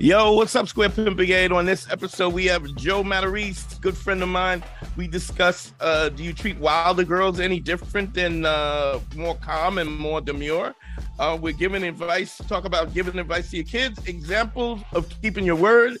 Yo, 0.00 0.32
what's 0.32 0.56
up, 0.56 0.66
Square 0.66 0.88
Pimp 0.88 1.16
Brigade? 1.16 1.52
On 1.52 1.64
this 1.64 1.88
episode, 1.88 2.34
we 2.34 2.46
have 2.46 2.64
Joe 2.74 3.04
Matarese, 3.04 3.80
good 3.80 3.96
friend 3.96 4.24
of 4.24 4.28
mine. 4.28 4.64
We 4.96 5.06
discuss 5.06 5.72
uh, 5.78 6.08
do 6.08 6.24
you 6.24 6.32
treat 6.32 6.58
wilder 6.58 7.04
girls 7.04 7.38
any 7.38 7.60
different 7.60 8.12
than 8.12 8.44
uh, 8.44 8.98
more 9.14 9.36
calm 9.36 9.78
and 9.78 9.88
more 9.96 10.20
demure? 10.20 10.74
Uh, 11.20 11.38
we're 11.40 11.52
giving 11.52 11.84
advice, 11.84 12.38
talk 12.48 12.64
about 12.64 12.92
giving 12.92 13.20
advice 13.20 13.50
to 13.50 13.58
your 13.58 13.66
kids, 13.66 14.04
examples 14.06 14.80
of 14.92 15.08
keeping 15.22 15.44
your 15.44 15.56
word, 15.56 15.96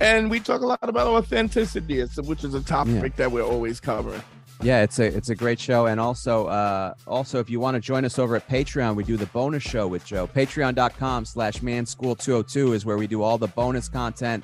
and 0.00 0.28
we 0.28 0.40
talk 0.40 0.62
a 0.62 0.66
lot 0.66 0.80
about 0.82 1.06
authenticity, 1.06 2.02
which 2.02 2.42
is 2.42 2.52
a 2.54 2.62
topic 2.62 2.94
yeah. 2.94 3.08
that 3.16 3.30
we're 3.30 3.44
always 3.44 3.78
covering. 3.78 4.22
Yeah, 4.62 4.82
it's 4.82 4.98
a 4.98 5.04
it's 5.04 5.28
a 5.28 5.34
great 5.34 5.60
show, 5.60 5.86
and 5.86 6.00
also 6.00 6.46
uh, 6.46 6.94
also 7.06 7.40
if 7.40 7.50
you 7.50 7.60
want 7.60 7.74
to 7.74 7.80
join 7.80 8.04
us 8.04 8.18
over 8.18 8.36
at 8.36 8.48
Patreon, 8.48 8.96
we 8.96 9.04
do 9.04 9.16
the 9.16 9.26
bonus 9.26 9.62
show 9.62 9.86
with 9.86 10.04
Joe. 10.06 10.26
Patreon.com/slash 10.26 11.58
Manschool202 11.58 12.74
is 12.74 12.86
where 12.86 12.96
we 12.96 13.06
do 13.06 13.22
all 13.22 13.36
the 13.36 13.48
bonus 13.48 13.88
content, 13.88 14.42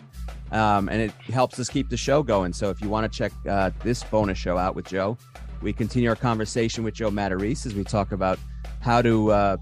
um, 0.51 0.91
and 0.91 1.01
it 1.01 1.13
helps 1.33 1.59
us 1.59 1.71
keep 1.71 1.89
the 1.89 1.97
show 1.97 2.23
going. 2.23 2.53
So 2.53 2.69
if 2.69 2.83
you 2.83 2.91
want 2.91 3.11
to 3.11 3.19
check 3.19 3.33
uh, 3.49 3.71
this 3.83 4.03
bonus 4.05 4.37
show 4.37 4.59
out 4.59 4.77
with 4.77 4.87
Joe, 4.87 5.17
we 5.63 5.73
continue 5.73 6.11
our 6.11 6.17
conversation 6.17 6.85
with 6.85 6.93
Joe 6.93 7.11
Matarese 7.11 7.65
as 7.65 7.75
we 7.75 7.83
talk 7.83 8.13
about 8.13 8.39
how 8.81 9.01
to 9.01 9.33
uh, 9.33 9.57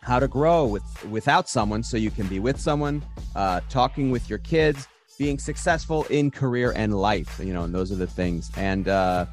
how 0.00 0.18
to 0.18 0.26
grow 0.26 0.64
with 0.64 0.82
without 1.10 1.50
someone, 1.50 1.82
so 1.82 1.98
you 1.98 2.10
can 2.10 2.26
be 2.28 2.38
with 2.38 2.58
someone, 2.58 3.04
uh, 3.36 3.60
talking 3.68 4.10
with 4.10 4.30
your 4.30 4.38
kids, 4.38 4.88
being 5.18 5.38
successful 5.38 6.04
in 6.04 6.30
career 6.30 6.72
and 6.74 6.98
life. 6.98 7.38
You 7.42 7.52
know, 7.52 7.64
and 7.64 7.74
those 7.74 7.92
are 7.92 7.96
the 7.96 8.06
things. 8.06 8.50
And 8.56 8.88
uh, 8.88 9.26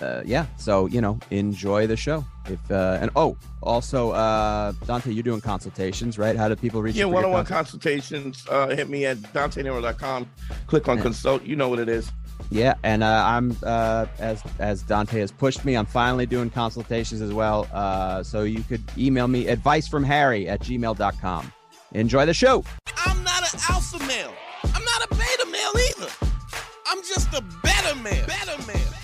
uh, 0.00 0.22
yeah, 0.24 0.46
so 0.56 0.86
you 0.86 1.00
know, 1.00 1.18
enjoy 1.30 1.86
the 1.86 1.96
show. 1.96 2.24
If 2.46 2.70
uh, 2.70 2.98
and 3.00 3.10
oh, 3.16 3.36
also 3.62 4.10
uh, 4.10 4.72
Dante, 4.86 5.12
you're 5.12 5.22
doing 5.22 5.40
consultations, 5.40 6.18
right? 6.18 6.36
How 6.36 6.48
do 6.48 6.56
people 6.56 6.82
reach? 6.82 6.96
You? 6.96 7.06
Yeah, 7.06 7.12
one-on-one 7.12 7.46
consultations. 7.46 8.46
Uh, 8.48 8.68
hit 8.68 8.88
me 8.88 9.06
at 9.06 9.18
dantenero.com. 9.18 10.28
Click 10.66 10.88
on 10.88 10.96
yeah. 10.96 11.02
consult. 11.02 11.44
You 11.44 11.56
know 11.56 11.68
what 11.68 11.78
it 11.78 11.88
is. 11.88 12.10
Yeah, 12.50 12.74
and 12.82 13.02
uh, 13.02 13.24
I'm 13.26 13.56
uh, 13.62 14.06
as 14.18 14.42
as 14.58 14.82
Dante 14.82 15.20
has 15.20 15.32
pushed 15.32 15.64
me. 15.64 15.76
I'm 15.76 15.86
finally 15.86 16.26
doing 16.26 16.50
consultations 16.50 17.20
as 17.20 17.32
well. 17.32 17.68
Uh, 17.72 18.22
so 18.22 18.42
you 18.42 18.62
could 18.62 18.82
email 18.98 19.28
me 19.28 19.48
advice 19.48 19.88
from 19.88 20.04
Harry 20.04 20.48
at 20.48 20.60
gmail.com. 20.60 21.52
Enjoy 21.92 22.26
the 22.26 22.34
show. 22.34 22.64
I'm 23.06 23.22
not 23.22 23.52
an 23.52 23.60
alpha 23.70 23.98
male. 24.06 24.32
I'm 24.64 24.84
not 24.84 25.04
a 25.04 25.14
beta 25.14 25.46
male 25.50 25.72
either. 25.88 26.12
I'm 26.86 26.98
just 27.02 27.32
a 27.34 27.42
better 27.62 27.94
man. 27.96 28.26
Better 28.26 28.66
man. 28.66 28.94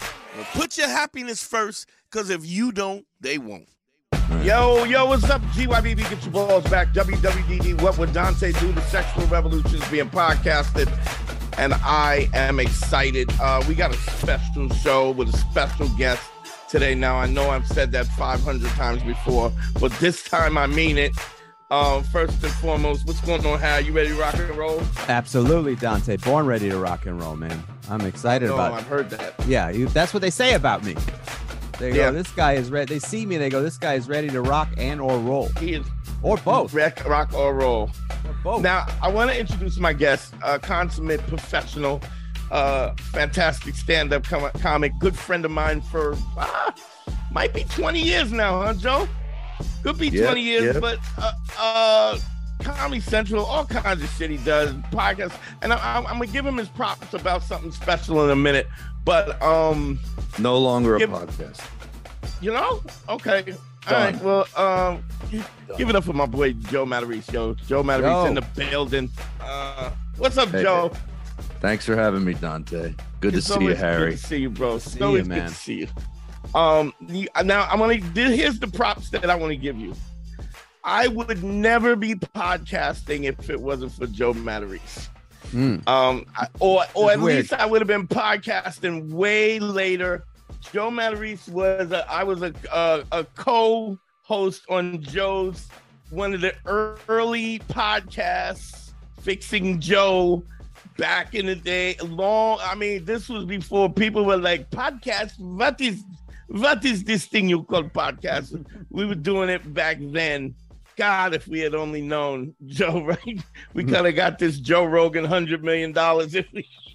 Put 0.52 0.77
your 0.77 0.88
happiness 0.88 1.42
first, 1.42 1.88
because 2.10 2.30
if 2.30 2.44
you 2.44 2.72
don't, 2.72 3.06
they 3.20 3.38
won't. 3.38 3.69
Yo, 4.42 4.84
yo, 4.84 5.06
what's 5.06 5.28
up? 5.28 5.42
GYBB, 5.52 6.08
get 6.08 6.22
your 6.22 6.32
balls 6.32 6.64
back. 6.64 6.94
WWDD, 6.94 7.80
what 7.82 7.98
would 7.98 8.12
Dante 8.12 8.52
do? 8.52 8.72
The 8.72 8.80
sexual 8.82 9.27
revolution 9.27 9.74
is 9.82 9.88
being 9.88 10.08
podcasted, 10.08 10.88
and 11.58 11.74
I 11.74 12.28
am 12.32 12.58
excited. 12.58 13.30
Uh, 13.41 13.62
we 13.69 13.74
got 13.74 13.92
a 13.92 13.98
special 13.98 14.70
show 14.70 15.10
with 15.10 15.34
a 15.34 15.36
special 15.36 15.88
guest 15.91 16.22
today. 16.69 16.94
Now, 16.94 17.16
I 17.16 17.27
know 17.27 17.50
I've 17.50 17.66
said 17.66 17.92
that 17.92 18.06
500 18.06 18.69
times 18.70 19.03
before, 19.03 19.53
but 19.78 19.92
this 20.00 20.22
time 20.22 20.56
I 20.56 20.66
mean 20.66 20.97
it. 20.97 21.12
Um, 21.72 22.03
first 22.03 22.42
and 22.42 22.53
foremost, 22.54 23.06
what's 23.06 23.20
going 23.20 23.47
on, 23.47 23.60
How 23.60 23.76
You 23.76 23.92
ready 23.92 24.08
to 24.08 24.16
rock 24.16 24.34
and 24.34 24.50
roll? 24.56 24.82
Absolutely, 25.06 25.76
Dante. 25.76 26.16
Born 26.16 26.44
ready 26.44 26.69
to 26.69 26.76
rock 26.76 27.06
and 27.06 27.20
roll, 27.20 27.36
man. 27.36 27.62
I'm 27.88 28.00
excited 28.00 28.50
about. 28.50 28.72
It. 28.72 28.76
I've 28.78 28.86
heard 28.88 29.10
that. 29.10 29.34
Yeah, 29.47 29.70
you, 29.70 29.86
that's 29.86 30.12
what 30.12 30.20
they 30.20 30.30
say 30.30 30.54
about 30.54 30.82
me. 30.82 30.97
They 31.78 31.91
yeah. 31.91 32.10
go, 32.10 32.12
this 32.12 32.30
guy 32.32 32.54
is 32.54 32.72
ready. 32.72 32.94
They 32.94 32.98
see 32.98 33.25
me, 33.25 33.36
and 33.36 33.44
they 33.44 33.50
go, 33.50 33.62
this 33.62 33.78
guy 33.78 33.94
is 33.94 34.09
ready 34.09 34.28
to 34.30 34.42
rock 34.42 34.69
and 34.78 35.00
or 35.00 35.16
roll. 35.20 35.47
He 35.60 35.75
is, 35.75 35.86
or 36.25 36.38
both. 36.38 36.75
Rock, 36.75 37.09
rock 37.09 37.32
or 37.34 37.54
roll. 37.54 37.88
Or 38.26 38.34
both. 38.42 38.62
Now, 38.62 38.86
I 39.00 39.09
want 39.09 39.30
to 39.30 39.38
introduce 39.38 39.78
my 39.78 39.92
guest, 39.92 40.34
a 40.42 40.59
consummate 40.59 41.25
professional, 41.28 42.03
uh, 42.50 42.94
fantastic 42.97 43.76
stand-up 43.76 44.25
com- 44.25 44.50
comic, 44.60 44.92
good 44.98 45.16
friend 45.16 45.44
of 45.44 45.53
mine 45.53 45.82
for 45.82 46.16
ah, 46.36 46.75
might 47.30 47.54
be 47.54 47.62
20 47.62 48.03
years 48.03 48.32
now, 48.32 48.60
huh, 48.60 48.75
Joe? 48.75 49.09
Could 49.82 49.98
be 49.98 50.08
yep, 50.08 50.26
20 50.26 50.41
years, 50.42 50.74
yep. 50.74 50.80
but 50.80 50.98
uh, 51.18 51.32
uh, 51.58 52.18
Comedy 52.62 53.00
Central, 53.00 53.44
all 53.44 53.64
kinds 53.64 54.02
of 54.02 54.10
shit 54.10 54.30
he 54.30 54.36
does, 54.38 54.72
podcasts, 54.92 55.38
and 55.62 55.72
I, 55.72 55.98
am 55.98 56.04
gonna 56.04 56.26
give 56.26 56.44
him 56.44 56.56
his 56.56 56.68
props 56.68 57.14
about 57.14 57.42
something 57.42 57.72
special 57.72 58.24
in 58.24 58.30
a 58.30 58.36
minute. 58.36 58.66
But 59.04 59.41
um, 59.42 59.98
no 60.38 60.58
longer 60.58 60.98
give, 60.98 61.12
a 61.12 61.26
podcast. 61.26 61.66
You 62.41 62.52
know? 62.52 62.82
Okay. 63.08 63.42
Done. 63.42 63.56
All 63.88 63.94
right. 63.94 64.22
Well, 64.22 64.46
um, 64.56 65.04
give 65.78 65.88
it 65.88 65.97
up 65.97 66.04
for 66.04 66.12
my 66.12 66.26
boy 66.26 66.52
Joe 66.52 66.84
Matarese. 66.84 67.32
Yo, 67.32 67.54
Joe 67.54 67.82
Matarese 67.82 68.28
in 68.28 68.34
the 68.34 68.47
building. 68.54 69.10
Uh, 69.41 69.91
what's 70.18 70.36
up, 70.36 70.50
hey, 70.50 70.62
Joe? 70.62 70.92
Thanks 71.60 71.86
for 71.86 71.97
having 71.97 72.24
me, 72.24 72.34
Dante. 72.34 72.94
Good 73.20 73.34
it's 73.34 73.47
to 73.47 73.54
see 73.54 73.64
you, 73.64 73.74
Harry. 73.74 74.10
Good 74.10 74.18
to 74.18 74.26
see 74.26 74.36
you, 74.38 74.50
bro. 74.50 74.78
See 74.78 74.98
you, 74.98 75.24
man. 75.24 75.41
good 75.41 75.48
to 75.48 75.54
see 75.54 75.74
you. 75.80 75.88
Um, 76.55 76.93
now 77.44 77.69
I'm 77.71 77.78
gonna. 77.78 77.94
Here's 77.94 78.59
the 78.59 78.69
props 78.69 79.11
that 79.11 79.28
I 79.28 79.34
want 79.34 79.50
to 79.50 79.56
give 79.56 79.78
you. 79.78 79.94
I 80.83 81.09
would 81.09 81.44
never 81.44 81.94
be 81.94 82.15
podcasting 82.15 83.25
if 83.25 83.50
it 83.50 83.61
wasn't 83.61 83.93
for 83.93 84.06
Joe 84.06 84.33
Matarese. 84.33 85.09
Mm. 85.53 85.87
Um, 85.89 86.27
or 86.59 86.84
or 86.94 87.12
at 87.12 87.21
weird. 87.21 87.39
least 87.39 87.53
I 87.53 87.66
would 87.66 87.81
have 87.81 87.89
been 87.89 88.09
podcasting 88.09 89.10
way 89.10 89.59
later. 89.59 90.25
Joe 90.72 90.91
Matarese 90.91 91.49
was 91.49 91.91
a, 91.91 92.10
I 92.10 92.22
was 92.22 92.43
a, 92.43 92.53
a, 92.72 93.05
a 93.12 93.25
co-host 93.34 94.62
on 94.69 95.03
Joe's 95.03 95.69
one 96.10 96.34
of 96.34 96.41
the 96.41 96.55
early 96.66 97.60
podcasts, 97.60 98.91
Fixing 99.21 99.81
Joe, 99.81 100.43
back 100.97 101.34
in 101.34 101.47
the 101.47 101.55
day. 101.55 101.97
Long, 102.03 102.59
I 102.62 102.75
mean, 102.75 103.05
this 103.05 103.28
was 103.28 103.44
before 103.44 103.93
people 103.93 104.25
were 104.25 104.37
like, 104.37 104.71
podcast, 104.71 105.39
what 105.39 105.81
is 105.81 106.05
what 106.50 106.84
is 106.84 107.05
this 107.05 107.27
thing 107.27 107.49
you 107.49 107.62
call 107.62 107.84
podcast? 107.84 108.65
we 108.91 109.06
were 109.06 109.15
doing 109.15 109.49
it 109.49 109.72
back 109.72 109.99
then. 110.00 110.55
God, 110.97 111.33
if 111.34 111.47
we 111.47 111.61
had 111.61 111.75
only 111.75 112.03
known 112.03 112.55
Joe, 112.66 113.05
right? 113.05 113.41
We 113.72 113.84
kind 113.84 114.06
of 114.06 114.15
got 114.15 114.38
this 114.38 114.59
Joe 114.59 114.84
Rogan 114.84 115.25
hundred 115.25 115.62
million 115.65 115.93
dollars 115.93 116.34
if 116.34 116.47
we 116.53 116.69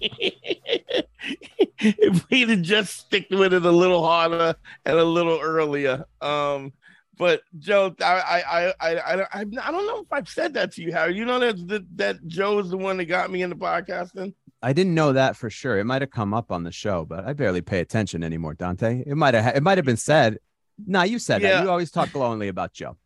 if 1.78 2.30
we'd 2.30 2.48
have 2.50 2.62
just 2.62 2.96
stick 2.98 3.26
with 3.30 3.54
it 3.54 3.64
a 3.64 3.70
little 3.70 4.06
harder 4.06 4.54
and 4.84 4.98
a 4.98 5.04
little 5.04 5.40
earlier. 5.40 6.04
Um, 6.20 6.72
but 7.18 7.40
Joe, 7.58 7.96
I 8.00 8.42
I 8.46 8.74
I 8.78 8.94
I 8.94 9.22
I, 9.22 9.40
I 9.40 9.44
don't 9.72 9.86
know 9.86 10.00
if 10.02 10.12
I've 10.12 10.28
said 10.28 10.54
that 10.54 10.72
to 10.72 10.82
you, 10.82 10.92
Harry. 10.92 11.16
You 11.16 11.24
know 11.24 11.40
that 11.40 11.66
that, 11.68 11.96
that 11.96 12.26
Joe 12.26 12.58
is 12.58 12.68
the 12.68 12.76
one 12.76 12.98
that 12.98 13.06
got 13.06 13.30
me 13.30 13.42
into 13.42 13.56
podcasting. 13.56 14.34
I 14.66 14.72
didn't 14.72 14.94
know 14.96 15.12
that 15.12 15.36
for 15.36 15.48
sure. 15.48 15.78
It 15.78 15.84
might 15.84 16.02
have 16.02 16.10
come 16.10 16.34
up 16.34 16.50
on 16.50 16.64
the 16.64 16.72
show, 16.72 17.04
but 17.04 17.24
I 17.24 17.34
barely 17.34 17.60
pay 17.60 17.78
attention 17.78 18.24
anymore, 18.24 18.54
Dante. 18.54 19.04
It 19.06 19.14
might 19.14 19.34
have 19.34 19.54
it 19.54 19.62
might 19.62 19.78
have 19.78 19.84
been 19.84 19.96
said. 19.96 20.38
Nah, 20.84 21.04
you 21.04 21.20
said 21.20 21.40
yeah. 21.40 21.58
that. 21.58 21.62
You 21.62 21.70
always 21.70 21.92
talk 21.92 22.10
glowingly 22.10 22.48
about 22.48 22.72
Joe. 22.72 22.96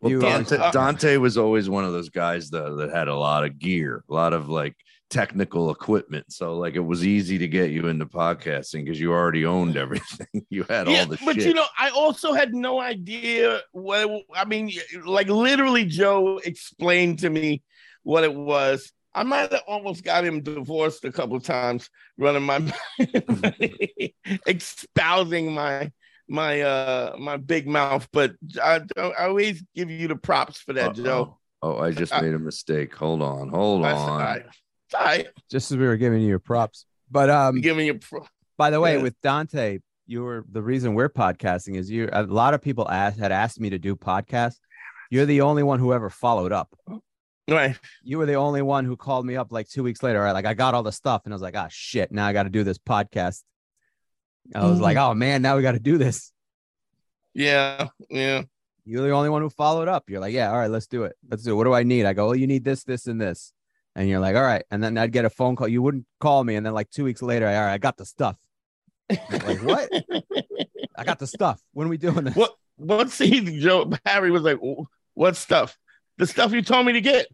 Well, 0.00 0.20
Dante, 0.20 0.56
always... 0.56 0.72
Dante 0.72 1.16
was 1.16 1.36
always 1.36 1.68
one 1.68 1.84
of 1.84 1.90
those 1.90 2.10
guys 2.10 2.48
though 2.48 2.76
that 2.76 2.90
had 2.90 3.08
a 3.08 3.16
lot 3.16 3.42
of 3.42 3.58
gear, 3.58 4.04
a 4.08 4.14
lot 4.14 4.32
of 4.32 4.48
like 4.48 4.76
technical 5.08 5.72
equipment. 5.72 6.32
So 6.32 6.56
like 6.56 6.76
it 6.76 6.78
was 6.78 7.04
easy 7.04 7.38
to 7.38 7.48
get 7.48 7.72
you 7.72 7.88
into 7.88 8.06
podcasting 8.06 8.84
because 8.84 9.00
you 9.00 9.10
already 9.10 9.44
owned 9.44 9.76
everything. 9.76 10.28
you 10.48 10.62
had 10.62 10.86
yeah, 10.86 11.00
all 11.00 11.06
the 11.06 11.18
but 11.24 11.34
shit. 11.34 11.46
you 11.46 11.54
know, 11.54 11.66
I 11.76 11.90
also 11.90 12.34
had 12.34 12.54
no 12.54 12.80
idea 12.80 13.62
what 13.72 14.08
I 14.32 14.44
mean, 14.44 14.70
like 15.04 15.26
literally 15.26 15.86
Joe 15.86 16.38
explained 16.38 17.18
to 17.18 17.30
me 17.30 17.64
what 18.04 18.22
it 18.22 18.32
was. 18.32 18.92
I 19.14 19.22
might 19.24 19.52
have 19.52 19.62
almost 19.66 20.04
got 20.04 20.24
him 20.24 20.42
divorced 20.42 21.04
a 21.04 21.12
couple 21.12 21.40
times 21.40 21.90
running 22.16 22.44
my 22.44 22.72
espousing 24.46 25.52
my 25.52 25.90
my 26.28 26.60
uh 26.60 27.16
my 27.18 27.36
big 27.36 27.66
mouth, 27.66 28.08
but 28.12 28.34
I, 28.62 28.80
I 28.96 29.26
always 29.26 29.62
give 29.74 29.90
you 29.90 30.08
the 30.08 30.16
props 30.16 30.60
for 30.60 30.74
that, 30.74 30.90
Uh-oh. 30.90 31.04
Joe. 31.04 31.38
Oh, 31.62 31.78
I 31.78 31.90
just 31.90 32.12
made 32.12 32.32
a 32.32 32.38
mistake. 32.38 32.94
Hold 32.94 33.20
on, 33.20 33.50
hold 33.50 33.84
on. 33.84 33.94
All 33.94 34.18
right. 34.18 34.42
All 34.94 35.04
right. 35.04 35.28
Just 35.50 35.70
as 35.70 35.76
we 35.76 35.86
were 35.86 35.96
giving 35.96 36.22
you 36.22 36.28
your 36.28 36.38
props, 36.38 36.86
but 37.10 37.28
um, 37.28 37.60
giving 37.60 37.86
you. 37.86 37.94
Pro- 37.94 38.26
by 38.56 38.70
the 38.70 38.80
way, 38.80 38.96
yeah. 38.96 39.02
with 39.02 39.20
Dante, 39.20 39.80
you 40.06 40.22
were 40.22 40.44
the 40.50 40.62
reason 40.62 40.94
we're 40.94 41.08
podcasting 41.08 41.76
is 41.76 41.90
you. 41.90 42.08
A 42.12 42.22
lot 42.22 42.54
of 42.54 42.62
people 42.62 42.88
asked 42.88 43.18
had 43.18 43.32
asked 43.32 43.60
me 43.60 43.70
to 43.70 43.78
do 43.78 43.94
podcasts. 43.94 44.56
You're 45.10 45.26
the 45.26 45.40
only 45.42 45.62
one 45.62 45.80
who 45.80 45.92
ever 45.92 46.08
followed 46.08 46.52
up. 46.52 46.74
Right. 47.50 47.76
You 48.04 48.18
were 48.18 48.26
the 48.26 48.34
only 48.34 48.62
one 48.62 48.84
who 48.84 48.96
called 48.96 49.26
me 49.26 49.36
up 49.36 49.50
like 49.50 49.68
two 49.68 49.82
weeks 49.82 50.02
later. 50.02 50.20
Right. 50.20 50.30
Like 50.30 50.46
I 50.46 50.54
got 50.54 50.74
all 50.74 50.84
the 50.84 50.92
stuff 50.92 51.22
and 51.24 51.34
I 51.34 51.34
was 51.34 51.42
like, 51.42 51.56
ah, 51.56 51.66
shit. 51.68 52.12
Now 52.12 52.26
I 52.26 52.32
got 52.32 52.44
to 52.44 52.50
do 52.50 52.62
this 52.62 52.78
podcast. 52.78 53.42
I 54.54 54.64
was 54.64 54.74
mm-hmm. 54.74 54.82
like, 54.82 54.96
oh 54.96 55.14
man, 55.14 55.42
now 55.42 55.56
we 55.56 55.62
got 55.62 55.72
to 55.72 55.80
do 55.80 55.98
this. 55.98 56.32
Yeah. 57.34 57.88
Yeah. 58.08 58.42
You're 58.84 59.02
the 59.02 59.10
only 59.10 59.28
one 59.28 59.42
who 59.42 59.50
followed 59.50 59.88
up. 59.88 60.08
You're 60.08 60.20
like, 60.20 60.32
yeah, 60.32 60.50
all 60.50 60.58
right, 60.58 60.70
let's 60.70 60.86
do 60.86 61.04
it. 61.04 61.16
Let's 61.28 61.42
do 61.42 61.52
it. 61.52 61.54
What 61.54 61.64
do 61.64 61.74
I 61.74 61.82
need? 61.82 62.06
I 62.06 62.12
go, 62.12 62.26
well, 62.26 62.34
you 62.34 62.46
need 62.46 62.64
this, 62.64 62.82
this, 62.84 63.06
and 63.06 63.20
this. 63.20 63.52
And 63.94 64.08
you're 64.08 64.20
like, 64.20 64.36
all 64.36 64.42
right. 64.42 64.64
And 64.70 64.82
then 64.82 64.96
I'd 64.96 65.12
get 65.12 65.24
a 65.24 65.30
phone 65.30 65.56
call. 65.56 65.68
You 65.68 65.82
wouldn't 65.82 66.06
call 66.18 66.42
me. 66.42 66.56
And 66.56 66.64
then 66.64 66.72
like 66.72 66.90
two 66.90 67.04
weeks 67.04 67.22
later, 67.22 67.46
all 67.46 67.52
right, 67.52 67.72
I 67.72 67.78
got 67.78 67.96
the 67.96 68.06
stuff. 68.06 68.36
like, 69.10 69.62
what? 69.62 69.90
I 70.96 71.04
got 71.04 71.18
the 71.18 71.26
stuff. 71.26 71.60
When 71.72 71.86
are 71.86 71.90
we 71.90 71.98
doing 71.98 72.24
this? 72.24 72.36
What 72.36 72.54
what 72.76 73.10
see 73.10 73.60
Joe 73.60 73.92
Harry 74.06 74.30
was 74.30 74.42
like, 74.42 74.58
what 75.14 75.36
stuff? 75.36 75.76
The 76.18 76.26
stuff 76.26 76.52
you 76.52 76.62
told 76.62 76.86
me 76.86 76.94
to 76.94 77.00
get. 77.00 77.26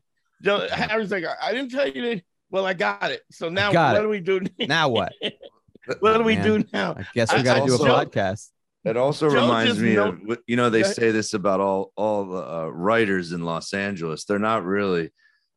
Joe 0.43 0.67
Harry's 0.71 1.11
like, 1.11 1.25
I 1.43 1.53
didn't 1.53 1.71
tell 1.71 1.89
you 1.89 2.03
that. 2.03 2.23
Well, 2.51 2.67
I 2.67 2.75
got 2.75 3.11
it. 3.11 3.23
So 3.31 3.49
now 3.49 3.73
what 3.73 3.97
it. 3.97 4.03
do 4.03 4.09
we 4.09 4.21
do? 4.21 4.41
now 4.67 4.89
what? 4.89 5.13
what 6.01 6.17
do 6.17 6.23
we 6.23 6.37
do 6.37 6.65
now? 6.73 6.95
I 6.97 7.07
guess 7.15 7.35
we 7.35 7.43
got 7.43 7.61
to 7.61 7.67
do 7.67 7.75
a 7.75 7.79
podcast. 7.79 8.51
It 8.85 8.97
also 8.97 9.29
Joe 9.29 9.43
reminds 9.43 9.81
me 9.81 9.95
know, 9.95 10.17
of 10.29 10.39
you 10.47 10.55
know 10.55 10.71
they 10.71 10.85
say 10.85 11.11
this 11.11 11.35
about 11.35 11.59
all 11.59 11.93
all 11.97 12.25
the 12.25 12.39
uh, 12.39 12.67
writers 12.67 13.33
in 13.33 13.45
Los 13.45 13.75
Angeles. 13.75 14.25
They're 14.25 14.39
not 14.39 14.65
really 14.65 15.11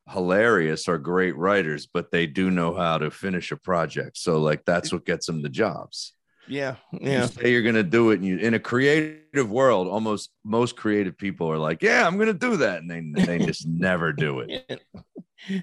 hilarious 0.10 0.88
or 0.88 0.98
great 0.98 1.38
writers, 1.38 1.88
but 1.94 2.10
they 2.12 2.26
do 2.26 2.50
know 2.50 2.74
how 2.74 2.98
to 2.98 3.12
finish 3.12 3.52
a 3.52 3.58
project. 3.58 4.18
So 4.18 4.40
like 4.40 4.66
that's 4.66 4.92
what 4.92 5.06
gets 5.06 5.28
them 5.28 5.44
the 5.44 5.50
jobs. 5.50 6.14
Yeah, 6.50 6.76
yeah. 7.00 7.22
You 7.22 7.28
say 7.28 7.52
you're 7.52 7.62
gonna 7.62 7.84
do 7.84 8.10
it, 8.12 8.16
and 8.16 8.26
you 8.26 8.38
in 8.38 8.56
a 8.56 8.60
creative 8.60 9.50
world, 9.50 9.88
almost 9.88 10.32
most 10.44 10.76
creative 10.76 11.18
people 11.18 11.48
are 11.52 11.58
like, 11.58 11.84
"Yeah, 11.84 12.06
I'm 12.06 12.18
gonna 12.18 12.34
do 12.34 12.58
that," 12.58 12.82
and 12.82 12.90
they 12.90 13.02
they 13.24 13.46
just 13.46 13.68
never 13.68 14.12
do 14.12 14.40
it. 14.40 14.82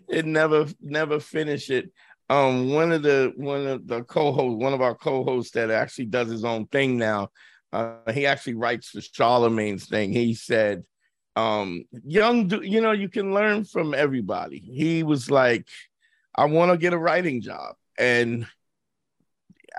it 0.08 0.24
never 0.24 0.66
never 0.80 1.20
finish 1.20 1.70
it. 1.70 1.90
Um, 2.30 2.70
one 2.70 2.92
of 2.92 3.02
the 3.02 3.32
one 3.36 3.66
of 3.66 3.86
the 3.86 4.02
co-hosts, 4.04 4.62
one 4.62 4.72
of 4.72 4.80
our 4.80 4.94
co-hosts 4.94 5.52
that 5.52 5.70
actually 5.70 6.06
does 6.06 6.28
his 6.28 6.44
own 6.44 6.66
thing 6.66 6.96
now. 6.96 7.28
Uh, 7.72 8.12
he 8.12 8.26
actually 8.26 8.54
writes 8.54 8.88
for 8.90 9.00
Charlemagne's 9.00 9.88
thing. 9.88 10.12
He 10.12 10.34
said, 10.34 10.84
um, 11.34 11.84
"Young, 12.04 12.48
you 12.62 12.80
know, 12.80 12.92
you 12.92 13.08
can 13.08 13.34
learn 13.34 13.64
from 13.64 13.92
everybody." 13.92 14.58
He 14.60 15.02
was 15.02 15.30
like, 15.30 15.66
"I 16.34 16.44
want 16.46 16.70
to 16.72 16.78
get 16.78 16.92
a 16.92 16.98
writing 16.98 17.42
job," 17.42 17.74
and 17.98 18.46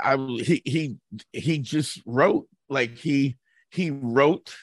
I 0.01 0.15
he 0.15 0.61
he 0.65 0.97
he 1.33 1.59
just 1.59 2.01
wrote 2.05 2.47
like 2.69 2.97
he 2.97 3.37
he 3.71 3.91
wrote 3.91 4.55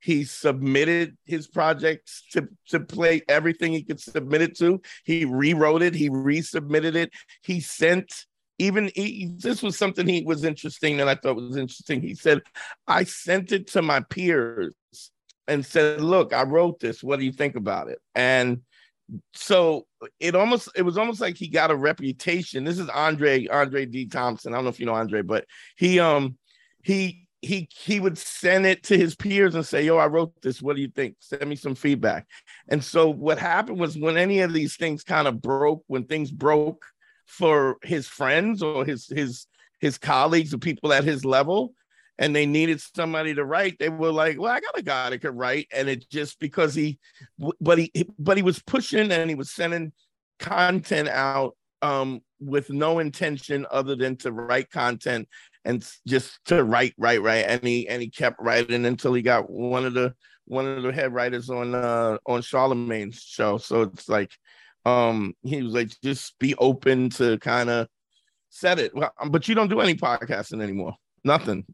he 0.00 0.24
submitted 0.24 1.16
his 1.24 1.48
projects 1.48 2.24
to 2.32 2.48
to 2.68 2.80
play 2.80 3.22
everything 3.28 3.72
he 3.72 3.82
could 3.82 4.00
submit 4.00 4.42
it 4.42 4.56
to. 4.58 4.80
He 5.04 5.24
rewrote 5.24 5.82
it 5.82 5.94
he 5.94 6.10
resubmitted 6.10 6.94
it. 6.94 7.10
He 7.42 7.60
sent 7.60 8.12
even 8.58 8.90
he, 8.94 9.30
this 9.36 9.62
was 9.62 9.76
something 9.76 10.06
he 10.06 10.22
was 10.22 10.44
interesting 10.44 10.96
that 10.96 11.08
I 11.08 11.14
thought 11.14 11.36
was 11.36 11.56
interesting. 11.56 12.00
He 12.00 12.14
said 12.14 12.42
I 12.86 13.04
sent 13.04 13.52
it 13.52 13.66
to 13.72 13.82
my 13.82 14.00
peers 14.00 14.72
and 15.48 15.64
said 15.64 16.00
look 16.00 16.32
I 16.32 16.44
wrote 16.44 16.80
this. 16.80 17.02
What 17.02 17.18
do 17.18 17.24
you 17.24 17.32
think 17.32 17.56
about 17.56 17.88
it 17.88 17.98
and 18.14 18.60
so 19.34 19.86
it 20.20 20.34
almost 20.34 20.68
it 20.74 20.82
was 20.82 20.98
almost 20.98 21.20
like 21.20 21.36
he 21.36 21.48
got 21.48 21.70
a 21.70 21.76
reputation. 21.76 22.64
This 22.64 22.78
is 22.78 22.88
Andre 22.88 23.46
Andre 23.46 23.86
D 23.86 24.06
Thompson. 24.06 24.52
I 24.52 24.56
don't 24.56 24.64
know 24.64 24.70
if 24.70 24.80
you 24.80 24.86
know 24.86 24.94
Andre, 24.94 25.22
but 25.22 25.46
he 25.76 26.00
um 26.00 26.36
he 26.82 27.28
he 27.42 27.68
he 27.72 28.00
would 28.00 28.18
send 28.18 28.66
it 28.66 28.82
to 28.84 28.98
his 28.98 29.14
peers 29.14 29.54
and 29.54 29.64
say, 29.64 29.84
"Yo, 29.84 29.96
I 29.96 30.06
wrote 30.06 30.32
this. 30.42 30.60
What 30.60 30.76
do 30.76 30.82
you 30.82 30.88
think? 30.88 31.16
Send 31.20 31.48
me 31.48 31.56
some 31.56 31.74
feedback." 31.74 32.26
And 32.68 32.82
so 32.82 33.08
what 33.10 33.38
happened 33.38 33.78
was 33.78 33.96
when 33.96 34.16
any 34.16 34.40
of 34.40 34.52
these 34.52 34.76
things 34.76 35.04
kind 35.04 35.28
of 35.28 35.40
broke, 35.40 35.84
when 35.86 36.04
things 36.04 36.30
broke 36.30 36.84
for 37.26 37.76
his 37.82 38.06
friends 38.08 38.62
or 38.62 38.84
his 38.84 39.06
his 39.06 39.46
his 39.80 39.98
colleagues 39.98 40.52
or 40.54 40.58
people 40.58 40.92
at 40.92 41.04
his 41.04 41.24
level, 41.24 41.74
and 42.18 42.34
they 42.34 42.46
needed 42.46 42.80
somebody 42.80 43.34
to 43.34 43.44
write, 43.44 43.78
they 43.78 43.88
were 43.88 44.12
like, 44.12 44.38
"Well, 44.38 44.52
I 44.52 44.60
got 44.60 44.78
a 44.78 44.82
guy 44.82 45.10
that 45.10 45.18
could 45.18 45.36
write," 45.36 45.68
and 45.72 45.88
it 45.88 46.08
just 46.10 46.38
because 46.40 46.74
he, 46.74 46.98
but 47.60 47.78
he, 47.78 47.92
but 48.18 48.36
he 48.36 48.42
was 48.42 48.62
pushing 48.62 49.12
and 49.12 49.30
he 49.30 49.36
was 49.36 49.50
sending 49.50 49.92
content 50.38 51.08
out 51.08 51.56
um, 51.82 52.20
with 52.40 52.70
no 52.70 52.98
intention 52.98 53.66
other 53.70 53.96
than 53.96 54.16
to 54.16 54.32
write 54.32 54.70
content 54.70 55.28
and 55.64 55.86
just 56.06 56.38
to 56.46 56.62
write, 56.64 56.94
write, 56.96 57.22
write, 57.22 57.44
and 57.46 57.62
he 57.62 57.88
and 57.88 58.00
he 58.00 58.08
kept 58.08 58.40
writing 58.40 58.86
until 58.86 59.12
he 59.12 59.22
got 59.22 59.50
one 59.50 59.84
of 59.84 59.94
the 59.94 60.14
one 60.46 60.66
of 60.66 60.82
the 60.82 60.92
head 60.92 61.12
writers 61.12 61.50
on 61.50 61.74
uh 61.74 62.16
on 62.26 62.40
Charlemagne's 62.40 63.20
show. 63.20 63.58
So 63.58 63.82
it's 63.82 64.08
like, 64.08 64.30
um, 64.84 65.34
he 65.42 65.62
was 65.62 65.74
like, 65.74 65.90
just 66.02 66.38
be 66.38 66.54
open 66.56 67.10
to 67.10 67.38
kind 67.38 67.68
of 67.68 67.88
set 68.48 68.78
it. 68.78 68.94
Well, 68.94 69.12
but 69.28 69.48
you 69.48 69.54
don't 69.54 69.68
do 69.68 69.80
any 69.80 69.94
podcasting 69.94 70.62
anymore. 70.62 70.94
Nothing. 71.24 71.66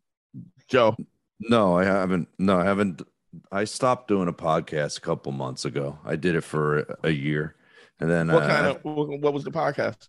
Joe? 0.73 0.97
No, 1.39 1.77
I 1.77 1.85
haven't. 1.85 2.29
No, 2.39 2.59
I 2.59 2.65
haven't. 2.65 3.03
I 3.51 3.65
stopped 3.65 4.09
doing 4.09 4.29
a 4.29 4.33
podcast 4.33 4.97
a 4.97 5.01
couple 5.03 5.31
months 5.31 5.67
ago. 5.67 5.99
I 6.03 6.17
did 6.17 6.35
it 6.35 6.41
for 6.41 6.97
a 7.03 7.11
year, 7.11 7.57
and 8.01 8.11
then 8.11 8.33
what 8.33 8.45
uh, 8.45 8.49
kind 8.49 8.67
of 8.69 8.79
what 8.83 9.35
was 9.35 9.45
the 9.45 9.51
podcast? 9.51 10.09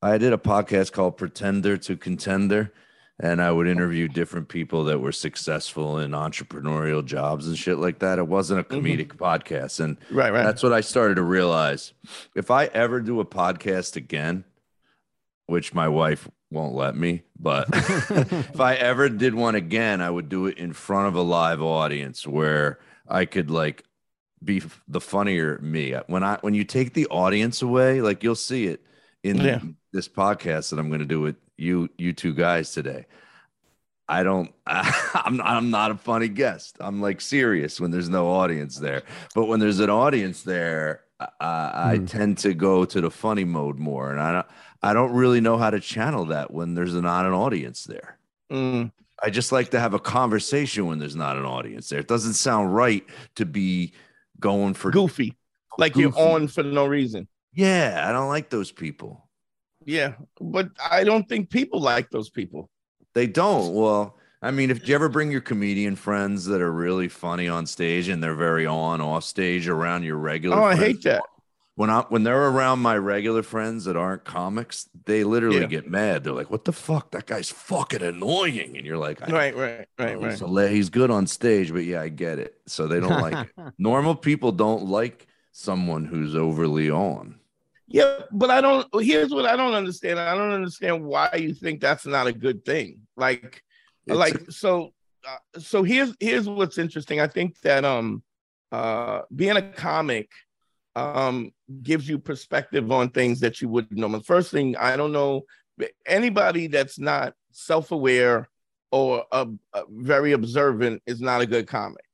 I 0.00 0.16
did 0.16 0.32
a 0.32 0.38
podcast 0.38 0.92
called 0.92 1.18
Pretender 1.18 1.76
to 1.76 1.96
Contender, 1.96 2.72
and 3.20 3.42
I 3.42 3.52
would 3.52 3.66
interview 3.68 4.08
different 4.08 4.48
people 4.48 4.84
that 4.84 4.98
were 4.98 5.12
successful 5.12 5.98
in 5.98 6.12
entrepreneurial 6.12 7.04
jobs 7.04 7.46
and 7.46 7.56
shit 7.58 7.76
like 7.76 7.98
that. 7.98 8.18
It 8.18 8.28
wasn't 8.28 8.60
a 8.60 8.64
mm-hmm. 8.64 8.86
comedic 8.86 9.08
mm-hmm. 9.08 9.24
podcast, 9.24 9.80
and 9.80 9.98
right, 10.10 10.32
right. 10.32 10.42
That's 10.42 10.62
what 10.62 10.72
I 10.72 10.80
started 10.80 11.16
to 11.16 11.22
realize. 11.22 11.92
If 12.34 12.50
I 12.50 12.64
ever 12.66 13.02
do 13.02 13.20
a 13.20 13.26
podcast 13.26 13.96
again, 13.96 14.44
which 15.46 15.74
my 15.74 15.88
wife 15.88 16.28
won't 16.50 16.74
let 16.74 16.96
me. 16.96 17.22
But 17.38 17.68
if 17.72 18.60
I 18.60 18.74
ever 18.74 19.08
did 19.08 19.34
one 19.34 19.54
again, 19.54 20.00
I 20.00 20.10
would 20.10 20.28
do 20.28 20.46
it 20.46 20.58
in 20.58 20.72
front 20.72 21.08
of 21.08 21.14
a 21.14 21.22
live 21.22 21.62
audience 21.62 22.26
where 22.26 22.78
I 23.08 23.24
could 23.24 23.50
like 23.50 23.84
be 24.42 24.62
the 24.88 25.00
funnier 25.00 25.58
me. 25.58 25.94
When 26.06 26.22
I 26.22 26.38
when 26.40 26.54
you 26.54 26.64
take 26.64 26.94
the 26.94 27.06
audience 27.06 27.62
away, 27.62 28.00
like 28.00 28.22
you'll 28.22 28.34
see 28.34 28.66
it 28.66 28.82
in 29.22 29.38
yeah. 29.38 29.60
this 29.92 30.08
podcast 30.08 30.70
that 30.70 30.78
I'm 30.78 30.88
going 30.88 31.00
to 31.00 31.06
do 31.06 31.20
with 31.20 31.36
you 31.56 31.88
you 31.98 32.12
two 32.12 32.34
guys 32.34 32.72
today. 32.72 33.06
I 34.08 34.22
don't 34.22 34.52
I, 34.66 35.20
I'm 35.24 35.40
I'm 35.40 35.70
not 35.70 35.90
a 35.90 35.96
funny 35.96 36.28
guest. 36.28 36.76
I'm 36.80 37.00
like 37.00 37.20
serious 37.20 37.80
when 37.80 37.90
there's 37.90 38.08
no 38.08 38.28
audience 38.28 38.76
there. 38.76 39.02
But 39.34 39.46
when 39.46 39.60
there's 39.60 39.80
an 39.80 39.90
audience 39.90 40.42
there, 40.42 41.02
I, 41.18 41.26
I 41.40 41.96
hmm. 41.96 42.06
tend 42.06 42.38
to 42.38 42.54
go 42.54 42.84
to 42.84 43.00
the 43.00 43.10
funny 43.10 43.44
mode 43.44 43.78
more 43.78 44.10
and 44.10 44.20
I 44.20 44.32
don't 44.32 44.46
I 44.82 44.92
don't 44.92 45.12
really 45.12 45.40
know 45.40 45.56
how 45.58 45.70
to 45.70 45.80
channel 45.80 46.26
that 46.26 46.52
when 46.52 46.74
there's 46.74 46.94
not 46.94 47.26
an 47.26 47.32
audience 47.32 47.84
there. 47.84 48.18
Mm. 48.50 48.92
I 49.22 49.30
just 49.30 49.52
like 49.52 49.70
to 49.70 49.80
have 49.80 49.94
a 49.94 49.98
conversation 49.98 50.86
when 50.86 50.98
there's 50.98 51.16
not 51.16 51.36
an 51.36 51.44
audience 51.44 51.88
there. 51.88 52.00
It 52.00 52.08
doesn't 52.08 52.34
sound 52.34 52.74
right 52.74 53.04
to 53.36 53.46
be 53.46 53.92
going 54.38 54.74
for 54.74 54.90
goofy, 54.90 55.34
like 55.78 55.94
goofy. 55.94 56.18
you're 56.18 56.28
on 56.34 56.48
for 56.48 56.62
no 56.62 56.86
reason. 56.86 57.26
Yeah, 57.54 58.04
I 58.06 58.12
don't 58.12 58.28
like 58.28 58.50
those 58.50 58.70
people. 58.70 59.26
Yeah, 59.84 60.14
but 60.40 60.68
I 60.90 61.04
don't 61.04 61.26
think 61.28 61.48
people 61.48 61.80
like 61.80 62.10
those 62.10 62.28
people. 62.28 62.68
They 63.14 63.26
don't. 63.26 63.74
Well, 63.74 64.18
I 64.42 64.50
mean, 64.50 64.70
if 64.70 64.86
you 64.86 64.94
ever 64.94 65.08
bring 65.08 65.30
your 65.30 65.40
comedian 65.40 65.96
friends 65.96 66.44
that 66.46 66.60
are 66.60 66.72
really 66.72 67.08
funny 67.08 67.48
on 67.48 67.66
stage 67.66 68.08
and 68.08 68.22
they're 68.22 68.34
very 68.34 68.66
on 68.66 69.00
off 69.00 69.24
stage 69.24 69.68
around 69.68 70.02
your 70.02 70.16
regular. 70.16 70.58
Oh, 70.58 70.64
I 70.64 70.76
hate 70.76 71.02
that 71.04 71.22
when 71.76 71.90
I 71.90 72.00
when 72.08 72.24
they're 72.24 72.48
around 72.48 72.80
my 72.80 72.96
regular 72.96 73.42
friends 73.42 73.84
that 73.84 73.96
aren't 73.96 74.24
comics, 74.24 74.88
they 75.04 75.24
literally 75.24 75.60
yeah. 75.60 75.66
get 75.66 75.88
mad. 75.88 76.24
They're 76.24 76.32
like, 76.32 76.50
"What 76.50 76.64
the 76.64 76.72
fuck? 76.72 77.10
That 77.10 77.26
guy's 77.26 77.50
fucking 77.50 78.02
annoying." 78.02 78.76
And 78.76 78.84
you're 78.84 78.96
like, 78.96 79.20
"Right, 79.20 79.54
right, 79.54 79.86
right, 79.98 80.20
right." 80.20 80.38
So 80.38 80.54
he's 80.66 80.88
good 80.88 81.10
on 81.10 81.26
stage, 81.26 81.72
but 81.72 81.84
yeah, 81.84 82.00
I 82.00 82.08
get 82.08 82.38
it. 82.38 82.58
So 82.66 82.86
they 82.86 82.98
don't 82.98 83.20
like 83.20 83.46
it. 83.46 83.72
Normal 83.78 84.14
people 84.14 84.52
don't 84.52 84.86
like 84.86 85.26
someone 85.52 86.06
who's 86.06 86.34
overly 86.34 86.90
on. 86.90 87.38
Yeah, 87.86 88.20
but 88.32 88.50
I 88.50 88.62
don't. 88.62 88.88
Here's 89.02 89.30
what 89.30 89.44
I 89.44 89.54
don't 89.54 89.74
understand. 89.74 90.18
I 90.18 90.34
don't 90.34 90.52
understand 90.52 91.04
why 91.04 91.30
you 91.38 91.52
think 91.52 91.82
that's 91.82 92.06
not 92.06 92.26
a 92.26 92.32
good 92.32 92.64
thing. 92.64 93.00
Like, 93.16 93.62
it's 94.06 94.16
like 94.16 94.34
a- 94.34 94.52
so. 94.52 94.92
Uh, 95.28 95.58
so 95.58 95.82
here's 95.82 96.14
here's 96.20 96.48
what's 96.48 96.78
interesting. 96.78 97.20
I 97.20 97.26
think 97.26 97.60
that 97.60 97.84
um, 97.84 98.22
uh, 98.72 99.22
being 99.34 99.56
a 99.56 99.62
comic 99.72 100.30
um, 100.96 101.52
gives 101.82 102.08
you 102.08 102.18
perspective 102.18 102.90
on 102.90 103.10
things 103.10 103.38
that 103.40 103.60
you 103.60 103.68
wouldn't 103.68 104.00
know. 104.00 104.08
The 104.08 104.20
first 104.24 104.50
thing, 104.50 104.76
I 104.76 104.96
don't 104.96 105.12
know 105.12 105.42
anybody 106.06 106.68
that's 106.68 106.98
not 106.98 107.34
self-aware 107.52 108.48
or 108.92 109.24
uh, 109.32 109.46
uh, 109.74 109.82
very 109.90 110.32
observant 110.32 111.02
is 111.06 111.20
not 111.20 111.40
a 111.40 111.46
good 111.46 111.66
comic. 111.66 112.04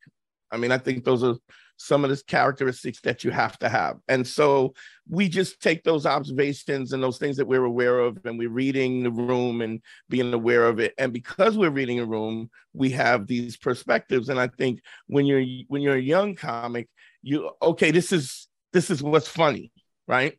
I 0.51 0.57
mean, 0.57 0.73
I 0.73 0.79
think 0.79 1.05
those 1.05 1.23
are 1.23 1.37
some 1.77 2.05
of 2.05 2.11
the 2.11 2.23
characteristics 2.27 3.01
that 3.03 3.25
you 3.25 3.31
have 3.31 3.59
to 3.59 3.69
have. 3.69 3.99
And 4.09 4.27
so 4.27 4.75
we 5.09 5.29
just 5.29 5.61
take 5.61 5.83
those 5.83 6.07
observations 6.07 6.93
and 6.93 7.03
those 7.03 7.19
things 7.19 7.37
that 7.37 7.47
we're 7.47 7.65
aware 7.65 7.99
of, 7.99 8.19
and 8.25 8.39
we're 8.39 8.51
reading 8.51 9.03
the 9.03 9.11
room 9.11 9.62
and 9.62 9.81
being 10.09 10.33
aware 10.33 10.67
of 10.67 10.79
it. 10.79 10.95
And 10.99 11.12
because 11.12 11.57
we're 11.57 11.71
reading 11.71 12.01
a 12.01 12.07
room, 12.07 12.51
we 12.73 12.91
have 12.91 13.27
these 13.27 13.57
perspectives. 13.57 14.29
And 14.29 14.39
I 14.39 14.49
think 14.49 14.81
when 15.07 15.27
you're 15.27 15.45
when 15.69 15.83
you're 15.83 15.97
a 15.97 16.01
young 16.01 16.35
comic, 16.35 16.89
you 17.23 17.51
okay, 17.61 17.91
this 17.91 18.12
is 18.12 18.49
this 18.73 18.91
is 18.91 19.02
what's 19.02 19.29
funny, 19.29 19.71
right? 20.07 20.37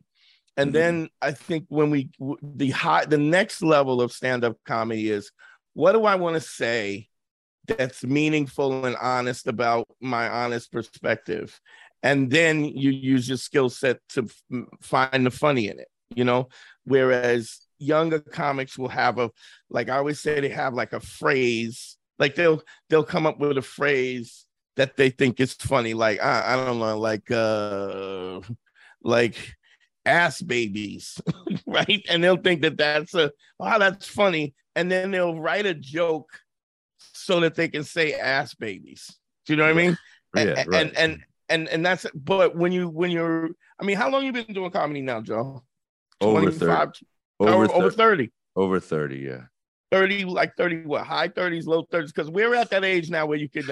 And 0.56 0.68
mm-hmm. 0.68 0.74
then 0.74 1.08
I 1.20 1.32
think 1.32 1.66
when 1.68 1.90
we 1.90 2.10
the 2.42 2.70
high 2.70 3.04
the 3.04 3.18
next 3.18 3.62
level 3.62 4.00
of 4.00 4.12
stand-up 4.12 4.56
comedy 4.64 5.10
is 5.10 5.30
what 5.74 5.92
do 5.92 6.04
I 6.04 6.14
want 6.14 6.34
to 6.34 6.40
say 6.40 7.08
that's 7.66 8.04
meaningful 8.04 8.84
and 8.84 8.96
honest 8.96 9.46
about 9.46 9.88
my 10.00 10.28
honest 10.28 10.70
perspective? 10.70 11.58
And 12.02 12.30
then 12.30 12.64
you 12.64 12.90
use 12.90 13.28
your 13.28 13.38
skill 13.38 13.70
set 13.70 13.98
to 14.10 14.24
f- 14.24 14.64
find 14.82 15.24
the 15.24 15.30
funny 15.30 15.68
in 15.68 15.80
it, 15.80 15.88
you 16.14 16.22
know? 16.22 16.48
Whereas 16.84 17.60
younger 17.78 18.20
comics 18.20 18.78
will 18.78 18.88
have 18.88 19.18
a 19.18 19.30
like 19.70 19.88
I 19.88 19.96
always 19.96 20.20
say 20.20 20.40
they 20.40 20.50
have 20.50 20.74
like 20.74 20.92
a 20.92 21.00
phrase, 21.00 21.96
like 22.18 22.34
they'll 22.34 22.62
they'll 22.88 23.04
come 23.04 23.26
up 23.26 23.38
with 23.38 23.58
a 23.58 23.62
phrase 23.62 24.46
that 24.76 24.96
they 24.96 25.10
think 25.10 25.40
is 25.40 25.54
funny, 25.54 25.94
like 25.94 26.22
I, 26.22 26.54
I 26.54 26.64
don't 26.64 26.78
know, 26.78 26.98
like 26.98 27.30
uh 27.30 28.40
like 29.02 29.36
ass 30.04 30.40
babies, 30.42 31.20
right? 31.66 32.04
And 32.08 32.22
they'll 32.22 32.36
think 32.36 32.62
that 32.62 32.76
that's 32.76 33.14
a 33.14 33.32
oh 33.60 33.78
that's 33.78 34.06
funny, 34.06 34.54
and 34.74 34.90
then 34.90 35.10
they'll 35.10 35.38
write 35.38 35.66
a 35.66 35.74
joke 35.74 36.30
so 36.98 37.40
that 37.40 37.54
they 37.54 37.68
can 37.68 37.84
say 37.84 38.14
ass 38.14 38.54
babies. 38.54 39.16
Do 39.46 39.52
you 39.52 39.56
know 39.56 39.64
what 39.64 39.70
I 39.70 39.74
mean? 39.74 39.98
Yeah, 40.34 40.42
and, 40.42 40.68
right. 40.68 40.86
and 40.86 40.96
and 40.96 41.22
and 41.48 41.68
and 41.68 41.86
that's 41.86 42.06
but 42.14 42.56
when 42.56 42.72
you 42.72 42.88
when 42.88 43.10
you're 43.10 43.50
I 43.80 43.84
mean, 43.84 43.96
how 43.96 44.10
long 44.10 44.24
you 44.24 44.32
been 44.32 44.52
doing 44.52 44.70
comedy 44.70 45.02
now, 45.02 45.20
Joe? 45.20 45.62
Over 46.20 46.50
30. 46.50 47.06
Over, 47.40 47.52
over, 47.52 47.66
30. 47.66 47.74
over 47.74 47.90
30. 47.90 48.32
Over 48.56 48.80
30, 48.80 49.16
yeah. 49.16 49.40
30, 49.90 50.24
like 50.24 50.56
30, 50.56 50.86
what 50.86 51.04
high 51.04 51.28
30s, 51.28 51.66
low 51.66 51.84
30s, 51.92 52.06
because 52.06 52.30
we're 52.30 52.54
at 52.54 52.70
that 52.70 52.84
age 52.84 53.10
now 53.10 53.26
where 53.26 53.38
you 53.38 53.48
can 53.48 53.64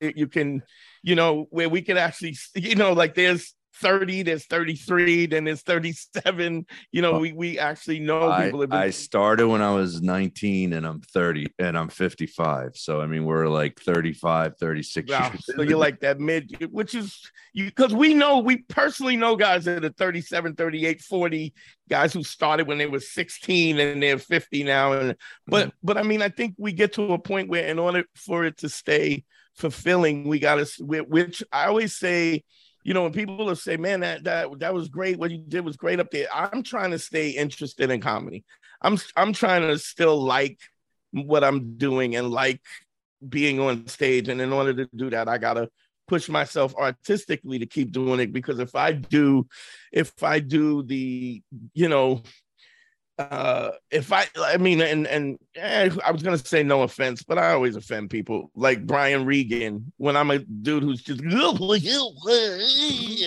you 0.00 0.26
can, 0.26 0.62
you 1.02 1.14
know, 1.14 1.46
where 1.50 1.68
we 1.68 1.82
can 1.82 1.96
actually, 1.96 2.36
you 2.54 2.74
know, 2.74 2.92
like 2.92 3.14
there's 3.14 3.54
30, 3.80 4.22
there's 4.22 4.46
33, 4.46 5.26
then 5.26 5.44
there's 5.44 5.62
37. 5.62 6.66
You 6.92 7.02
know, 7.02 7.18
we 7.18 7.32
we 7.32 7.58
actually 7.58 8.00
know 8.00 8.30
I, 8.30 8.44
people. 8.44 8.60
Been... 8.60 8.72
I 8.72 8.90
started 8.90 9.46
when 9.48 9.62
I 9.62 9.72
was 9.72 10.02
19 10.02 10.72
and 10.72 10.86
I'm 10.86 11.00
30 11.00 11.46
and 11.58 11.78
I'm 11.78 11.88
55. 11.88 12.72
So 12.74 13.00
I 13.00 13.06
mean, 13.06 13.24
we're 13.24 13.48
like 13.48 13.78
35, 13.80 14.56
36 14.58 15.10
wow. 15.10 15.30
years. 15.30 15.46
So 15.46 15.62
you're 15.62 15.78
like 15.78 16.00
that 16.00 16.18
mid, 16.18 16.68
which 16.70 16.94
is 16.94 17.30
you 17.52 17.66
because 17.66 17.94
we 17.94 18.14
know 18.14 18.38
we 18.38 18.58
personally 18.58 19.16
know 19.16 19.36
guys 19.36 19.64
that 19.66 19.84
are 19.84 19.90
37, 19.90 20.54
38, 20.54 21.00
40, 21.00 21.54
guys 21.88 22.12
who 22.12 22.22
started 22.22 22.66
when 22.66 22.78
they 22.78 22.86
were 22.86 23.00
16 23.00 23.78
and 23.78 24.02
they're 24.02 24.18
50 24.18 24.64
now. 24.64 24.92
And 24.92 25.16
but 25.46 25.68
mm-hmm. 25.68 25.76
but 25.82 25.96
I 25.96 26.02
mean, 26.02 26.22
I 26.22 26.28
think 26.28 26.54
we 26.58 26.72
get 26.72 26.94
to 26.94 27.12
a 27.12 27.18
point 27.18 27.48
where 27.48 27.66
in 27.66 27.78
order 27.78 28.04
for 28.16 28.44
it 28.44 28.58
to 28.58 28.68
stay 28.68 29.24
fulfilling, 29.58 30.24
we 30.24 30.38
gotta 30.38 30.66
which 30.80 31.42
I 31.52 31.66
always 31.66 31.94
say 31.96 32.44
you 32.84 32.94
know, 32.94 33.02
when 33.02 33.12
people 33.12 33.36
will 33.36 33.54
say, 33.54 33.76
"Man, 33.76 34.00
that 34.00 34.24
that 34.24 34.60
that 34.60 34.72
was 34.72 34.88
great. 34.88 35.18
What 35.18 35.30
you 35.30 35.44
did 35.46 35.62
was 35.62 35.76
great 35.76 36.00
up 36.00 36.10
there," 36.10 36.26
I'm 36.32 36.62
trying 36.62 36.92
to 36.92 36.98
stay 36.98 37.30
interested 37.30 37.90
in 37.90 38.00
comedy. 38.00 38.44
I'm 38.80 38.96
I'm 39.14 39.34
trying 39.34 39.60
to 39.62 39.78
still 39.78 40.18
like 40.18 40.58
what 41.10 41.44
I'm 41.44 41.76
doing 41.76 42.16
and 42.16 42.30
like 42.30 42.62
being 43.28 43.60
on 43.60 43.86
stage. 43.88 44.28
And 44.28 44.40
in 44.40 44.54
order 44.54 44.72
to 44.72 44.88
do 44.96 45.10
that, 45.10 45.28
I 45.28 45.36
gotta 45.36 45.68
push 46.06 46.28
myself 46.28 46.74
artistically 46.76 47.58
to 47.58 47.66
keep 47.66 47.92
doing 47.92 48.20
it 48.20 48.32
because 48.32 48.58
if 48.58 48.74
I 48.74 48.92
do, 48.92 49.46
if 49.92 50.22
I 50.22 50.38
do 50.38 50.82
the, 50.82 51.42
you 51.74 51.88
know, 51.88 52.22
uh 53.18 53.70
if 53.90 54.12
i 54.12 54.26
i 54.38 54.56
mean 54.56 54.80
and 54.80 55.06
and 55.06 55.38
eh, 55.56 55.90
i 56.04 56.10
was 56.10 56.22
gonna 56.22 56.38
say 56.38 56.62
no 56.62 56.82
offense 56.82 57.22
but 57.22 57.36
i 57.38 57.52
always 57.52 57.74
offend 57.74 58.10
people 58.10 58.50
like 58.54 58.86
brian 58.86 59.24
regan 59.24 59.92
when 59.96 60.16
i'm 60.16 60.30
a 60.30 60.38
dude 60.38 60.82
who's 60.82 61.02
just 61.02 61.20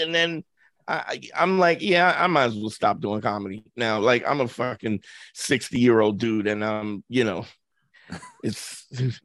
and 0.01 0.15
then 0.15 0.43
I, 0.87 1.21
I'm 1.35 1.57
like, 1.59 1.81
yeah, 1.81 2.15
I 2.17 2.27
might 2.27 2.45
as 2.45 2.55
well 2.55 2.69
stop 2.69 2.99
doing 2.99 3.21
comedy 3.21 3.63
now. 3.77 3.99
Like, 3.99 4.27
I'm 4.27 4.41
a 4.41 4.47
fucking 4.47 5.01
60 5.33 5.79
year 5.79 6.01
old 6.01 6.19
dude, 6.19 6.47
and 6.47 6.63
um, 6.63 7.03
you 7.07 7.23
know, 7.23 7.45
it's 8.43 8.85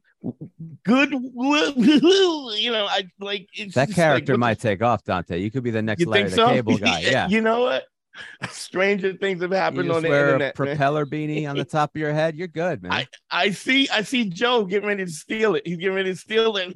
good. 0.83 1.11
You 1.11 2.71
know, 2.71 2.85
I 2.85 3.09
like 3.19 3.49
that 3.73 3.91
character 3.91 4.33
like, 4.33 4.39
might 4.39 4.59
take 4.59 4.81
off, 4.81 5.03
Dante. 5.03 5.39
You 5.39 5.51
could 5.51 5.63
be 5.63 5.71
the 5.71 5.81
next 5.81 6.05
Larry 6.05 6.29
the 6.29 6.35
so? 6.35 6.47
Cable 6.47 6.77
guy. 6.77 7.01
Yeah, 7.01 7.27
you 7.27 7.41
know 7.41 7.61
what? 7.61 7.85
stranger 8.49 9.13
things 9.13 9.41
have 9.41 9.51
happened 9.51 9.91
on 9.91 10.03
the 10.03 10.09
wear 10.09 10.27
internet. 10.27 10.51
A 10.51 10.55
propeller 10.55 11.05
man. 11.05 11.27
beanie 11.29 11.49
on 11.49 11.55
the 11.55 11.65
top 11.77 11.95
of 11.95 11.99
your 11.99 12.13
head. 12.13 12.35
You're 12.35 12.47
good, 12.47 12.81
man. 12.83 12.91
I, 12.91 13.07
I 13.31 13.51
see 13.51 13.89
I 13.89 14.01
see 14.01 14.29
Joe 14.29 14.65
getting 14.65 14.87
ready 14.87 15.05
to 15.05 15.11
steal 15.11 15.55
it. 15.55 15.65
He's 15.65 15.77
getting 15.77 15.95
ready 15.95 16.11
to 16.11 16.17
steal 16.17 16.57
it. 16.57 16.73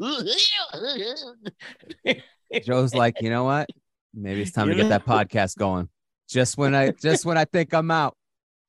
Joe's 2.65 2.93
like, 2.93 3.21
you 3.21 3.29
know 3.29 3.43
what? 3.43 3.69
Maybe 4.13 4.41
it's 4.41 4.51
time 4.51 4.67
you 4.67 4.75
to 4.75 4.83
know? 4.83 4.89
get 4.89 5.05
that 5.05 5.05
podcast 5.05 5.57
going. 5.57 5.89
Just 6.29 6.57
when 6.57 6.75
I 6.75 6.91
just 6.91 7.25
when 7.25 7.37
I 7.37 7.45
think 7.45 7.73
I'm 7.73 7.91
out, 7.91 8.15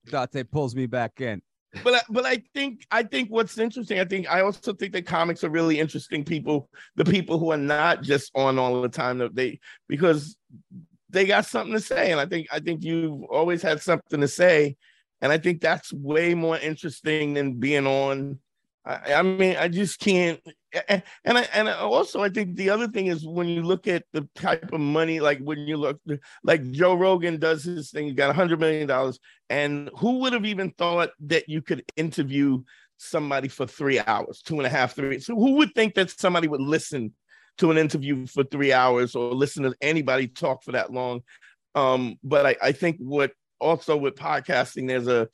Dante 0.06 0.44
pulls 0.44 0.74
me 0.74 0.86
back 0.86 1.20
in. 1.20 1.42
But 1.82 1.94
I, 1.94 2.00
but 2.10 2.26
I 2.26 2.42
think 2.54 2.86
I 2.90 3.02
think 3.02 3.30
what's 3.30 3.56
interesting. 3.56 3.98
I 3.98 4.04
think 4.04 4.30
I 4.30 4.42
also 4.42 4.74
think 4.74 4.92
that 4.92 5.06
comics 5.06 5.42
are 5.42 5.48
really 5.48 5.80
interesting 5.80 6.22
people. 6.22 6.68
The 6.96 7.04
people 7.04 7.38
who 7.38 7.50
are 7.50 7.56
not 7.56 8.02
just 8.02 8.30
on 8.34 8.58
all 8.58 8.82
the 8.82 8.88
time. 8.88 9.26
They 9.32 9.58
because 9.88 10.36
they 11.12 11.26
got 11.26 11.46
something 11.46 11.74
to 11.74 11.80
say, 11.80 12.10
and 12.10 12.20
I 12.20 12.26
think 12.26 12.48
I 12.52 12.58
think 12.58 12.82
you've 12.82 13.22
always 13.24 13.62
had 13.62 13.80
something 13.80 14.20
to 14.20 14.28
say, 14.28 14.76
and 15.20 15.30
I 15.30 15.38
think 15.38 15.60
that's 15.60 15.92
way 15.92 16.34
more 16.34 16.58
interesting 16.58 17.34
than 17.34 17.60
being 17.60 17.86
on. 17.86 18.38
I, 18.84 19.14
I 19.14 19.22
mean, 19.22 19.56
I 19.56 19.68
just 19.68 20.00
can't. 20.00 20.40
And 20.88 21.38
I, 21.38 21.42
and 21.54 21.68
also, 21.68 22.22
I 22.22 22.30
think 22.30 22.56
the 22.56 22.70
other 22.70 22.88
thing 22.88 23.06
is 23.06 23.26
when 23.26 23.46
you 23.46 23.62
look 23.62 23.86
at 23.86 24.04
the 24.12 24.26
type 24.34 24.72
of 24.72 24.80
money, 24.80 25.20
like 25.20 25.38
when 25.40 25.58
you 25.60 25.76
look, 25.76 26.00
like 26.42 26.68
Joe 26.70 26.94
Rogan 26.94 27.38
does 27.38 27.62
his 27.62 27.90
thing, 27.90 28.06
he 28.06 28.12
got 28.12 28.30
a 28.30 28.32
hundred 28.32 28.58
million 28.58 28.88
dollars, 28.88 29.20
and 29.50 29.90
who 29.98 30.18
would 30.20 30.32
have 30.32 30.46
even 30.46 30.70
thought 30.72 31.10
that 31.26 31.48
you 31.48 31.62
could 31.62 31.84
interview 31.96 32.62
somebody 32.96 33.48
for 33.48 33.66
three 33.66 34.00
hours, 34.00 34.40
two 34.42 34.56
and 34.56 34.66
a 34.66 34.70
half, 34.70 34.94
three? 34.94 35.20
So 35.20 35.36
who 35.36 35.56
would 35.56 35.74
think 35.74 35.94
that 35.94 36.10
somebody 36.10 36.48
would 36.48 36.62
listen 36.62 37.12
to 37.58 37.70
an 37.70 37.78
interview 37.78 38.26
for 38.26 38.44
three 38.44 38.72
hours 38.72 39.14
or 39.14 39.34
listen 39.34 39.62
to 39.64 39.74
anybody 39.80 40.26
talk 40.26 40.62
for 40.64 40.72
that 40.72 40.92
long. 40.92 41.22
Um, 41.74 42.18
but 42.22 42.46
I, 42.46 42.56
I 42.62 42.72
think 42.72 42.96
what 42.98 43.32
also 43.60 43.96
with 43.96 44.16
podcasting, 44.16 44.88
there's 44.88 45.08
a 45.08 45.28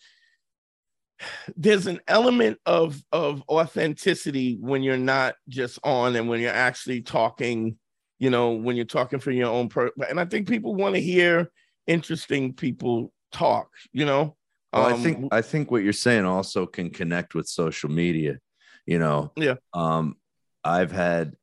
there's 1.56 1.86
an 1.86 2.00
element 2.06 2.58
of 2.66 3.02
of 3.12 3.42
authenticity 3.48 4.56
when 4.60 4.82
you're 4.82 4.96
not 4.96 5.34
just 5.48 5.78
on 5.82 6.16
and 6.16 6.28
when 6.28 6.40
you're 6.40 6.52
actually 6.52 7.02
talking 7.02 7.76
you 8.18 8.30
know 8.30 8.52
when 8.52 8.76
you're 8.76 8.84
talking 8.84 9.18
for 9.18 9.30
your 9.30 9.50
own 9.50 9.68
per 9.68 9.90
and 10.08 10.20
i 10.20 10.24
think 10.24 10.48
people 10.48 10.74
want 10.74 10.94
to 10.94 11.00
hear 11.00 11.50
interesting 11.86 12.52
people 12.52 13.12
talk 13.32 13.68
you 13.92 14.06
know? 14.06 14.36
Well, 14.72 14.86
um, 14.86 14.92
i 14.92 14.96
think 14.96 15.28
i 15.32 15.42
think 15.42 15.70
what 15.70 15.82
you're 15.82 15.92
saying 15.92 16.24
also 16.24 16.66
can 16.66 16.90
connect 16.90 17.34
with 17.34 17.48
social 17.48 17.90
media 17.90 18.38
you 18.86 18.98
know? 18.98 19.32
Yeah. 19.36 19.56
Um 19.74 20.16
i've 20.64 20.92
had 20.92 21.34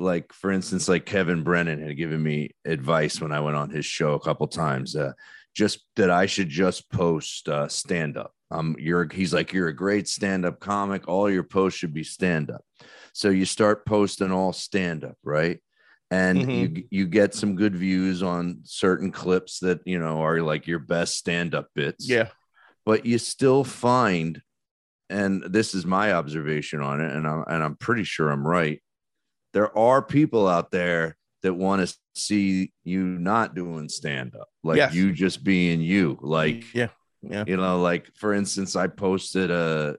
like 0.00 0.32
for 0.32 0.50
instance 0.50 0.88
like 0.88 1.04
kevin 1.04 1.42
brennan 1.42 1.82
had 1.82 1.96
given 1.96 2.22
me 2.22 2.50
advice 2.64 3.20
when 3.20 3.32
i 3.32 3.40
went 3.40 3.56
on 3.56 3.70
his 3.70 3.84
show 3.84 4.14
a 4.14 4.20
couple 4.20 4.46
times 4.46 4.96
uh, 4.96 5.12
just 5.54 5.84
that 5.96 6.10
i 6.10 6.26
should 6.26 6.48
just 6.48 6.90
post 6.90 7.48
uh, 7.48 7.68
stand 7.68 8.16
up 8.16 8.32
um 8.50 8.74
you're 8.78 9.08
he's 9.12 9.32
like 9.32 9.52
you're 9.52 9.68
a 9.68 9.74
great 9.76 10.08
stand 10.08 10.44
up 10.44 10.60
comic. 10.60 11.08
All 11.08 11.30
your 11.30 11.42
posts 11.44 11.78
should 11.78 11.94
be 11.94 12.04
stand 12.04 12.50
up 12.50 12.64
so 13.12 13.28
you 13.28 13.44
start 13.44 13.86
posting 13.86 14.32
all 14.32 14.52
stand 14.52 15.04
up 15.04 15.16
right? 15.22 15.60
And 16.12 16.38
mm-hmm. 16.40 16.50
you 16.50 16.84
you 16.90 17.06
get 17.06 17.34
some 17.34 17.54
good 17.54 17.76
views 17.76 18.22
on 18.22 18.60
certain 18.64 19.12
clips 19.12 19.60
that 19.60 19.80
you 19.84 19.98
know 19.98 20.22
are 20.22 20.42
like 20.42 20.66
your 20.66 20.80
best 20.80 21.16
stand 21.16 21.54
up 21.54 21.68
bits. 21.74 22.08
Yeah. 22.08 22.28
But 22.84 23.06
you 23.06 23.18
still 23.18 23.62
find 23.62 24.42
and 25.08 25.42
this 25.42 25.74
is 25.74 25.86
my 25.86 26.12
observation 26.12 26.80
on 26.80 27.00
it 27.00 27.12
and 27.12 27.26
I'm, 27.26 27.44
and 27.46 27.62
I'm 27.62 27.76
pretty 27.76 28.04
sure 28.04 28.30
I'm 28.30 28.46
right 28.46 28.80
there 29.52 29.76
are 29.76 30.02
people 30.02 30.46
out 30.46 30.70
there 30.70 31.16
that 31.42 31.54
want 31.54 31.86
to 31.86 31.96
see 32.14 32.72
you 32.84 33.04
not 33.04 33.54
doing 33.54 33.88
stand 33.88 34.34
up, 34.34 34.48
like 34.62 34.76
yes. 34.76 34.94
you 34.94 35.12
just 35.12 35.42
being 35.42 35.80
you. 35.80 36.18
Like, 36.20 36.64
yeah, 36.74 36.88
yeah, 37.22 37.44
you 37.46 37.56
know, 37.56 37.80
like 37.80 38.08
for 38.14 38.34
instance, 38.34 38.76
I 38.76 38.86
posted 38.86 39.50
a 39.50 39.96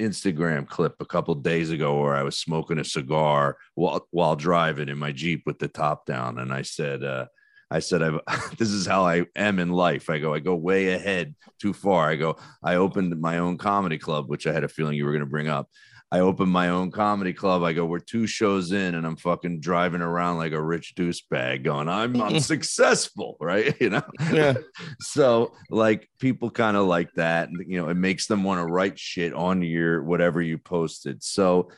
Instagram 0.00 0.68
clip 0.68 0.96
a 1.00 1.06
couple 1.06 1.34
days 1.34 1.70
ago 1.70 2.00
where 2.00 2.14
I 2.14 2.22
was 2.22 2.38
smoking 2.38 2.78
a 2.78 2.84
cigar 2.84 3.56
while 3.74 4.06
while 4.10 4.36
driving 4.36 4.88
in 4.88 4.98
my 4.98 5.12
Jeep 5.12 5.42
with 5.46 5.58
the 5.58 5.68
top 5.68 6.06
down, 6.06 6.38
and 6.38 6.52
I 6.52 6.62
said, 6.62 7.02
uh, 7.02 7.26
I 7.72 7.78
said, 7.78 8.02
I've, 8.02 8.20
this 8.58 8.68
is 8.68 8.86
how 8.86 9.06
I 9.06 9.24
am 9.34 9.58
in 9.58 9.70
life. 9.70 10.10
I 10.10 10.18
go, 10.18 10.34
I 10.34 10.40
go 10.40 10.54
way 10.54 10.92
ahead 10.92 11.34
too 11.58 11.72
far. 11.72 12.10
I 12.10 12.16
go, 12.16 12.36
I 12.62 12.76
opened 12.76 13.18
my 13.20 13.38
own 13.38 13.56
comedy 13.56 13.98
club, 13.98 14.28
which 14.28 14.46
I 14.46 14.52
had 14.52 14.64
a 14.64 14.68
feeling 14.68 14.94
you 14.94 15.06
were 15.06 15.12
going 15.12 15.20
to 15.20 15.26
bring 15.26 15.48
up. 15.48 15.68
I 16.12 16.20
open 16.20 16.50
my 16.50 16.68
own 16.68 16.90
comedy 16.90 17.32
club. 17.32 17.62
I 17.62 17.72
go, 17.72 17.86
we're 17.86 17.98
two 17.98 18.26
shows 18.26 18.72
in, 18.72 18.96
and 18.96 19.06
I'm 19.06 19.16
fucking 19.16 19.60
driving 19.60 20.02
around 20.02 20.36
like 20.36 20.52
a 20.52 20.62
rich 20.62 20.94
douchebag, 20.94 21.64
going, 21.64 21.88
I'm 21.88 22.20
unsuccessful, 22.20 23.36
right? 23.40 23.74
You 23.80 23.90
know, 23.90 24.02
yeah. 24.30 24.54
so 25.00 25.54
like 25.70 26.08
people 26.20 26.50
kind 26.50 26.76
of 26.76 26.86
like 26.86 27.10
that, 27.14 27.48
and 27.48 27.64
you 27.66 27.80
know, 27.80 27.88
it 27.88 27.96
makes 27.96 28.26
them 28.26 28.44
want 28.44 28.60
to 28.60 28.70
write 28.70 28.98
shit 28.98 29.32
on 29.32 29.62
your 29.62 30.02
whatever 30.02 30.42
you 30.42 30.58
posted. 30.58 31.22
So 31.22 31.70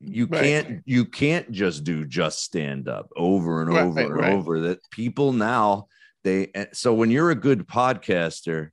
you 0.00 0.26
right. 0.26 0.42
can't 0.42 0.82
you 0.84 1.04
can't 1.04 1.50
just 1.52 1.84
do 1.84 2.04
just 2.04 2.42
stand 2.42 2.88
up 2.88 3.08
over 3.16 3.62
and 3.62 3.70
over 3.70 4.00
and 4.00 4.14
right. 4.14 4.32
over 4.32 4.60
that 4.60 4.78
people 4.90 5.32
now 5.32 5.86
they 6.22 6.50
eh, 6.54 6.66
so 6.72 6.94
when 6.94 7.10
you're 7.10 7.32
a 7.32 7.34
good 7.34 7.66
podcaster 7.66 8.68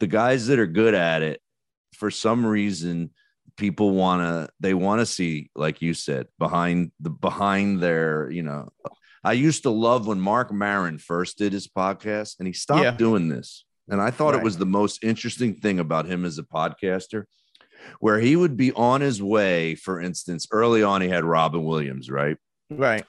the 0.00 0.06
guys 0.06 0.48
that 0.48 0.58
are 0.58 0.66
good 0.66 0.92
at 0.92 1.22
it 1.22 1.40
for 1.94 2.10
some 2.10 2.44
reason 2.44 3.10
people 3.56 3.92
want 3.92 4.22
to 4.22 4.52
they 4.60 4.74
want 4.74 5.00
to 5.00 5.06
see 5.06 5.50
like 5.54 5.82
you 5.82 5.94
said 5.94 6.26
behind 6.38 6.92
the 7.00 7.10
behind 7.10 7.80
their 7.80 8.30
you 8.30 8.42
know 8.42 8.68
i 9.24 9.32
used 9.32 9.64
to 9.64 9.70
love 9.70 10.06
when 10.06 10.20
mark 10.20 10.52
maron 10.52 10.98
first 10.98 11.38
did 11.38 11.52
his 11.52 11.68
podcast 11.68 12.38
and 12.38 12.46
he 12.46 12.52
stopped 12.52 12.82
yeah. 12.82 12.90
doing 12.90 13.28
this 13.28 13.64
and 13.88 14.00
i 14.00 14.10
thought 14.10 14.34
it 14.34 14.42
was 14.42 14.56
the 14.56 14.66
most 14.66 15.02
interesting 15.04 15.54
thing 15.54 15.78
about 15.78 16.06
him 16.06 16.24
as 16.24 16.38
a 16.38 16.42
podcaster 16.42 17.24
where 18.00 18.18
he 18.18 18.36
would 18.36 18.56
be 18.56 18.72
on 18.72 19.00
his 19.00 19.22
way. 19.22 19.74
For 19.74 20.00
instance, 20.00 20.46
early 20.50 20.82
on, 20.82 21.00
he 21.00 21.08
had 21.08 21.24
Robin 21.24 21.64
Williams, 21.64 22.10
right? 22.10 22.36
Right. 22.70 23.04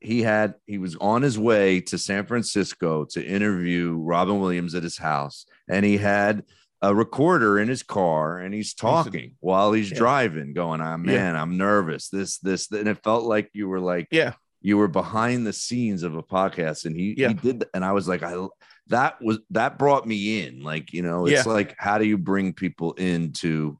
He 0.00 0.22
had 0.22 0.54
he 0.66 0.78
was 0.78 0.96
on 0.96 1.22
his 1.22 1.38
way 1.38 1.80
to 1.82 1.98
San 1.98 2.26
Francisco 2.26 3.04
to 3.10 3.24
interview 3.24 3.96
Robin 3.96 4.40
Williams 4.40 4.74
at 4.74 4.82
his 4.82 4.98
house, 4.98 5.46
and 5.68 5.84
he 5.84 5.96
had 5.96 6.42
a 6.82 6.94
recorder 6.94 7.60
in 7.60 7.68
his 7.68 7.84
car 7.84 8.38
and 8.38 8.52
he's 8.52 8.74
talking 8.74 9.36
while 9.38 9.72
he's 9.72 9.90
yeah. 9.90 9.98
driving, 9.98 10.52
going, 10.52 10.80
"Ah, 10.80 10.96
man, 10.96 11.34
yeah. 11.34 11.40
I'm 11.40 11.56
nervous. 11.56 12.08
This, 12.08 12.38
this, 12.38 12.70
and 12.72 12.88
it 12.88 13.02
felt 13.04 13.24
like 13.24 13.50
you 13.54 13.68
were 13.68 13.80
like, 13.80 14.08
yeah, 14.10 14.34
you 14.60 14.76
were 14.76 14.88
behind 14.88 15.46
the 15.46 15.52
scenes 15.52 16.02
of 16.02 16.16
a 16.16 16.22
podcast, 16.22 16.84
and 16.84 16.96
he, 16.96 17.14
yeah. 17.16 17.28
he 17.28 17.34
did, 17.34 17.64
and 17.72 17.84
I 17.84 17.92
was 17.92 18.08
like, 18.08 18.22
I, 18.22 18.46
that 18.88 19.22
was 19.22 19.38
that 19.50 19.78
brought 19.78 20.06
me 20.06 20.44
in. 20.44 20.62
Like, 20.62 20.92
you 20.92 21.02
know, 21.02 21.26
it's 21.26 21.46
like 21.46 21.74
how 21.78 21.98
do 21.98 22.04
you 22.04 22.18
bring 22.18 22.52
people 22.52 22.92
into 22.94 23.78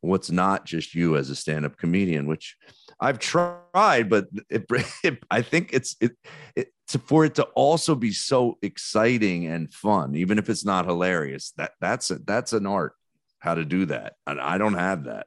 what's 0.00 0.30
not 0.30 0.66
just 0.66 0.94
you 0.94 1.16
as 1.16 1.30
a 1.30 1.36
stand-up 1.36 1.78
comedian, 1.78 2.26
which 2.26 2.56
I've 3.00 3.18
tried, 3.18 4.08
but 4.08 4.26
it, 4.48 4.66
it, 5.04 5.22
I 5.30 5.42
think 5.42 5.70
it's 5.72 5.96
it, 6.00 6.12
it 6.56 6.72
to, 6.88 6.98
for 6.98 7.24
it 7.24 7.34
to 7.36 7.44
also 7.54 7.94
be 7.94 8.12
so 8.12 8.58
exciting 8.62 9.46
and 9.46 9.72
fun, 9.72 10.14
even 10.16 10.38
if 10.38 10.48
it's 10.48 10.64
not 10.64 10.86
hilarious. 10.86 11.52
That 11.56 11.72
that's 11.80 12.10
a, 12.10 12.18
that's 12.18 12.52
an 12.52 12.66
art 12.66 12.94
how 13.38 13.54
to 13.54 13.64
do 13.64 13.86
that, 13.86 14.14
and 14.26 14.40
I 14.40 14.58
don't 14.58 14.74
have 14.74 15.04
that. 15.04 15.26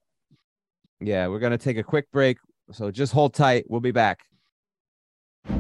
Yeah, 1.00 1.28
we're 1.28 1.40
gonna 1.40 1.58
take 1.58 1.78
a 1.78 1.84
quick 1.84 2.12
break, 2.12 2.38
so 2.72 2.92
just 2.92 3.14
hold 3.14 3.34
tight. 3.34 3.66
We'll 3.68 3.82
be 3.82 3.92
back. 3.92 4.22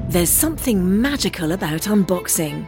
There's 0.10 0.30
something 0.30 1.02
magical 1.02 1.52
about 1.52 1.82
unboxing. 1.82 2.68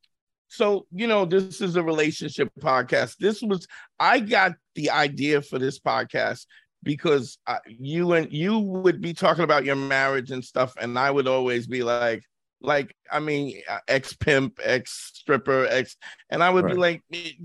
so, 0.51 0.85
you 0.91 1.07
know, 1.07 1.23
this 1.23 1.61
is 1.61 1.77
a 1.77 1.83
relationship 1.83 2.51
podcast. 2.59 3.15
This 3.17 3.41
was, 3.41 3.65
I 3.97 4.19
got 4.19 4.51
the 4.75 4.89
idea 4.89 5.41
for 5.41 5.57
this 5.57 5.79
podcast 5.79 6.45
because 6.83 7.37
uh, 7.47 7.59
you 7.65 8.11
and 8.11 8.33
you 8.33 8.59
would 8.59 8.99
be 8.99 9.13
talking 9.13 9.45
about 9.45 9.63
your 9.63 9.77
marriage 9.77 10.29
and 10.29 10.43
stuff. 10.43 10.73
And 10.77 10.99
I 10.99 11.09
would 11.09 11.25
always 11.25 11.67
be 11.67 11.83
like, 11.83 12.23
like, 12.59 12.93
I 13.09 13.21
mean, 13.21 13.61
uh, 13.69 13.79
ex 13.87 14.11
pimp, 14.11 14.59
ex 14.61 15.11
stripper, 15.13 15.67
ex, 15.69 15.95
and 16.29 16.43
I 16.43 16.49
would 16.49 16.65
right. 16.65 16.73
be 16.73 16.79
like, 16.79 17.01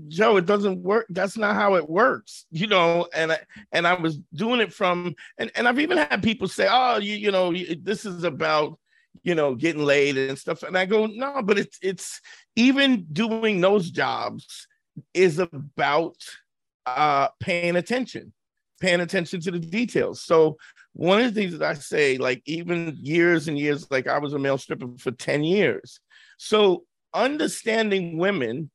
Joe, 0.09 0.35
it 0.35 0.45
doesn't 0.45 0.83
work. 0.83 1.05
That's 1.09 1.37
not 1.37 1.55
how 1.55 1.75
it 1.75 1.89
works, 1.89 2.45
you 2.51 2.67
know. 2.67 3.07
And 3.13 3.31
I, 3.31 3.39
and 3.71 3.87
I 3.87 3.93
was 3.93 4.19
doing 4.33 4.59
it 4.59 4.73
from, 4.73 5.15
and 5.37 5.49
and 5.55 5.65
I've 5.65 5.79
even 5.79 5.97
had 5.97 6.21
people 6.21 6.49
say, 6.49 6.67
oh, 6.69 6.97
you 6.97 7.15
you 7.15 7.31
know, 7.31 7.53
this 7.81 8.05
is 8.05 8.25
about 8.25 8.77
you 9.27 9.35
know, 9.35 9.55
getting 9.55 9.83
laid 9.83 10.17
and 10.17 10.39
stuff. 10.39 10.63
And 10.63 10.77
I 10.77 10.85
go, 10.85 11.05
no, 11.05 11.41
but 11.43 11.59
it's 11.59 11.77
it's 11.81 12.21
even 12.55 13.05
doing 13.11 13.59
those 13.59 13.91
jobs 13.91 14.67
is 15.13 15.37
about 15.37 16.15
uh 16.85 17.27
paying 17.41 17.75
attention, 17.75 18.31
paying 18.79 19.01
attention 19.01 19.41
to 19.41 19.51
the 19.51 19.59
details. 19.59 20.23
So 20.23 20.55
one 20.93 21.19
of 21.19 21.33
the 21.33 21.41
things 21.41 21.59
that 21.59 21.69
I 21.69 21.73
say, 21.73 22.17
like 22.17 22.41
even 22.45 22.97
years 23.01 23.49
and 23.49 23.59
years, 23.59 23.85
like 23.91 24.07
I 24.07 24.17
was 24.17 24.33
a 24.33 24.39
male 24.39 24.57
stripper 24.57 24.87
for 24.97 25.11
10 25.11 25.43
years. 25.43 25.99
So 26.37 26.85
understanding 27.13 28.17
women 28.17 28.71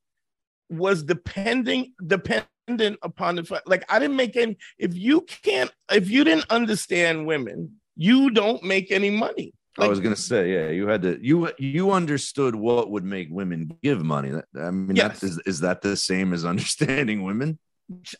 was 0.69 1.03
depending 1.03 1.95
dependent 2.07 2.99
upon 3.03 3.37
the 3.37 3.45
fact 3.45 3.67
like 3.67 3.85
I 3.91 3.99
didn't 3.99 4.17
make 4.17 4.37
any 4.37 4.59
if 4.79 4.95
you 4.95 5.23
can't 5.23 5.71
if 5.91 6.11
you 6.11 6.25
didn't 6.25 6.51
understand 6.51 7.27
women, 7.27 7.81
you 7.97 8.29
don't 8.29 8.62
make 8.62 8.91
any 8.91 9.09
money. 9.09 9.55
Like, 9.79 9.87
I 9.87 9.89
was 9.89 10.01
gonna 10.01 10.17
say, 10.17 10.53
yeah, 10.53 10.69
you 10.69 10.87
had 10.87 11.03
to 11.03 11.19
you 11.23 11.51
you 11.59 11.93
understood 11.93 12.55
what 12.55 12.91
would 12.91 13.05
make 13.05 13.29
women 13.31 13.79
give 13.83 14.05
money. 14.05 14.33
I 14.59 14.71
mean, 14.71 14.97
yes. 14.97 15.21
that, 15.21 15.27
is 15.27 15.41
is 15.47 15.61
that 15.61 15.81
the 15.81 15.97
same 15.97 16.35
as 16.35 16.45
understanding 16.53 17.23
women? 17.23 17.59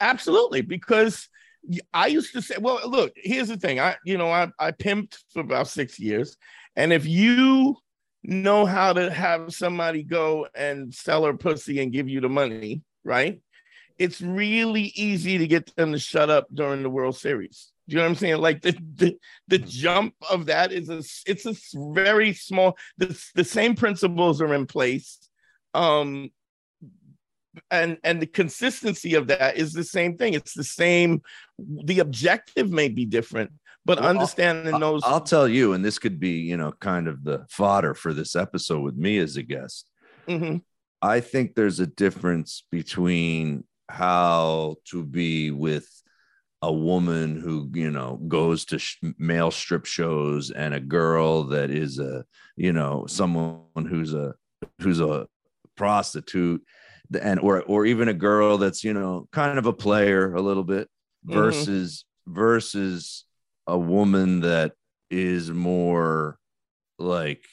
Absolutely, 0.01 0.63
because 0.63 1.29
I 1.93 2.07
used 2.09 2.33
to 2.33 2.43
say, 2.43 2.57
well, 2.59 2.81
look, 2.89 3.13
here's 3.17 3.49
the 3.49 3.59
thing. 3.59 3.81
I 3.81 3.97
you 4.05 4.17
know 4.17 4.31
I 4.31 4.49
I 4.59 4.73
pimped 4.73 5.19
for 5.33 5.41
about 5.41 5.69
six 5.69 5.99
years, 5.99 6.37
and 6.75 6.93
if 6.93 7.07
you 7.07 7.77
know 8.23 8.65
how 8.65 8.93
to 8.93 9.13
have 9.13 9.53
somebody 9.53 10.03
go 10.03 10.47
and 10.55 10.95
sell 10.95 11.25
her 11.25 11.35
pussy 11.35 11.81
and 11.81 11.93
give 11.93 12.09
you 12.09 12.21
the 12.21 12.29
money, 12.29 12.83
right? 13.05 13.41
It's 13.99 14.21
really 14.21 14.93
easy 14.95 15.39
to 15.39 15.47
get 15.47 15.75
them 15.77 15.93
to 15.93 15.99
shut 15.99 16.31
up 16.31 16.47
during 16.53 16.83
the 16.83 16.91
World 16.91 17.17
Series. 17.17 17.73
Do 17.89 17.95
you 17.95 17.97
know 17.97 18.05
what 18.05 18.11
I'm 18.11 18.17
saying? 18.17 18.37
Like 18.39 18.63
the 18.63 18.73
the, 18.95 19.17
the 19.49 19.59
mm-hmm. 19.59 19.69
jump 19.69 20.15
of 20.31 20.47
that 20.47 20.73
is 20.73 20.89
a 20.89 21.03
it's 21.27 21.47
a 21.47 21.55
very 21.93 22.33
small. 22.33 22.77
The, 22.99 23.21
the 23.35 23.45
same 23.45 23.75
principles 23.75 24.41
are 24.41 24.55
in 24.55 24.67
place, 24.67 25.19
um, 25.75 26.31
and 27.71 27.99
and 28.05 28.23
the 28.23 28.27
consistency 28.27 29.15
of 29.15 29.27
that 29.29 29.57
is 29.57 29.73
the 29.73 29.85
same 29.85 30.17
thing. 30.17 30.35
It's 30.35 30.55
the 30.55 30.65
same. 30.65 31.23
The 31.59 31.99
objective 31.99 32.71
may 32.71 32.89
be 32.89 33.05
different, 33.05 33.53
but 33.85 33.99
well, 33.99 34.11
understanding 34.11 34.75
I'll, 34.75 34.81
those. 34.81 35.03
I'll 35.05 35.21
tell 35.21 35.49
you, 35.49 35.73
and 35.73 35.85
this 35.85 35.99
could 35.99 36.21
be 36.21 36.41
you 36.41 36.57
know 36.57 36.73
kind 36.73 37.09
of 37.09 37.25
the 37.25 37.47
fodder 37.51 37.95
for 37.95 38.13
this 38.13 38.37
episode 38.37 38.83
with 38.83 38.97
me 38.97 39.19
as 39.19 39.37
a 39.37 39.43
guest. 39.43 39.89
Mm-hmm. 40.29 40.59
I 41.03 41.19
think 41.19 41.57
there's 41.57 41.81
a 41.81 41.87
difference 41.87 42.63
between 42.71 43.65
how 43.89 44.77
to 44.87 45.03
be 45.03 45.51
with 45.51 46.02
a 46.63 46.73
woman 46.73 47.41
who 47.41 47.69
you 47.75 47.91
know 47.91 48.17
goes 48.29 48.65
to 48.65 48.79
sh- 48.79 48.99
male 49.19 49.51
strip 49.51 49.85
shows 49.85 50.51
and 50.51 50.73
a 50.73 50.81
girl 50.81 51.43
that 51.45 51.71
is 51.71 51.99
a 51.99 52.25
you 52.57 52.73
know 52.73 53.05
someone 53.09 53.87
who's 53.89 54.15
a 54.15 54.35
who's 54.81 55.01
a 55.01 55.27
prostitute 55.77 56.63
and 57.21 57.41
or 57.41 57.63
or 57.63 57.85
even 57.85 58.09
a 58.09 58.15
girl 58.15 58.59
that's 58.59 58.85
you 58.85 58.95
know 58.95 59.27
kind 59.33 59.59
of 59.59 59.67
a 59.67 59.73
player 59.73 60.35
a 60.35 60.41
little 60.41 60.65
bit 60.65 60.89
mm-hmm. 61.27 61.35
versus 61.35 62.05
mm-hmm. 62.29 62.35
versus 62.35 63.25
a 63.67 63.79
woman 63.79 64.41
that 64.41 64.73
is 65.11 65.51
more 65.51 66.39
like 66.99 67.45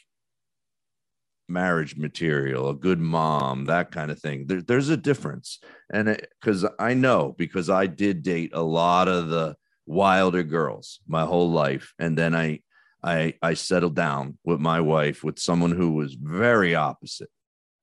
marriage 1.50 1.96
material, 1.96 2.70
a 2.70 2.76
good 2.76 3.00
mom, 3.00 3.66
that 3.66 3.92
kind 3.92 4.12
of 4.12 4.20
thing. 4.20 4.48
There, 4.48 4.62
there's 4.62 4.90
a 4.90 4.98
difference. 4.98 5.60
And 5.92 6.20
because 6.40 6.66
I 6.80 6.94
know, 6.94 7.36
because 7.38 7.70
I 7.70 7.88
did 7.88 8.24
date 8.24 8.52
a 8.54 8.62
lot 8.62 9.08
of 9.08 9.30
the 9.30 9.56
wilder 9.86 10.44
girls 10.44 11.00
my 11.08 11.26
whole 11.26 11.50
life. 11.50 11.94
And 12.00 12.18
then 12.18 12.36
I, 12.36 12.60
I, 13.04 13.34
I 13.42 13.54
settled 13.54 13.96
down 13.96 14.38
with 14.44 14.60
my 14.60 14.82
wife 14.82 15.24
with 15.24 15.40
someone 15.40 15.72
who 15.72 15.92
was 15.92 16.14
very 16.14 16.76
opposite 16.76 17.30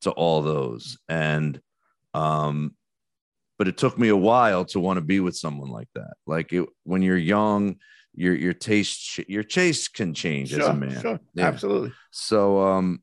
to 0.03 0.11
all 0.11 0.43
those. 0.43 0.99
And, 1.09 1.61
um, 2.15 2.75
but 3.59 3.69
it 3.69 3.79
took 3.79 3.99
me 3.99 4.09
a 4.09 4.17
while 4.17 4.65
to 4.67 4.81
want 4.81 4.99
to 4.99 5.03
be 5.03 5.21
with 5.21 5.37
someone 5.37 5.71
like 5.71 5.89
that. 5.95 6.15
Like 6.27 6.53
it, 6.53 6.69
when 6.85 7.03
you're 7.03 7.17
young, 7.17 7.77
your 8.17 8.35
your 8.35 8.55
taste 8.55 9.19
your 9.29 9.43
taste 9.43 9.95
can 9.95 10.15
change 10.15 10.51
sure, 10.51 10.63
as 10.63 10.69
a 10.69 10.75
man. 10.75 11.01
Sure, 11.01 11.21
yeah. 11.35 11.47
absolutely. 11.47 11.93
So 12.11 12.63
um, 12.63 13.03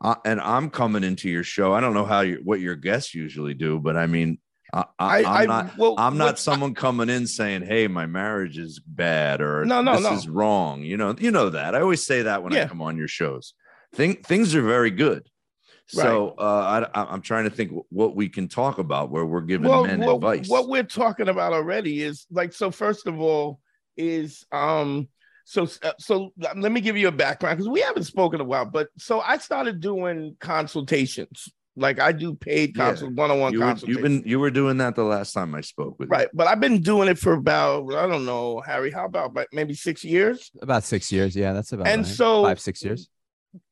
uh, 0.00 0.16
and 0.24 0.40
I'm 0.40 0.70
coming 0.70 1.04
into 1.04 1.28
your 1.28 1.44
show. 1.44 1.72
I 1.72 1.80
don't 1.80 1.94
know 1.94 2.04
how 2.04 2.20
you 2.20 2.40
what 2.44 2.60
your 2.60 2.76
guests 2.76 3.14
usually 3.14 3.54
do, 3.54 3.78
but 3.78 3.96
I 3.96 4.06
mean, 4.06 4.38
I, 4.98 5.42
am 5.42 5.48
not. 5.48 5.78
Well, 5.78 5.94
I'm 5.98 6.18
not 6.18 6.38
someone 6.38 6.74
coming 6.74 7.08
in 7.08 7.26
saying, 7.26 7.62
"Hey, 7.62 7.86
my 7.86 8.06
marriage 8.06 8.58
is 8.58 8.80
bad," 8.80 9.40
or 9.40 9.64
"No, 9.64 9.82
no, 9.82 9.92
this 9.92 10.02
no. 10.02 10.12
is 10.14 10.28
wrong." 10.28 10.82
You 10.82 10.96
know, 10.96 11.14
you 11.18 11.30
know 11.30 11.50
that. 11.50 11.74
I 11.74 11.80
always 11.80 12.04
say 12.04 12.22
that 12.22 12.42
when 12.42 12.52
yeah. 12.52 12.64
I 12.64 12.66
come 12.66 12.82
on 12.82 12.96
your 12.96 13.08
shows. 13.08 13.54
Think 13.94 14.26
things 14.26 14.54
are 14.54 14.62
very 14.62 14.90
good. 14.90 15.28
So 15.86 16.34
right. 16.38 16.44
uh, 16.44 16.88
I, 16.94 17.14
am 17.14 17.20
trying 17.20 17.44
to 17.44 17.50
think 17.50 17.72
what 17.90 18.16
we 18.16 18.28
can 18.28 18.48
talk 18.48 18.78
about 18.78 19.10
where 19.10 19.24
we're 19.24 19.42
giving 19.42 19.68
well, 19.68 19.84
men 19.84 20.00
well, 20.00 20.16
advice. 20.16 20.48
What 20.48 20.68
we're 20.68 20.82
talking 20.82 21.28
about 21.28 21.52
already 21.52 22.02
is 22.02 22.26
like 22.30 22.52
so. 22.52 22.70
First 22.70 23.06
of 23.06 23.20
all, 23.20 23.60
is 23.96 24.44
um 24.50 25.08
so 25.44 25.68
uh, 25.82 25.92
so 25.98 26.32
let 26.36 26.72
me 26.72 26.80
give 26.80 26.96
you 26.96 27.08
a 27.08 27.12
background 27.12 27.58
because 27.58 27.68
we 27.68 27.80
haven't 27.80 28.04
spoken 28.04 28.40
a 28.40 28.44
while. 28.44 28.64
But 28.64 28.88
so 28.98 29.20
I 29.20 29.38
started 29.38 29.80
doing 29.80 30.36
consultations. 30.40 31.48
Like 31.76 32.00
I 32.00 32.12
do 32.12 32.34
paid 32.34 32.74
consult 32.74 33.10
yeah. 33.10 33.20
one-on-one 33.20 33.52
you 33.52 33.58
consultations. 33.58 33.88
You've 33.88 34.02
been 34.02 34.22
you 34.28 34.38
were 34.38 34.50
doing 34.50 34.78
that 34.78 34.94
the 34.94 35.02
last 35.02 35.32
time 35.32 35.54
I 35.54 35.60
spoke 35.60 35.98
with 35.98 36.08
right, 36.08 36.28
you. 36.32 36.36
but 36.36 36.46
I've 36.46 36.60
been 36.60 36.80
doing 36.80 37.08
it 37.08 37.18
for 37.18 37.32
about 37.32 37.92
I 37.94 38.06
don't 38.06 38.24
know, 38.24 38.60
Harry. 38.60 38.90
How 38.90 39.06
about 39.06 39.36
maybe 39.52 39.74
six 39.74 40.04
years? 40.04 40.50
About 40.62 40.84
six 40.84 41.10
years, 41.10 41.34
yeah, 41.34 41.52
that's 41.52 41.72
about. 41.72 41.88
And 41.88 42.04
right. 42.04 42.14
so 42.14 42.44
five 42.44 42.60
six 42.60 42.82
years. 42.82 43.08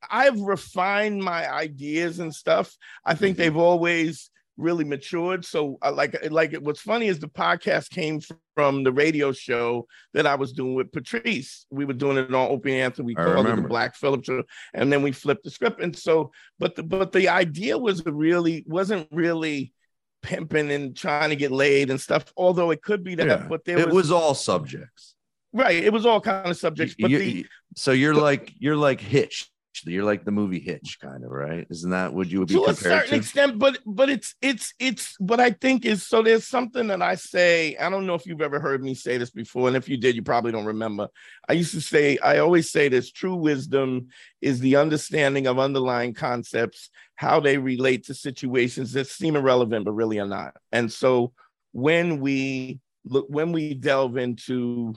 I've 0.09 0.39
refined 0.39 1.21
my 1.21 1.51
ideas 1.51 2.19
and 2.19 2.33
stuff. 2.33 2.73
I 3.05 3.15
think 3.15 3.35
mm-hmm. 3.35 3.43
they've 3.43 3.57
always 3.57 4.29
really 4.57 4.83
matured. 4.83 5.45
So 5.45 5.77
I 5.81 5.89
like 5.89 6.29
like 6.29 6.53
what's 6.55 6.81
funny 6.81 7.07
is 7.07 7.19
the 7.19 7.27
podcast 7.27 7.89
came 7.89 8.19
from 8.55 8.83
the 8.83 8.91
radio 8.91 9.31
show 9.31 9.87
that 10.13 10.25
I 10.25 10.35
was 10.35 10.53
doing 10.53 10.75
with 10.75 10.91
Patrice. 10.91 11.65
We 11.69 11.85
were 11.85 11.93
doing 11.93 12.17
it 12.17 12.33
on 12.33 12.51
Opie 12.51 12.73
and 12.73 12.81
Anthony. 12.81 13.07
We 13.07 13.17
I 13.17 13.23
called 13.23 13.37
remember. 13.37 13.59
it 13.59 13.61
the 13.63 13.69
Black 13.69 13.95
Phillips 13.95 14.27
show, 14.27 14.43
and 14.73 14.91
then 14.91 15.01
we 15.01 15.11
flipped 15.11 15.43
the 15.43 15.51
script. 15.51 15.81
And 15.81 15.95
so, 15.95 16.31
but 16.59 16.75
the 16.75 16.83
but 16.83 17.11
the 17.11 17.29
idea 17.29 17.77
was 17.77 18.05
really 18.05 18.63
wasn't 18.67 19.07
really 19.11 19.73
pimping 20.21 20.71
and 20.71 20.95
trying 20.95 21.29
to 21.29 21.35
get 21.35 21.51
laid 21.51 21.89
and 21.89 21.99
stuff. 21.99 22.25
Although 22.37 22.71
it 22.71 22.81
could 22.81 23.03
be 23.03 23.15
that, 23.15 23.27
yeah. 23.27 23.45
but 23.47 23.65
there 23.65 23.79
it 23.79 23.87
was, 23.87 23.95
was 23.95 24.11
all 24.11 24.33
subjects. 24.33 25.15
Right. 25.51 25.83
It 25.83 25.93
was 25.93 26.05
all 26.05 26.19
kind 26.19 26.49
of 26.49 26.57
subjects. 26.57 26.95
But 26.99 27.11
you, 27.11 27.19
the, 27.19 27.45
so 27.75 27.91
you're 27.91 28.15
the, 28.15 28.21
like 28.21 28.53
you're 28.57 28.77
like 28.77 28.99
Hitch 28.99 29.51
you're 29.85 30.03
like 30.03 30.23
the 30.23 30.31
movie 30.31 30.59
Hitch, 30.59 30.97
kind 31.01 31.23
of, 31.23 31.31
right? 31.31 31.65
Isn't 31.69 31.91
that 31.91 32.13
what 32.13 32.29
you 32.29 32.39
would 32.39 32.47
be 32.47 32.55
to 32.55 32.65
a 32.65 32.73
certain 32.73 33.09
to? 33.09 33.15
extent? 33.15 33.59
But 33.59 33.79
but 33.85 34.09
it's 34.09 34.35
it's 34.41 34.73
it's 34.79 35.15
what 35.19 35.39
I 35.39 35.51
think 35.51 35.85
is 35.85 36.05
so. 36.05 36.21
There's 36.21 36.47
something 36.47 36.87
that 36.87 37.01
I 37.01 37.15
say. 37.15 37.75
I 37.77 37.89
don't 37.89 38.05
know 38.05 38.13
if 38.13 38.25
you've 38.25 38.41
ever 38.41 38.59
heard 38.59 38.83
me 38.83 38.93
say 38.93 39.17
this 39.17 39.31
before, 39.31 39.67
and 39.67 39.77
if 39.77 39.89
you 39.89 39.97
did, 39.97 40.15
you 40.15 40.23
probably 40.23 40.51
don't 40.51 40.65
remember. 40.65 41.07
I 41.49 41.53
used 41.53 41.73
to 41.73 41.81
say. 41.81 42.17
I 42.19 42.39
always 42.39 42.71
say 42.71 42.87
this: 42.87 43.11
true 43.11 43.35
wisdom 43.35 44.07
is 44.41 44.59
the 44.59 44.75
understanding 44.75 45.47
of 45.47 45.59
underlying 45.59 46.13
concepts, 46.13 46.89
how 47.15 47.39
they 47.39 47.57
relate 47.57 48.05
to 48.05 48.13
situations 48.13 48.93
that 48.93 49.07
seem 49.07 49.35
irrelevant 49.35 49.85
but 49.85 49.93
really 49.93 50.19
are 50.19 50.27
not. 50.27 50.55
And 50.71 50.91
so 50.91 51.33
when 51.71 52.19
we 52.19 52.79
look, 53.05 53.25
when 53.29 53.51
we 53.51 53.73
delve 53.73 54.17
into 54.17 54.95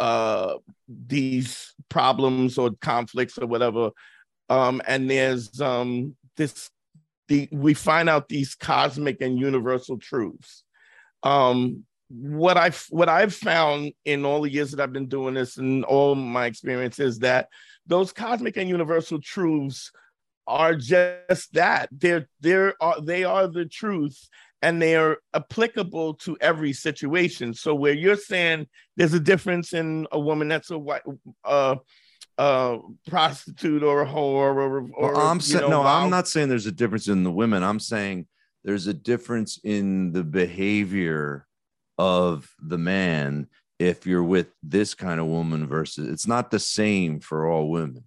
uh, 0.00 0.54
these 0.88 1.74
problems 1.90 2.58
or 2.58 2.70
conflicts 2.80 3.38
or 3.38 3.46
whatever. 3.46 3.90
Um, 4.48 4.80
and 4.86 5.08
there's 5.08 5.60
um, 5.60 6.16
this, 6.36 6.70
the, 7.28 7.48
we 7.52 7.74
find 7.74 8.08
out 8.08 8.28
these 8.28 8.54
cosmic 8.54 9.20
and 9.20 9.38
universal 9.38 9.98
truths. 9.98 10.64
Um, 11.22 11.84
what 12.08 12.56
I've 12.56 12.84
what 12.90 13.08
I've 13.08 13.34
found 13.34 13.92
in 14.04 14.24
all 14.24 14.40
the 14.40 14.50
years 14.50 14.72
that 14.72 14.80
I've 14.80 14.92
been 14.92 15.06
doing 15.06 15.34
this 15.34 15.58
and 15.58 15.84
all 15.84 16.16
my 16.16 16.46
experiences 16.46 17.20
that 17.20 17.48
those 17.86 18.12
cosmic 18.12 18.56
and 18.56 18.68
universal 18.68 19.20
truths 19.20 19.92
are 20.46 20.74
just 20.74 21.52
that 21.52 21.88
they're 21.92 22.26
they're 22.40 22.74
are 22.80 23.00
they 23.00 23.22
are 23.22 23.46
the 23.46 23.64
truth 23.64 24.28
and 24.62 24.80
they 24.80 24.96
are 24.96 25.18
applicable 25.34 26.14
to 26.14 26.36
every 26.40 26.72
situation. 26.72 27.54
So 27.54 27.74
where 27.74 27.94
you're 27.94 28.16
saying 28.16 28.66
there's 28.96 29.14
a 29.14 29.20
difference 29.20 29.72
in 29.72 30.06
a 30.12 30.20
woman 30.20 30.48
that's 30.48 30.70
a 30.70 30.78
white 30.78 31.02
uh, 31.44 31.76
uh, 32.38 32.78
prostitute 33.06 33.82
or 33.82 34.02
a 34.02 34.06
whore 34.06 34.54
or, 34.54 34.88
or 34.94 35.12
well, 35.14 35.26
I'm 35.26 35.40
saying 35.40 35.68
no, 35.68 35.82
I'm 35.82 36.10
not 36.10 36.28
saying 36.28 36.48
there's 36.48 36.66
a 36.66 36.72
difference 36.72 37.08
in 37.08 37.22
the 37.22 37.30
women. 37.30 37.62
I'm 37.62 37.80
saying 37.80 38.26
there's 38.64 38.86
a 38.86 38.94
difference 38.94 39.58
in 39.64 40.12
the 40.12 40.24
behavior 40.24 41.46
of 41.98 42.50
the 42.58 42.78
man 42.78 43.46
if 43.78 44.06
you're 44.06 44.24
with 44.24 44.48
this 44.62 44.94
kind 44.94 45.20
of 45.20 45.26
woman 45.26 45.66
versus 45.66 46.08
it's 46.08 46.26
not 46.26 46.50
the 46.50 46.58
same 46.58 47.20
for 47.20 47.46
all 47.46 47.70
women. 47.70 48.04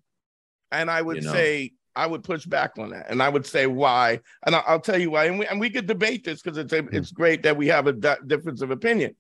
And 0.72 0.90
I 0.90 1.02
would 1.02 1.18
you 1.18 1.22
know? 1.24 1.34
say 1.34 1.74
I 1.96 2.08
would 2.08 2.24
push 2.24 2.46
back 2.46 2.72
on 2.78 2.90
that, 2.90 3.10
and 3.10 3.22
I 3.22 3.30
would 3.30 3.46
say 3.46 3.68
why, 3.68 4.20
and 4.46 4.56
I'll, 4.56 4.80
tell 4.80 5.00
you 5.00 5.12
why, 5.12 5.26
and 5.26 5.40
we 5.40 5.46
and 5.46 5.60
we 5.60 5.70
could 5.70 5.86
debate 5.86 6.24
this 6.24 6.42
because 6.42 6.58
it's 6.58 6.74
a, 6.74 6.86
it's 6.92 7.12
great 7.12 7.44
that 7.44 7.58
we 7.58 7.68
have 7.68 7.88
a 7.88 8.18
difference 8.26 8.62
of 8.62 8.72
opinion. 8.72 9.16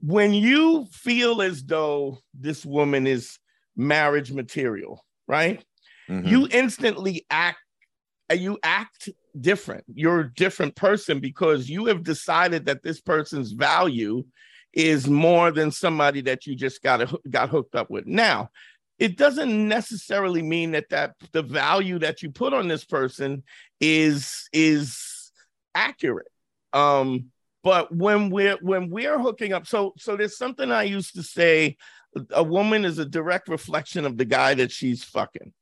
When 0.00 0.32
you 0.34 0.86
feel 0.90 1.42
as 1.42 1.62
though 1.62 2.18
this 2.32 2.64
woman 2.64 3.06
is 3.06 3.38
marriage 3.76 4.32
material, 4.32 5.04
right? 5.26 5.64
Mm-hmm. 6.08 6.28
You 6.28 6.48
instantly 6.50 7.26
act, 7.30 7.58
you 8.32 8.58
act 8.62 9.08
different. 9.40 9.84
You're 9.92 10.20
a 10.20 10.34
different 10.34 10.76
person 10.76 11.20
because 11.20 11.68
you 11.68 11.86
have 11.86 12.02
decided 12.02 12.66
that 12.66 12.82
this 12.82 13.00
person's 13.00 13.52
value 13.52 14.24
is 14.72 15.08
more 15.08 15.50
than 15.52 15.70
somebody 15.70 16.20
that 16.22 16.46
you 16.46 16.56
just 16.56 16.82
got 16.82 17.12
got 17.30 17.48
hooked 17.48 17.74
up 17.74 17.90
with. 17.90 18.06
Now, 18.06 18.50
it 18.98 19.16
doesn't 19.16 19.68
necessarily 19.68 20.42
mean 20.42 20.72
that 20.72 20.88
that 20.90 21.14
the 21.32 21.42
value 21.42 21.98
that 21.98 22.22
you 22.22 22.30
put 22.30 22.52
on 22.52 22.68
this 22.68 22.84
person 22.84 23.42
is 23.80 24.48
is 24.52 25.32
accurate 25.74 26.30
um 26.72 27.30
but 27.62 27.94
when 27.94 28.30
we're 28.30 28.58
when 28.60 28.90
we're 28.90 29.18
hooking 29.18 29.52
up 29.52 29.66
so 29.66 29.92
so 29.98 30.16
there's 30.16 30.38
something 30.38 30.70
i 30.70 30.82
used 30.82 31.14
to 31.14 31.22
say 31.22 31.76
a 32.30 32.42
woman 32.42 32.84
is 32.84 32.98
a 32.98 33.04
direct 33.04 33.48
reflection 33.48 34.04
of 34.04 34.16
the 34.16 34.24
guy 34.24 34.54
that 34.54 34.70
she's 34.70 35.02
fucking 35.02 35.52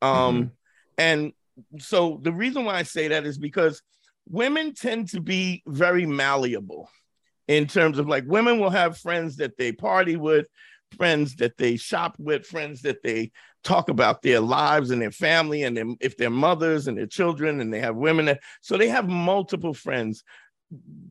um 0.00 0.10
mm-hmm. 0.10 0.48
and 0.96 1.32
so 1.78 2.18
the 2.22 2.32
reason 2.32 2.64
why 2.64 2.74
i 2.74 2.82
say 2.82 3.08
that 3.08 3.26
is 3.26 3.36
because 3.36 3.82
women 4.28 4.72
tend 4.72 5.08
to 5.08 5.20
be 5.20 5.62
very 5.66 6.06
malleable 6.06 6.88
in 7.48 7.66
terms 7.66 7.98
of 7.98 8.08
like 8.08 8.24
women 8.26 8.58
will 8.60 8.70
have 8.70 8.96
friends 8.96 9.36
that 9.36 9.58
they 9.58 9.72
party 9.72 10.16
with 10.16 10.46
friends 10.96 11.36
that 11.36 11.56
they 11.56 11.76
shop 11.76 12.16
with, 12.18 12.46
friends 12.46 12.82
that 12.82 13.02
they 13.02 13.30
talk 13.62 13.88
about 13.88 14.22
their 14.22 14.40
lives 14.40 14.90
and 14.90 15.02
their 15.02 15.10
family 15.10 15.62
and 15.62 15.76
their, 15.76 15.86
if 16.00 16.16
they're 16.16 16.30
mothers 16.30 16.86
and 16.88 16.96
their 16.96 17.06
children 17.06 17.60
and 17.60 17.72
they 17.72 17.80
have 17.80 17.96
women. 17.96 18.26
That, 18.26 18.40
so 18.60 18.76
they 18.76 18.88
have 18.88 19.08
multiple 19.08 19.74
friends. 19.74 20.24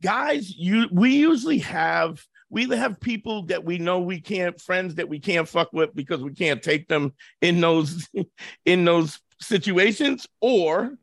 Guys, 0.01 0.55
you 0.55 0.87
we 0.91 1.15
usually 1.17 1.59
have 1.59 2.25
we 2.49 2.67
have 2.69 2.99
people 2.99 3.43
that 3.47 3.63
we 3.63 3.77
know 3.77 3.99
we 3.99 4.21
can't 4.21 4.59
friends 4.59 4.95
that 4.95 5.09
we 5.09 5.19
can't 5.19 5.47
fuck 5.47 5.71
with 5.73 5.93
because 5.93 6.21
we 6.21 6.33
can't 6.33 6.63
take 6.63 6.87
them 6.87 7.13
in 7.41 7.59
those 7.59 8.07
in 8.65 8.85
those 8.85 9.19
situations 9.41 10.27
or 10.41 10.97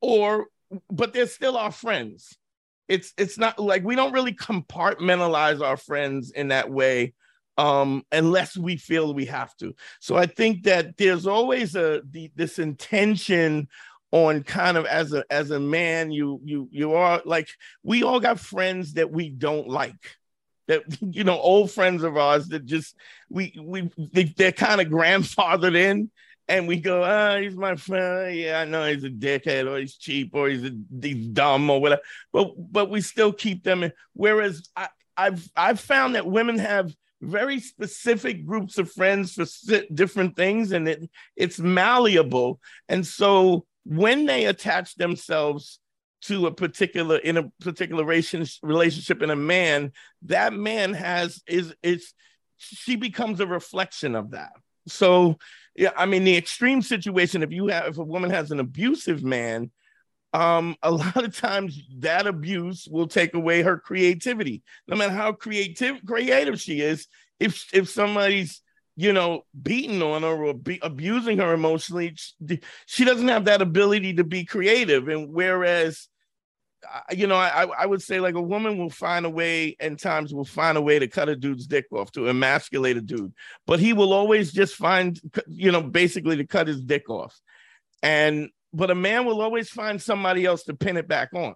or 0.00 0.46
but 0.90 1.12
they're 1.12 1.26
still 1.26 1.56
our 1.56 1.72
friends 1.72 2.36
it's 2.88 3.12
it's 3.16 3.38
not 3.38 3.58
like 3.58 3.84
we 3.84 3.96
don't 3.96 4.12
really 4.12 4.32
compartmentalize 4.32 5.60
our 5.60 5.76
friends 5.76 6.30
in 6.30 6.48
that 6.48 6.70
way 6.70 7.12
um, 7.56 8.04
unless 8.12 8.56
we 8.56 8.76
feel 8.76 9.14
we 9.14 9.26
have 9.26 9.56
to. 9.56 9.74
So 10.00 10.16
I 10.16 10.26
think 10.26 10.64
that 10.64 10.96
there's 10.96 11.26
always 11.26 11.74
a 11.74 12.02
the, 12.10 12.30
this 12.34 12.58
intention 12.58 13.68
on 14.12 14.42
kind 14.42 14.76
of 14.76 14.86
as 14.86 15.12
a 15.12 15.24
as 15.30 15.50
a 15.50 15.60
man, 15.60 16.10
you 16.10 16.40
you 16.44 16.68
you 16.70 16.94
are 16.94 17.20
like 17.24 17.48
we 17.82 18.02
all 18.02 18.20
got 18.20 18.40
friends 18.40 18.94
that 18.94 19.10
we 19.10 19.28
don't 19.28 19.68
like. 19.68 20.16
That 20.68 20.82
you 21.00 21.24
know, 21.24 21.38
old 21.38 21.70
friends 21.70 22.02
of 22.02 22.16
ours 22.16 22.48
that 22.48 22.64
just 22.66 22.94
we 23.28 23.54
we 23.60 23.90
they, 24.12 24.24
they're 24.24 24.52
kind 24.52 24.80
of 24.80 24.88
grandfathered 24.88 25.76
in, 25.76 26.10
and 26.48 26.68
we 26.68 26.76
go, 26.76 27.04
oh, 27.04 27.40
he's 27.40 27.56
my 27.56 27.76
friend. 27.76 28.36
Yeah, 28.36 28.60
I 28.60 28.64
know 28.64 28.86
he's 28.86 29.04
a 29.04 29.10
dickhead 29.10 29.68
or 29.68 29.78
he's 29.78 29.96
cheap 29.96 30.34
or 30.34 30.48
he's 30.48 30.64
a, 30.64 30.70
he's 31.02 31.26
dumb 31.28 31.68
or 31.68 31.80
whatever. 31.80 32.02
But 32.32 32.52
but 32.56 32.90
we 32.90 33.00
still 33.00 33.32
keep 33.32 33.64
them. 33.64 33.82
In. 33.82 33.92
Whereas 34.12 34.68
I, 34.76 34.88
I've 35.16 35.48
I've 35.56 35.80
found 35.80 36.14
that 36.14 36.26
women 36.26 36.58
have 36.58 36.94
very 37.20 37.60
specific 37.60 38.44
groups 38.44 38.78
of 38.78 38.90
friends 38.92 39.34
for 39.34 39.46
different 39.94 40.36
things 40.36 40.72
and 40.72 40.88
it 40.88 41.10
it's 41.34 41.58
malleable. 41.58 42.60
And 42.88 43.06
so 43.06 43.66
when 43.84 44.26
they 44.26 44.46
attach 44.46 44.96
themselves 44.96 45.78
to 46.22 46.46
a 46.46 46.54
particular 46.54 47.16
in 47.16 47.36
a 47.36 47.50
particular 47.60 48.04
relationship 48.04 49.22
in 49.22 49.30
a 49.30 49.36
man 49.36 49.92
that 50.22 50.52
man 50.52 50.92
has 50.94 51.42
is 51.46 51.74
is 51.82 52.12
she 52.58 52.96
becomes 52.96 53.40
a 53.40 53.46
reflection 53.46 54.14
of 54.14 54.32
that. 54.32 54.52
So 54.88 55.36
yeah 55.76 55.90
i 55.96 56.06
mean 56.06 56.24
the 56.24 56.36
extreme 56.36 56.82
situation 56.82 57.42
if 57.42 57.52
you 57.52 57.68
have 57.68 57.86
if 57.86 57.98
a 57.98 58.04
woman 58.04 58.30
has 58.30 58.50
an 58.50 58.60
abusive 58.60 59.22
man 59.22 59.70
um, 60.36 60.76
a 60.82 60.90
lot 60.92 61.24
of 61.24 61.36
times 61.36 61.80
that 61.98 62.26
abuse 62.26 62.86
will 62.90 63.08
take 63.08 63.34
away 63.34 63.62
her 63.62 63.78
creativity. 63.78 64.62
No 64.86 64.96
matter 64.96 65.12
how 65.12 65.32
creative 65.32 66.04
creative 66.04 66.60
she 66.60 66.80
is, 66.80 67.08
if 67.40 67.66
if 67.72 67.88
somebody's 67.88 68.60
you 68.96 69.12
know 69.12 69.44
beating 69.60 70.02
on 70.02 70.22
her 70.22 70.44
or 70.44 70.54
be, 70.54 70.78
abusing 70.82 71.38
her 71.38 71.54
emotionally, 71.54 72.14
she, 72.84 73.04
doesn't 73.04 73.28
have 73.28 73.46
that 73.46 73.62
ability 73.62 74.14
to 74.14 74.24
be 74.24 74.44
creative. 74.44 75.08
And 75.08 75.32
whereas 75.32 76.08
you 77.10 77.26
know, 77.26 77.34
I, 77.34 77.66
I 77.66 77.86
would 77.86 78.02
say 78.02 78.20
like 78.20 78.36
a 78.36 78.40
woman 78.40 78.78
will 78.78 78.90
find 78.90 79.26
a 79.26 79.30
way 79.30 79.76
and 79.80 79.98
times 79.98 80.32
will 80.32 80.44
find 80.44 80.78
a 80.78 80.82
way 80.82 80.98
to 80.98 81.08
cut 81.08 81.28
a 81.28 81.34
dude's 81.34 81.66
dick 81.66 81.86
off 81.90 82.12
to 82.12 82.28
emasculate 82.28 82.96
a 82.96 83.00
dude, 83.00 83.32
but 83.66 83.80
he 83.80 83.92
will 83.92 84.12
always 84.12 84.52
just 84.52 84.76
find, 84.76 85.18
you 85.48 85.72
know, 85.72 85.82
basically 85.82 86.36
to 86.36 86.46
cut 86.46 86.68
his 86.68 86.80
dick 86.80 87.10
off. 87.10 87.34
And 88.02 88.50
but 88.72 88.90
a 88.90 88.94
man 88.94 89.24
will 89.24 89.40
always 89.40 89.68
find 89.68 90.00
somebody 90.00 90.44
else 90.44 90.64
to 90.64 90.74
pin 90.74 90.96
it 90.96 91.08
back 91.08 91.30
on. 91.34 91.54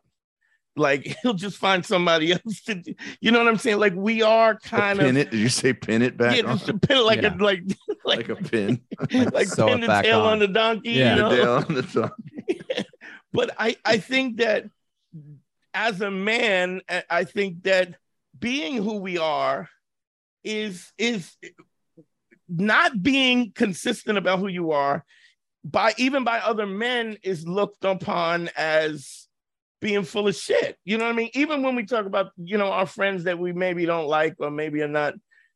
Like 0.76 1.16
he'll 1.22 1.34
just 1.34 1.58
find 1.58 1.84
somebody 1.84 2.32
else 2.32 2.62
to, 2.66 2.82
you 3.20 3.30
know 3.32 3.38
what 3.40 3.48
I'm 3.48 3.58
saying? 3.58 3.78
Like 3.78 3.94
we 3.94 4.22
are 4.22 4.56
kind 4.58 4.98
pin 4.98 5.10
of 5.10 5.16
it. 5.16 5.30
Did 5.30 5.40
you 5.40 5.48
say 5.48 5.72
pin 5.72 6.00
it 6.02 6.16
back? 6.16 6.36
yeah, 6.36 6.42
just 6.42 6.66
to 6.66 6.78
pin 6.78 6.98
it 6.98 7.00
like 7.00 7.22
Yeah. 7.22 7.34
a 7.34 7.42
like 7.42 7.62
like 8.04 8.28
like 8.28 8.28
a 8.28 8.36
pin. 8.36 8.80
like 9.32 9.48
sew 9.48 9.66
pin 9.66 9.80
the 9.80 10.00
tail 10.02 10.20
on. 10.22 10.32
on 10.34 10.38
the 10.38 10.48
donkey. 10.48 10.90
Yeah. 10.92 11.16
You 11.16 11.22
The 11.22 11.28
know? 11.28 11.36
tail 11.36 11.52
on 11.68 11.74
the 11.74 11.82
top. 11.82 12.14
but 13.32 13.50
I, 13.58 13.76
I 13.84 13.98
think 13.98 14.38
that 14.38 14.64
as 15.74 16.00
a 16.00 16.10
man, 16.10 16.80
I- 16.88 17.04
I 17.10 17.24
think 17.24 17.64
that 17.64 17.96
being 18.38 18.76
who 18.82 18.96
we 18.98 19.18
are 19.18 19.68
is 20.44 20.90
is 20.96 21.36
not 22.48 23.02
being 23.02 23.52
consistent 23.54 24.18
about 24.18 24.38
who 24.38 24.48
you 24.48 24.70
are 24.72 25.04
by 25.64 25.94
even 25.98 26.24
by 26.24 26.38
other 26.38 26.66
men 26.66 27.18
is 27.22 27.46
looked 27.46 27.84
upon 27.84 28.50
as 28.56 29.28
being 29.80 30.04
full 30.04 30.28
of 30.28 30.36
shit. 30.36 30.76
You 30.84 30.98
know 30.98 31.04
what 31.04 31.12
I 31.12 31.16
mean? 31.16 31.30
Even 31.34 31.62
when 31.62 31.74
we 31.74 31.84
talk 31.84 32.06
about, 32.06 32.32
you 32.36 32.58
know, 32.58 32.70
our 32.70 32.86
friends 32.86 33.24
that 33.24 33.38
we 33.38 33.52
maybe 33.52 33.86
don't 33.86 34.08
like 34.08 34.34
or 34.38 34.50
maybe 34.50 34.82
are 34.82 34.88
not, 34.88 35.14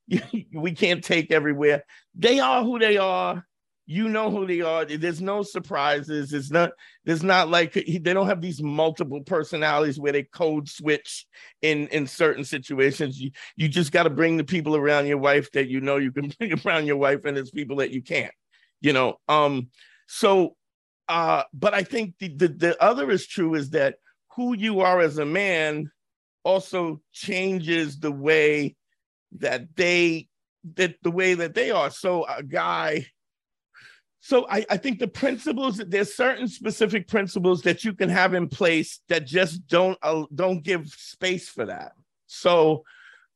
we 0.53 0.73
can't 0.73 1.05
take 1.05 1.31
everywhere. 1.31 1.85
They 2.15 2.41
are 2.41 2.63
who 2.63 2.79
they 2.79 2.97
are. 2.97 3.47
You 3.87 4.09
know 4.09 4.31
who 4.31 4.47
they 4.47 4.63
are. 4.63 4.87
There's 4.87 5.21
no 5.21 5.43
surprises. 5.43 6.33
It's 6.33 6.51
not, 6.51 6.71
there's 7.05 7.23
not 7.23 7.51
like 7.51 7.75
they 7.75 7.99
don't 7.99 8.27
have 8.27 8.41
these 8.41 8.63
multiple 8.63 9.21
personalities 9.21 10.01
where 10.01 10.13
they 10.13 10.23
code 10.23 10.71
switch 10.71 11.27
in 11.61 11.89
in 11.89 12.07
certain 12.07 12.45
situations. 12.45 13.21
You 13.21 13.33
you 13.57 13.69
just 13.69 13.93
got 13.93 14.05
to 14.05 14.11
bring 14.11 14.39
the 14.39 14.45
people 14.45 14.75
around 14.75 15.07
your 15.07 15.19
wife 15.19 15.53
that 15.53 15.69
you 15.69 15.83
know 15.83 15.99
you 15.99 16.13
can 16.13 16.33
bring 16.39 16.59
around 16.65 16.87
your 16.87 16.97
wife, 16.97 17.27
and 17.27 17.37
there's 17.37 17.51
people 17.51 17.77
that 17.77 17.91
you 17.91 18.01
can't. 18.01 18.33
You 18.81 18.95
know, 18.95 19.21
um, 19.29 19.69
so 20.07 20.57
uh, 21.09 21.43
but 21.53 21.75
I 21.75 21.83
think 21.83 22.15
the, 22.19 22.29
the 22.29 22.49
the 22.49 22.83
other 22.83 23.11
is 23.11 23.27
true 23.27 23.55
is 23.55 23.71
that 23.71 23.97
who 24.35 24.57
you 24.57 24.81
are 24.81 25.01
as 25.01 25.19
a 25.19 25.25
man 25.25 25.91
also 26.45 27.01
changes 27.13 27.99
the 27.99 28.13
way 28.13 28.77
that 29.33 29.77
they 29.77 30.29
that 30.77 30.97
the 31.03 31.11
way 31.11 31.35
that 31.35 31.55
they 31.55 31.71
are. 31.71 31.91
So 31.91 32.25
a 32.27 32.43
guy. 32.43 33.07
So 34.21 34.47
I, 34.49 34.65
I 34.71 34.79
think 34.79 34.99
the 34.99 35.09
principles 35.09 35.77
there's 35.77 36.15
certain 36.15 36.49
specific 36.49 37.09
principles 37.09 37.61
that 37.63 37.85
you 37.85 37.93
can 37.93 38.09
have 38.09 38.33
in 38.33 38.49
place 38.49 39.01
that 39.09 39.27
just 39.27 39.67
don't 39.67 39.99
uh, 40.03 40.25
don't 40.35 40.63
give 40.63 40.89
space 40.89 41.49
for 41.49 41.67
that. 41.67 41.93
So 42.27 42.85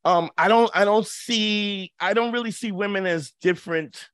um 0.04 0.30
I 0.38 0.48
don't 0.48 0.70
I 0.74 0.86
don't 0.86 1.06
see 1.06 1.92
I 2.00 2.14
don't 2.14 2.32
really 2.32 2.52
see 2.52 2.72
women 2.72 3.04
as 3.04 3.32
different 3.42 4.08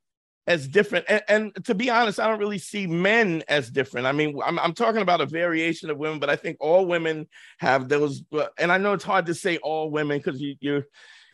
as 0.47 0.67
different 0.67 1.05
and, 1.09 1.23
and 1.27 1.65
to 1.65 1.73
be 1.73 1.89
honest 1.89 2.19
i 2.19 2.27
don't 2.27 2.39
really 2.39 2.57
see 2.57 2.85
men 2.85 3.43
as 3.47 3.69
different 3.69 4.05
i 4.05 4.11
mean 4.11 4.39
I'm, 4.45 4.59
I'm 4.59 4.73
talking 4.73 5.01
about 5.01 5.21
a 5.21 5.25
variation 5.25 5.89
of 5.89 5.97
women 5.97 6.19
but 6.19 6.29
i 6.29 6.35
think 6.35 6.57
all 6.59 6.85
women 6.85 7.27
have 7.59 7.89
those 7.89 8.23
uh, 8.33 8.45
and 8.57 8.71
i 8.71 8.77
know 8.77 8.93
it's 8.93 9.03
hard 9.03 9.25
to 9.27 9.33
say 9.33 9.57
all 9.57 9.89
women 9.89 10.17
because 10.17 10.39
you 10.39 10.55
you're 10.59 10.85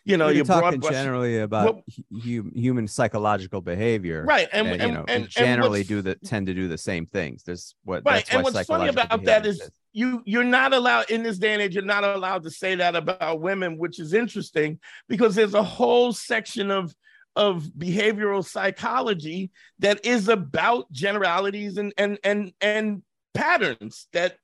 you 0.04 0.18
know 0.18 0.28
you're 0.28 0.38
you're 0.38 0.46
talking 0.46 0.82
generally 0.82 1.40
about 1.40 1.76
Well- 1.76 1.84
hu- 2.24 2.52
human 2.56 2.88
psychological 2.88 3.62
behavior, 3.62 4.24
right 4.26 4.48
and, 4.52 4.68
and, 4.68 4.82
and 4.82 4.90
you 4.90 4.98
know, 4.98 5.06
and, 5.08 5.30
generally 5.30 5.84
do 5.84 6.02
the 6.02 6.16
tend 6.16 6.48
to 6.48 6.54
do 6.54 6.68
the 6.68 6.78
same 6.78 7.06
things. 7.06 7.44
There's 7.44 7.76
what 7.84 8.04
right 8.04 8.26
that's 8.26 8.34
and 8.34 8.44
what's 8.44 8.68
funny 8.68 8.90
about 8.90 9.24
that 9.26 9.46
is, 9.46 9.62
is 9.62 9.70
you 9.94 10.24
you're 10.26 10.44
not 10.44 10.74
allowed 10.74 11.12
in 11.12 11.22
this 11.24 11.38
day 11.38 11.54
and 11.54 11.62
age 11.62 11.76
you're 11.76 11.84
not 11.84 12.04
allowed 12.04 12.44
to 12.44 12.50
say 12.50 12.76
that 12.76 12.96
about 12.96 13.42
women 13.42 13.78
which 13.78 14.00
is 14.00 14.14
interesting 14.14 14.80
because 15.08 15.36
there's 15.36 15.54
a 15.54 15.64
whole 15.64 16.14
section 16.14 16.72
of 16.72 16.96
of 17.36 17.64
behavioral 17.78 18.44
psychology 18.44 19.52
that 19.80 20.06
is 20.06 20.28
about 20.28 20.92
generalities 20.92 21.78
and 21.78 21.94
and 21.98 22.20
and 22.24 22.54
and 22.62 23.04
patterns 23.34 24.08
that 24.14 24.38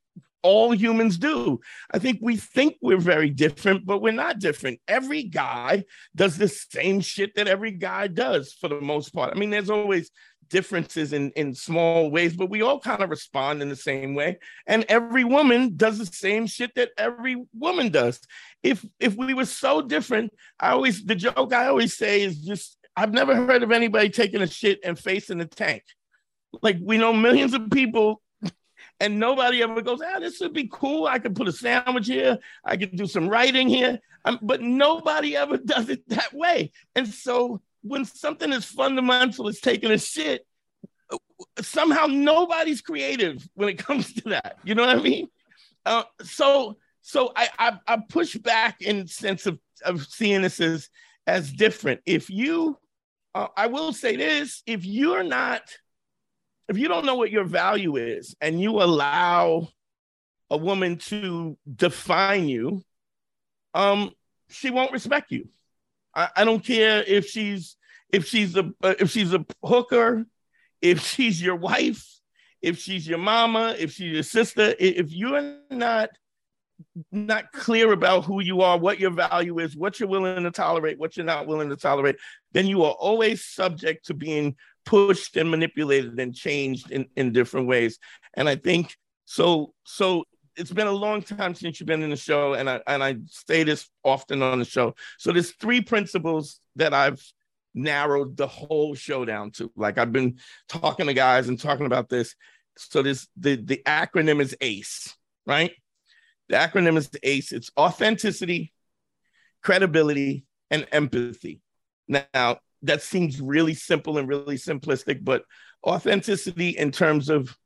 all 0.47 0.71
humans 0.71 1.17
do. 1.17 1.59
I 1.91 1.99
think 1.99 2.19
we 2.21 2.37
think 2.37 2.77
we're 2.81 2.97
very 2.97 3.29
different, 3.29 3.85
but 3.85 4.01
we're 4.01 4.13
not 4.13 4.39
different. 4.39 4.79
Every 4.87 5.23
guy 5.23 5.83
does 6.15 6.37
the 6.37 6.47
same 6.47 7.01
shit 7.01 7.35
that 7.35 7.49
every 7.49 7.71
guy 7.71 8.07
does 8.07 8.53
for 8.53 8.69
the 8.69 8.79
most 8.79 9.09
part. 9.13 9.33
I 9.35 9.37
mean, 9.37 9.49
there's 9.49 9.69
always 9.69 10.09
differences 10.49 11.11
in, 11.11 11.31
in 11.31 11.53
small 11.53 12.09
ways, 12.09 12.33
but 12.33 12.49
we 12.49 12.61
all 12.61 12.79
kind 12.79 13.03
of 13.03 13.09
respond 13.09 13.61
in 13.61 13.67
the 13.67 13.75
same 13.75 14.15
way. 14.15 14.39
And 14.65 14.85
every 14.87 15.25
woman 15.25 15.75
does 15.75 15.99
the 15.99 16.05
same 16.05 16.47
shit 16.47 16.73
that 16.75 16.91
every 16.97 17.43
woman 17.53 17.89
does. 17.89 18.21
If 18.63 18.85
if 19.01 19.15
we 19.15 19.33
were 19.33 19.45
so 19.45 19.81
different, 19.81 20.31
I 20.61 20.69
always 20.69 21.03
the 21.03 21.15
joke 21.15 21.51
I 21.51 21.67
always 21.67 21.97
say 21.97 22.21
is 22.21 22.39
just 22.39 22.77
I've 22.95 23.11
never 23.11 23.35
heard 23.35 23.63
of 23.63 23.73
anybody 23.73 24.09
taking 24.09 24.41
a 24.41 24.47
shit 24.47 24.79
and 24.85 24.97
facing 24.97 25.39
the 25.39 25.45
tank. 25.45 25.83
Like 26.61 26.77
we 26.81 26.97
know 26.97 27.11
millions 27.11 27.53
of 27.53 27.69
people 27.69 28.21
and 28.99 29.19
nobody 29.19 29.61
ever 29.61 29.81
goes, 29.81 30.01
ah, 30.03 30.19
this 30.19 30.39
would 30.39 30.53
be 30.53 30.67
cool. 30.71 31.05
I 31.05 31.19
could 31.19 31.35
put 31.35 31.47
a 31.47 31.51
sandwich 31.51 32.07
here. 32.07 32.39
I 32.63 32.77
could 32.77 32.95
do 32.95 33.05
some 33.05 33.29
writing 33.29 33.67
here. 33.67 33.99
Um, 34.25 34.39
but 34.41 34.61
nobody 34.61 35.35
ever 35.35 35.57
does 35.73 35.89
it 35.89 36.07
that 36.09 36.33
way. 36.33 36.71
And 36.95 37.07
so 37.07 37.61
when 37.81 38.05
something 38.05 38.51
as 38.51 38.65
fundamental 38.65 39.47
as 39.47 39.59
taking 39.59 39.91
a 39.91 39.97
shit, 39.97 40.45
somehow 41.61 42.07
nobody's 42.07 42.81
creative 42.81 43.47
when 43.53 43.69
it 43.69 43.77
comes 43.85 44.13
to 44.13 44.29
that. 44.29 44.57
You 44.63 44.75
know 44.75 44.85
what 44.85 44.97
I 44.97 45.01
mean? 45.01 45.29
Uh, 45.85 46.03
so 46.23 46.77
so 47.01 47.31
I, 47.35 47.49
I 47.57 47.79
I 47.87 47.97
push 48.09 48.35
back 48.35 48.81
in 48.81 49.07
sense 49.07 49.45
of 49.45 49.59
of 49.85 50.05
seeing 50.05 50.41
this 50.41 50.59
as 50.59 50.89
as 51.25 51.51
different. 51.51 52.01
If 52.05 52.29
you, 52.29 52.77
uh, 53.33 53.47
I 53.55 53.67
will 53.67 53.93
say 53.93 54.17
this: 54.17 54.63
if 54.65 54.85
you're 54.85 55.23
not 55.23 55.61
if 56.67 56.77
you 56.77 56.87
don't 56.87 57.05
know 57.05 57.15
what 57.15 57.31
your 57.31 57.43
value 57.43 57.95
is 57.95 58.35
and 58.41 58.59
you 58.59 58.81
allow 58.81 59.69
a 60.49 60.57
woman 60.57 60.97
to 60.97 61.57
define 61.75 62.47
you, 62.47 62.81
um, 63.73 64.11
she 64.49 64.69
won't 64.69 64.91
respect 64.91 65.31
you. 65.31 65.47
I, 66.13 66.29
I 66.37 66.45
don't 66.45 66.63
care 66.63 67.03
if 67.03 67.27
she's 67.27 67.77
if 68.09 68.25
she's 68.25 68.55
a 68.55 68.71
uh, 68.81 68.95
if 68.99 69.11
she's 69.11 69.33
a 69.33 69.45
hooker, 69.63 70.25
if 70.81 71.01
she's 71.01 71.41
your 71.41 71.55
wife, 71.55 72.05
if 72.61 72.79
she's 72.79 73.07
your 73.07 73.19
mama, 73.19 73.75
if 73.77 73.93
she's 73.93 74.13
your 74.13 74.23
sister. 74.23 74.73
If 74.79 75.11
you're 75.11 75.59
not 75.69 76.09
not 77.11 77.51
clear 77.51 77.91
about 77.91 78.25
who 78.25 78.41
you 78.41 78.61
are, 78.61 78.77
what 78.77 78.99
your 78.99 79.11
value 79.11 79.59
is, 79.59 79.75
what 79.75 79.99
you're 79.99 80.09
willing 80.09 80.43
to 80.43 80.51
tolerate, 80.51 80.99
what 80.99 81.17
you're 81.17 81.25
not 81.25 81.47
willing 81.47 81.69
to 81.69 81.75
tolerate, 81.75 82.17
then 82.51 82.67
you 82.67 82.83
are 82.83 82.93
always 82.93 83.43
subject 83.43 84.05
to 84.05 84.13
being 84.13 84.55
pushed 84.87 85.35
and 85.35 85.51
manipulated 85.51 86.17
and 86.17 86.33
changed 86.33 86.91
in, 86.91 87.07
in 87.17 87.33
different 87.33 87.67
ways. 87.67 87.99
And 88.35 88.47
I 88.47 88.55
think 88.55 88.95
so. 89.25 89.73
So 89.83 90.23
it's 90.55 90.71
been 90.71 90.87
a 90.87 90.91
long 90.91 91.21
time 91.21 91.53
since 91.53 91.79
you've 91.79 91.87
been 91.87 92.01
in 92.01 92.09
the 92.09 92.15
show, 92.15 92.53
and 92.53 92.69
I 92.69 92.81
and 92.87 93.03
I 93.03 93.17
say 93.27 93.63
this 93.63 93.89
often 94.03 94.41
on 94.41 94.59
the 94.59 94.65
show. 94.65 94.95
So 95.19 95.31
there's 95.31 95.51
three 95.51 95.81
principles 95.81 96.59
that 96.77 96.93
I've 96.93 97.21
narrowed 97.75 98.37
the 98.37 98.47
whole 98.47 98.95
show 98.95 99.25
down 99.25 99.51
to. 99.51 99.71
Like 99.75 99.97
I've 99.97 100.13
been 100.13 100.39
talking 100.69 101.05
to 101.07 101.13
guys 101.13 101.49
and 101.49 101.59
talking 101.59 101.85
about 101.85 102.09
this. 102.09 102.33
So 102.77 103.01
this 103.01 103.27
the 103.35 103.57
the 103.57 103.81
acronym 103.85 104.41
is 104.41 104.55
ACE, 104.61 105.13
right? 105.45 105.73
The 106.47 106.55
acronym 106.55 106.97
is 106.97 107.09
ACE. 107.21 107.51
It's 107.51 107.71
authenticity, 107.77 108.73
credibility, 109.61 110.45
and 110.71 110.87
empathy. 110.93 111.61
Now, 112.07 112.59
that 112.83 113.01
seems 113.01 113.41
really 113.41 113.73
simple 113.73 114.17
and 114.17 114.27
really 114.27 114.55
simplistic, 114.55 115.23
but 115.23 115.43
authenticity 115.85 116.69
in 116.69 116.91
terms 116.91 117.29
of 117.29 117.57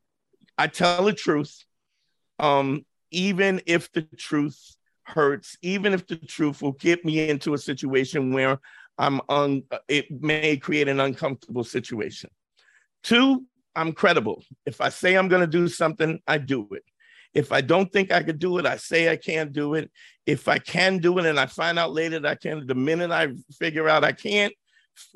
I 0.58 0.68
tell 0.68 1.06
the 1.06 1.14
truth, 1.14 1.64
um, 2.40 2.86
even 3.12 3.62
if 3.66 3.92
the 3.92 4.04
truth 4.18 4.76
hurts, 5.04 5.58
even 5.62 5.94
if 5.94 6.08
the 6.08 6.16
truth 6.16 6.62
will 6.62 6.74
get 6.74 7.04
me 7.04 7.30
into 7.30 7.54
a 7.54 7.58
situation 7.58 8.34
where 8.34 8.60
I'm 8.98 9.22
un, 9.30 9.64
it 9.88 10.22
may 10.22 10.58
create 10.58 10.88
an 10.88 11.00
uncomfortable 11.00 11.64
situation. 11.64 12.30
Two, 13.04 13.46
I'm 13.76 13.94
credible. 13.94 14.44
If 14.66 14.82
I 14.82 14.90
say 14.90 15.16
I'm 15.16 15.28
going 15.28 15.42
to 15.42 15.48
do 15.48 15.68
something, 15.68 16.20
I 16.28 16.38
do 16.38 16.68
it. 16.72 16.84
If 17.34 17.52
I 17.52 17.62
don't 17.62 17.92
think 17.92 18.12
I 18.12 18.24
could 18.24 18.40
do 18.40 18.58
it, 18.58 18.66
I 18.66 18.76
say 18.76 19.10
I 19.10 19.16
can't 19.16 19.54
do 19.54 19.76
it. 19.76 19.90
If 20.26 20.48
I 20.48 20.60
can 20.60 20.98
do 20.98 21.18
it 21.18 21.26
and 21.26 21.40
I 21.40 21.46
find 21.46 21.80
out 21.80 21.94
later 21.94 22.20
that 22.20 22.30
I 22.30 22.36
can, 22.36 22.68
the 22.68 22.76
minute 22.76 23.12
I 23.12 23.30
figure 23.58 23.88
out 23.88 24.04
I 24.04 24.12
can't 24.12 24.54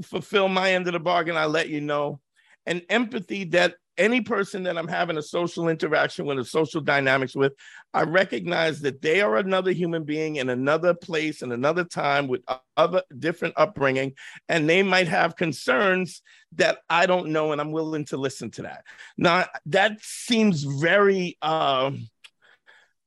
fulfill 0.04 0.48
my 0.48 0.74
end 0.74 0.88
of 0.88 0.94
the 0.94 1.00
bargain, 1.00 1.38
I 1.38 1.46
let 1.46 1.70
you 1.70 1.82
know. 1.82 2.20
And 2.66 2.82
empathy 2.90 3.44
that 3.46 3.76
any 3.98 4.22
person 4.22 4.64
that 4.64 4.78
I'm 4.78 4.88
having 4.88 5.18
a 5.18 5.22
social 5.22 5.70
interaction 5.70 6.26
with, 6.26 6.40
a 6.40 6.44
social 6.44 6.82
dynamics 6.82 7.36
with, 7.36 7.54
I 7.94 8.04
recognize 8.04 8.82
that 8.82 9.02
they 9.02 9.22
are 9.22 9.38
another 9.38 9.72
human 9.72 10.04
being 10.04 10.36
in 10.38 10.50
another 10.50 10.94
place 10.94 11.42
in 11.42 11.52
another 11.52 11.84
time 11.84 12.28
with 12.28 12.42
other 12.76 13.04
different 13.18 13.54
upbringing, 13.58 14.14
and 14.50 14.70
they 14.70 14.84
might 14.84 15.08
have 15.08 15.36
concerns 15.36 16.22
that 16.54 16.80
I 16.90 17.06
don't 17.06 17.30
know, 17.30 17.52
and 17.52 17.62
I'm 17.62 17.72
willing 17.72 18.06
to 18.06 18.18
listen 18.18 18.52
to 18.52 18.64
that. 18.64 18.84
Now 19.18 19.46
that 19.68 20.00
seems 20.02 20.64
very 20.64 21.38
um, 21.42 22.10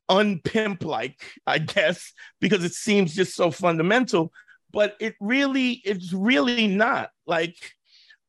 unpimp 0.09 0.85
like, 0.85 1.21
I 1.47 1.59
guess, 1.59 2.13
because 2.41 2.65
it 2.65 2.73
seems 2.73 3.15
just 3.15 3.35
so 3.35 3.51
fundamental, 3.51 4.33
but 4.73 4.97
it 5.01 5.15
really, 5.21 5.81
it's 5.85 6.13
really 6.13 6.67
not 6.67 7.11
like. 7.27 7.57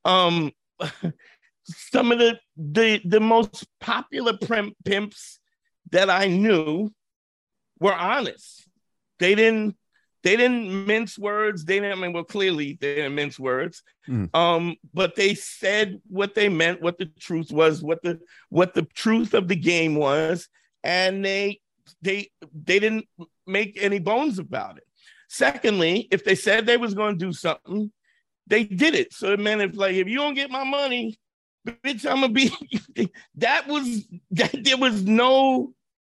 Um, 0.05 0.51
some 1.69 2.11
of 2.11 2.19
the 2.19 2.39
the 2.57 3.01
the 3.05 3.19
most 3.19 3.67
popular 3.79 4.35
pimp, 4.37 4.75
pimps 4.85 5.39
that 5.91 6.09
I 6.09 6.27
knew 6.27 6.91
were 7.79 7.93
honest. 7.93 8.67
They 9.19 9.35
didn't 9.35 9.75
they 10.23 10.35
didn't 10.35 10.85
mince 10.85 11.17
words. 11.17 11.65
They 11.65 11.79
didn't 11.79 11.97
I 11.97 12.01
mean 12.01 12.13
well 12.13 12.23
clearly 12.23 12.77
they 12.79 12.95
didn't 12.95 13.15
mince 13.15 13.39
words. 13.39 13.83
Mm. 14.07 14.35
Um, 14.35 14.75
but 14.93 15.15
they 15.15 15.35
said 15.35 16.01
what 16.07 16.35
they 16.35 16.49
meant, 16.49 16.81
what 16.81 16.97
the 16.97 17.05
truth 17.19 17.51
was, 17.51 17.83
what 17.83 18.01
the 18.01 18.19
what 18.49 18.73
the 18.73 18.83
truth 18.83 19.33
of 19.33 19.47
the 19.47 19.55
game 19.55 19.95
was, 19.95 20.47
and 20.83 21.23
they 21.23 21.59
they 22.01 22.29
they 22.53 22.79
didn't 22.79 23.07
make 23.45 23.77
any 23.81 23.99
bones 23.99 24.39
about 24.39 24.77
it. 24.77 24.83
Secondly, 25.31 26.07
if 26.09 26.25
they 26.25 26.33
said 26.33 26.65
they 26.65 26.75
was 26.75 26.95
going 26.95 27.17
to 27.17 27.25
do 27.25 27.31
something, 27.31 27.91
they 28.47 28.63
did 28.63 28.95
it. 28.95 29.13
So 29.13 29.31
it 29.31 29.39
meant 29.39 29.61
if 29.61 29.77
like 29.77 29.95
if 29.95 30.07
you 30.07 30.17
don't 30.17 30.33
get 30.33 30.49
my 30.49 30.63
money, 30.63 31.19
bitch, 31.65 32.09
I'm 32.09 32.21
gonna 32.21 32.29
be. 32.29 32.51
that 33.35 33.67
was 33.67 34.07
that. 34.31 34.63
There 34.63 34.77
was 34.77 35.03
no. 35.03 35.73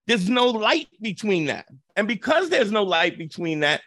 There's 0.08 0.28
no 0.28 0.47
light 0.47 0.89
between 0.99 1.45
that, 1.45 1.67
and 1.95 2.08
because 2.08 2.49
there's 2.49 2.71
no 2.71 2.84
light 2.84 3.17
between 3.17 3.62
that, 3.62 3.82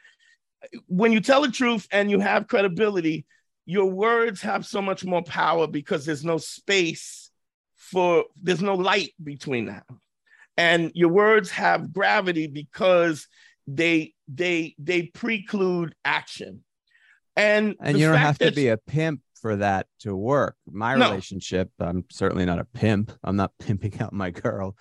when 0.87 1.13
you 1.13 1.21
tell 1.21 1.43
the 1.43 1.51
truth 1.51 1.87
and 1.91 2.11
you 2.11 2.21
have 2.21 2.47
credibility, 2.47 3.27
your 3.67 3.91
words 3.91 4.41
have 4.41 4.65
so 4.65 4.81
much 4.81 5.05
more 5.05 5.23
power 5.23 5.67
because 5.67 6.07
there's 6.07 6.25
no 6.25 6.39
space 6.39 7.33
for. 7.75 8.25
There's 8.41 8.63
no 8.63 8.77
light 8.77 9.13
between 9.23 9.67
that, 9.67 9.85
and 10.57 10.93
your 10.95 11.11
words 11.11 11.51
have 11.51 11.93
gravity 11.93 12.47
because 12.47 13.27
they 13.67 14.15
they 14.29 14.75
they 14.79 15.03
preclude 15.03 15.95
action. 16.05 16.65
And 17.37 17.77
and 17.81 17.99
you 17.99 18.07
don't 18.07 18.17
have 18.17 18.39
to 18.39 18.53
be 18.53 18.69
a 18.69 18.79
pimp 18.79 19.21
for 19.41 19.57
that 19.57 19.87
to 20.01 20.17
work. 20.17 20.57
My 20.71 20.97
no. 20.97 21.11
relationship, 21.11 21.71
I'm 21.79 22.05
certainly 22.11 22.47
not 22.47 22.59
a 22.59 22.65
pimp. 22.65 23.13
I'm 23.23 23.37
not 23.37 23.53
pimping 23.61 24.01
out 24.01 24.13
my 24.13 24.31
girl, 24.31 24.77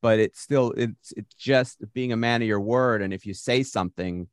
but 0.00 0.18
it's 0.18 0.40
still 0.40 0.72
it's 0.72 1.12
it's 1.12 1.34
just 1.34 1.78
being 1.92 2.12
a 2.12 2.16
man 2.16 2.42
of 2.42 2.48
your 2.48 2.60
word. 2.60 3.02
And 3.02 3.12
if 3.12 3.26
you 3.26 3.34
say 3.34 3.62
something 3.62 4.28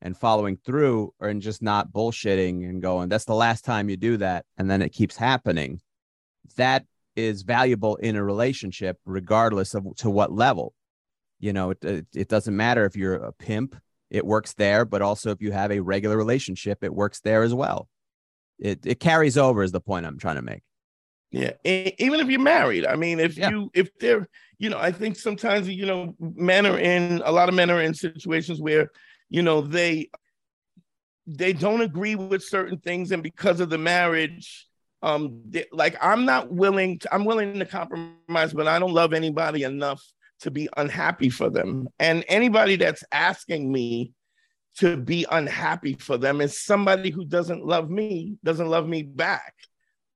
and 0.00 0.16
following 0.16 0.56
through 0.56 1.14
or 1.20 1.28
and 1.28 1.40
just 1.40 1.62
not 1.62 1.92
bullshitting 1.92 2.68
and 2.68 2.82
going, 2.82 3.08
that's 3.08 3.24
the 3.24 3.34
last 3.34 3.64
time 3.64 3.88
you 3.88 3.96
do 3.96 4.16
that, 4.16 4.44
and 4.58 4.70
then 4.70 4.82
it 4.82 4.90
keeps 4.92 5.16
happening, 5.16 5.80
that 6.56 6.84
is 7.14 7.42
valuable 7.42 7.96
in 7.96 8.16
a 8.16 8.24
relationship, 8.24 8.98
regardless 9.04 9.74
of 9.74 9.86
to 9.96 10.10
what 10.10 10.32
level. 10.32 10.74
You 11.38 11.52
know, 11.52 11.70
it, 11.70 11.84
it, 11.84 12.06
it 12.14 12.28
doesn't 12.28 12.56
matter 12.56 12.84
if 12.84 12.96
you're 12.96 13.14
a 13.14 13.32
pimp, 13.32 13.76
it 14.12 14.24
works 14.24 14.52
there, 14.54 14.84
but 14.84 15.02
also 15.02 15.30
if 15.30 15.42
you 15.42 15.50
have 15.50 15.72
a 15.72 15.80
regular 15.80 16.16
relationship, 16.16 16.84
it 16.84 16.94
works 16.94 17.20
there 17.20 17.42
as 17.42 17.52
well 17.52 17.88
it 18.62 18.86
it 18.86 19.00
carries 19.00 19.36
over 19.36 19.62
is 19.62 19.72
the 19.72 19.80
point 19.80 20.06
I'm 20.06 20.18
trying 20.18 20.36
to 20.36 20.42
make. 20.42 20.62
Yeah, 21.30 21.52
even 21.64 22.20
if 22.20 22.28
you're 22.28 22.40
married, 22.40 22.86
I 22.86 22.94
mean, 22.94 23.18
if 23.18 23.36
yeah. 23.36 23.50
you 23.50 23.70
if 23.74 23.90
they're, 23.98 24.28
you 24.58 24.70
know, 24.70 24.78
I 24.78 24.92
think 24.92 25.16
sometimes 25.16 25.68
you 25.68 25.86
know 25.86 26.14
men 26.20 26.64
are 26.66 26.78
in 26.78 27.22
a 27.24 27.32
lot 27.32 27.48
of 27.48 27.54
men 27.54 27.70
are 27.70 27.82
in 27.82 27.94
situations 27.94 28.60
where, 28.60 28.90
you 29.28 29.42
know, 29.42 29.62
they 29.62 30.10
they 31.26 31.52
don't 31.52 31.80
agree 31.80 32.14
with 32.14 32.44
certain 32.44 32.78
things, 32.78 33.12
and 33.12 33.22
because 33.22 33.60
of 33.60 33.70
the 33.70 33.78
marriage, 33.78 34.68
um, 35.02 35.42
they, 35.48 35.64
like 35.72 35.96
I'm 36.00 36.24
not 36.24 36.52
willing 36.52 36.98
to, 37.00 37.14
I'm 37.14 37.24
willing 37.24 37.58
to 37.58 37.66
compromise, 37.66 38.52
but 38.52 38.68
I 38.68 38.78
don't 38.78 38.92
love 38.92 39.12
anybody 39.12 39.64
enough 39.64 40.04
to 40.42 40.50
be 40.50 40.68
unhappy 40.76 41.30
for 41.30 41.50
them. 41.50 41.88
And 41.98 42.24
anybody 42.28 42.76
that's 42.76 43.04
asking 43.12 43.70
me 43.70 44.12
to 44.78 44.96
be 44.96 45.26
unhappy 45.30 45.94
for 45.94 46.16
them 46.18 46.40
is 46.40 46.60
somebody 46.60 47.10
who 47.10 47.24
doesn't 47.24 47.64
love 47.64 47.90
me, 47.90 48.36
doesn't 48.44 48.68
love 48.68 48.88
me 48.88 49.02
back. 49.02 49.54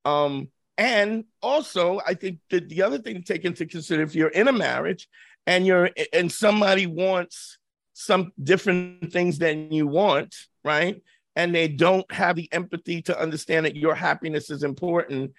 Um, 0.04 0.48
and 0.78 1.24
also, 1.42 2.00
I 2.06 2.14
think 2.14 2.38
that 2.50 2.68
the 2.68 2.82
other 2.82 2.98
thing 2.98 3.16
to 3.16 3.22
take 3.22 3.44
into 3.44 3.66
consider 3.66 4.02
if 4.02 4.14
you're 4.14 4.28
in 4.28 4.48
a 4.48 4.52
marriage 4.52 5.08
and 5.46 5.66
you're 5.66 5.90
and 6.12 6.30
somebody 6.30 6.86
wants 6.86 7.58
some 7.92 8.32
different 8.42 9.12
things 9.12 9.38
than 9.38 9.72
you 9.72 9.86
want, 9.86 10.34
right? 10.64 11.02
And 11.34 11.54
they 11.54 11.68
don't 11.68 12.10
have 12.12 12.36
the 12.36 12.48
empathy 12.52 13.02
to 13.02 13.18
understand 13.18 13.64
that 13.66 13.76
your 13.76 13.94
happiness 13.94 14.50
is 14.50 14.62
important. 14.62 15.32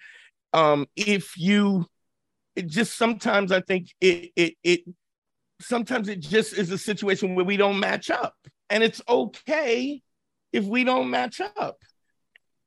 Um, 0.52 0.86
if 0.96 1.36
you 1.36 1.86
it 2.58 2.66
just 2.66 2.96
sometimes 2.96 3.52
I 3.52 3.60
think 3.60 3.94
it 4.00 4.32
it 4.34 4.54
it 4.64 4.80
sometimes 5.60 6.08
it 6.08 6.20
just 6.20 6.58
is 6.58 6.70
a 6.70 6.78
situation 6.78 7.34
where 7.34 7.44
we 7.44 7.56
don't 7.56 7.78
match 7.78 8.10
up 8.10 8.34
and 8.68 8.82
it's 8.82 9.00
okay 9.08 10.02
if 10.52 10.64
we 10.64 10.84
don't 10.84 11.10
match 11.10 11.40
up. 11.40 11.78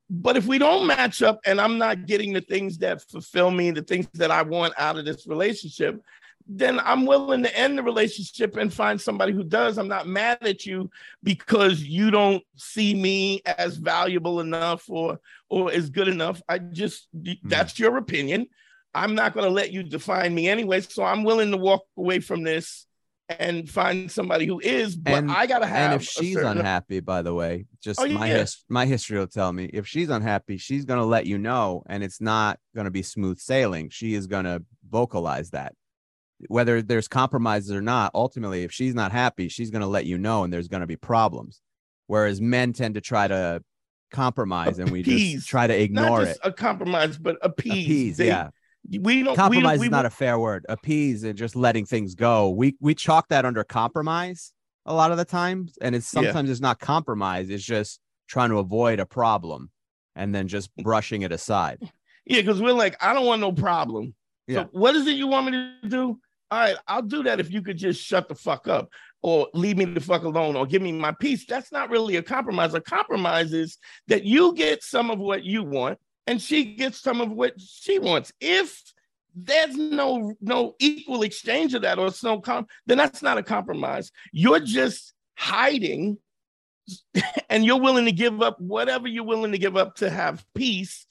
But 0.10 0.38
if 0.38 0.45
we 0.45 0.58
don't 0.58 0.88
match 0.88 1.21
up 1.21 1.39
and 1.45 1.60
I'm 1.60 1.77
not 1.77 2.06
getting 2.06 2.34
the 2.34 2.41
things 2.41 2.77
that 2.80 3.01
fulfill 3.01 3.51
me, 3.51 3.71
the 3.71 3.82
things 3.82 4.08
that 4.13 4.32
I 4.32 4.41
want 4.41 4.73
out 4.77 4.97
of 4.97 5.06
this 5.06 5.25
relationship, 5.27 6.01
then 6.47 6.80
I'm 6.80 7.06
willing 7.06 7.43
to 7.43 7.58
end 7.58 7.77
the 7.77 7.84
relationship 7.84 8.58
and 8.58 8.73
find 8.73 8.99
somebody 8.99 9.32
who 9.32 9.43
does. 9.43 9.77
I'm 9.77 9.88
not 9.88 10.08
mad 10.08 10.39
at 10.41 10.65
you 10.65 10.89
because 11.23 11.82
you 11.82 12.12
don't 12.12 12.43
see 12.56 12.93
me 12.93 13.41
as 13.45 13.77
valuable 13.77 14.39
enough 14.41 14.89
or 14.89 15.19
or 15.49 15.71
as 15.71 15.89
good 15.89 16.08
enough. 16.08 16.41
I 16.49 16.60
just 16.60 17.08
mm. 17.15 17.38
that's 17.43 17.80
your 17.80 17.97
opinion. 17.97 18.47
I'm 18.93 19.15
not 19.15 19.34
going 19.34 19.45
to 19.45 19.51
let 19.51 19.71
you 19.71 19.84
define 19.84 20.34
me 20.36 20.49
anyway. 20.49 20.82
So 20.82 21.04
I'm 21.04 21.23
willing 21.23 21.51
to 21.51 21.58
walk 21.58 21.84
away 21.97 22.19
from 22.19 22.43
this 22.43 22.86
and 23.39 23.69
find 23.69 24.12
somebody 24.12 24.45
who 24.45 24.60
is. 24.60 24.95
But 24.95 25.13
and, 25.13 25.32
I 25.32 25.45
gotta 25.45 25.65
have. 25.65 25.91
And 25.91 26.01
if 26.01 26.08
she's 26.08 26.38
unhappy, 26.38 26.99
by 26.99 27.21
the 27.21 27.34
way, 27.34 27.65
just 27.82 27.99
oh, 27.99 28.08
my 28.08 28.27
yeah. 28.27 28.39
his, 28.39 28.63
my 28.69 28.86
history 28.86 29.17
will 29.17 29.27
tell 29.27 29.51
me 29.51 29.65
if 29.65 29.88
she's 29.88 30.10
unhappy, 30.10 30.58
she's 30.58 30.86
gonna 30.86 31.06
let 31.06 31.25
you 31.25 31.38
know, 31.38 31.84
and 31.88 32.04
it's 32.04 32.21
not 32.21 32.60
gonna 32.75 32.91
be 32.91 33.04
smooth 33.04 33.39
sailing. 33.39 33.89
She 33.89 34.13
is 34.13 34.27
gonna 34.27 34.62
vocalize 34.89 35.51
that. 35.51 35.73
Whether 36.47 36.82
there's 36.82 37.08
compromises 37.08 37.71
or 37.71 37.82
not, 37.82 38.12
ultimately, 38.15 38.63
if 38.63 38.71
she's 38.71 38.95
not 38.95 39.12
happy, 39.12 39.47
she's 39.47 39.69
gonna 39.69 39.88
let 39.88 40.06
you 40.06 40.17
know, 40.17 40.43
and 40.43 40.51
there's 40.51 40.67
gonna 40.67 40.88
be 40.88 40.97
problems. 40.97 41.62
Whereas 42.08 42.41
men 42.41 42.73
tend 42.73 42.95
to 42.95 43.01
try 43.01 43.27
to 43.27 43.63
compromise, 44.12 44.80
appease. 44.80 44.80
and 44.80 44.91
we 44.91 45.04
just 45.04 45.47
try 45.47 45.67
to 45.67 45.80
ignore 45.80 46.23
it. 46.23 46.38
A 46.43 46.51
compromise, 46.51 47.17
but 47.17 47.38
appease. 47.41 47.71
appease 47.71 48.17
they, 48.17 48.27
yeah 48.27 48.49
we 48.89 49.24
don't 49.24 49.36
compromise 49.36 49.80
we, 49.80 49.84
we, 49.84 49.88
is 49.88 49.91
not 49.91 50.06
a 50.06 50.10
fair 50.10 50.39
word. 50.39 50.65
Appease 50.70 51.24
and 51.24 51.38
just 51.38 51.56
letting 51.56 51.86
things 51.86 52.15
go. 52.15 52.50
We 52.50 52.76
we 52.80 52.96
chalk 52.96 53.28
that 53.30 53.46
under 53.46 53.63
compromise 53.63 54.54
a 54.86 54.94
lot 54.94 55.12
of 55.12 55.17
the 55.17 55.26
times, 55.26 55.78
and 55.82 55.96
it's 55.96 56.08
sometimes 56.08 56.48
yeah. 56.48 56.52
it's 56.52 56.62
not 56.62 56.80
compromise. 56.80 57.50
It's 57.50 57.63
just 57.63 58.00
trying 58.28 58.50
to 58.50 58.58
avoid 58.58 59.00
a 59.00 59.06
problem 59.06 59.70
and 60.15 60.34
then 60.34 60.48
just 60.48 60.76
mm. 60.76 60.84
brushing 60.84 61.22
it 61.22 61.32
aside. 61.32 61.80
Yeah, 62.26 62.41
because 62.41 62.62
we're 62.62 62.74
like, 62.74 62.96
I 63.04 63.13
don't 63.13 63.26
want 63.26 63.41
no 63.41 63.52
problem. 63.52 64.13
Yeah. 64.48 64.63
So 64.63 64.70
what 64.72 64.96
is 64.96 65.08
it 65.08 65.15
you 65.15 65.28
want 65.28 65.48
me 65.48 65.52
to 65.82 65.89
do? 65.89 66.20
All 66.50 66.60
right, 66.60 66.76
I'll 66.88 67.02
do 67.02 67.24
that 67.24 67.39
if 67.39 67.52
you 67.52 67.62
could 67.62 67.78
just 67.78 68.02
shut 68.02 68.28
the 68.28 68.36
fuck 68.36 68.67
up 68.67 68.89
or 69.22 69.48
leave 69.54 69.78
me 69.78 69.86
the 69.86 70.02
fuck 70.02 70.24
alone 70.24 70.56
or 70.56 70.65
give 70.65 70.82
me 70.82 70.91
my 70.91 71.13
peace. 71.13 71.46
That's 71.46 71.72
not 71.72 71.89
really 71.89 72.17
a 72.17 72.24
compromise. 72.24 72.74
A 72.74 72.82
compromise 72.82 73.54
is 73.54 73.78
that 74.08 74.26
you 74.26 74.54
get 74.54 74.84
some 74.84 75.10
of 75.10 75.20
what 75.20 75.44
you 75.44 75.63
want 75.63 75.98
and 76.32 76.41
she 76.41 76.63
gets 76.63 77.02
some 77.02 77.20
of 77.20 77.30
what 77.30 77.60
she 77.60 78.00
wants. 78.00 78.32
If 78.39 78.82
there's 79.36 79.76
no 79.76 80.34
no 80.39 80.76
equal 80.80 81.24
exchange 81.24 81.74
of 81.74 81.82
that 81.82 82.00
or 82.00 82.08
it's 82.08 82.24
no 82.24 82.39
com- 82.39 82.67
then 82.86 82.98
that's 82.98 83.22
not 83.22 83.38
a 83.38 83.44
compromise. 83.44 84.13
You're 84.32 84.62
just 84.62 85.13
hiding 85.38 86.17
and 87.50 87.65
you're 87.65 87.82
willing 87.82 88.06
to 88.06 88.13
give 88.13 88.41
up 88.41 88.62
whatever 88.62 89.10
you're 89.10 89.26
willing 89.26 89.52
to 89.52 89.58
give 89.58 89.76
up 89.76 89.96
to 89.96 90.10
have 90.10 90.46
peace. 90.56 91.06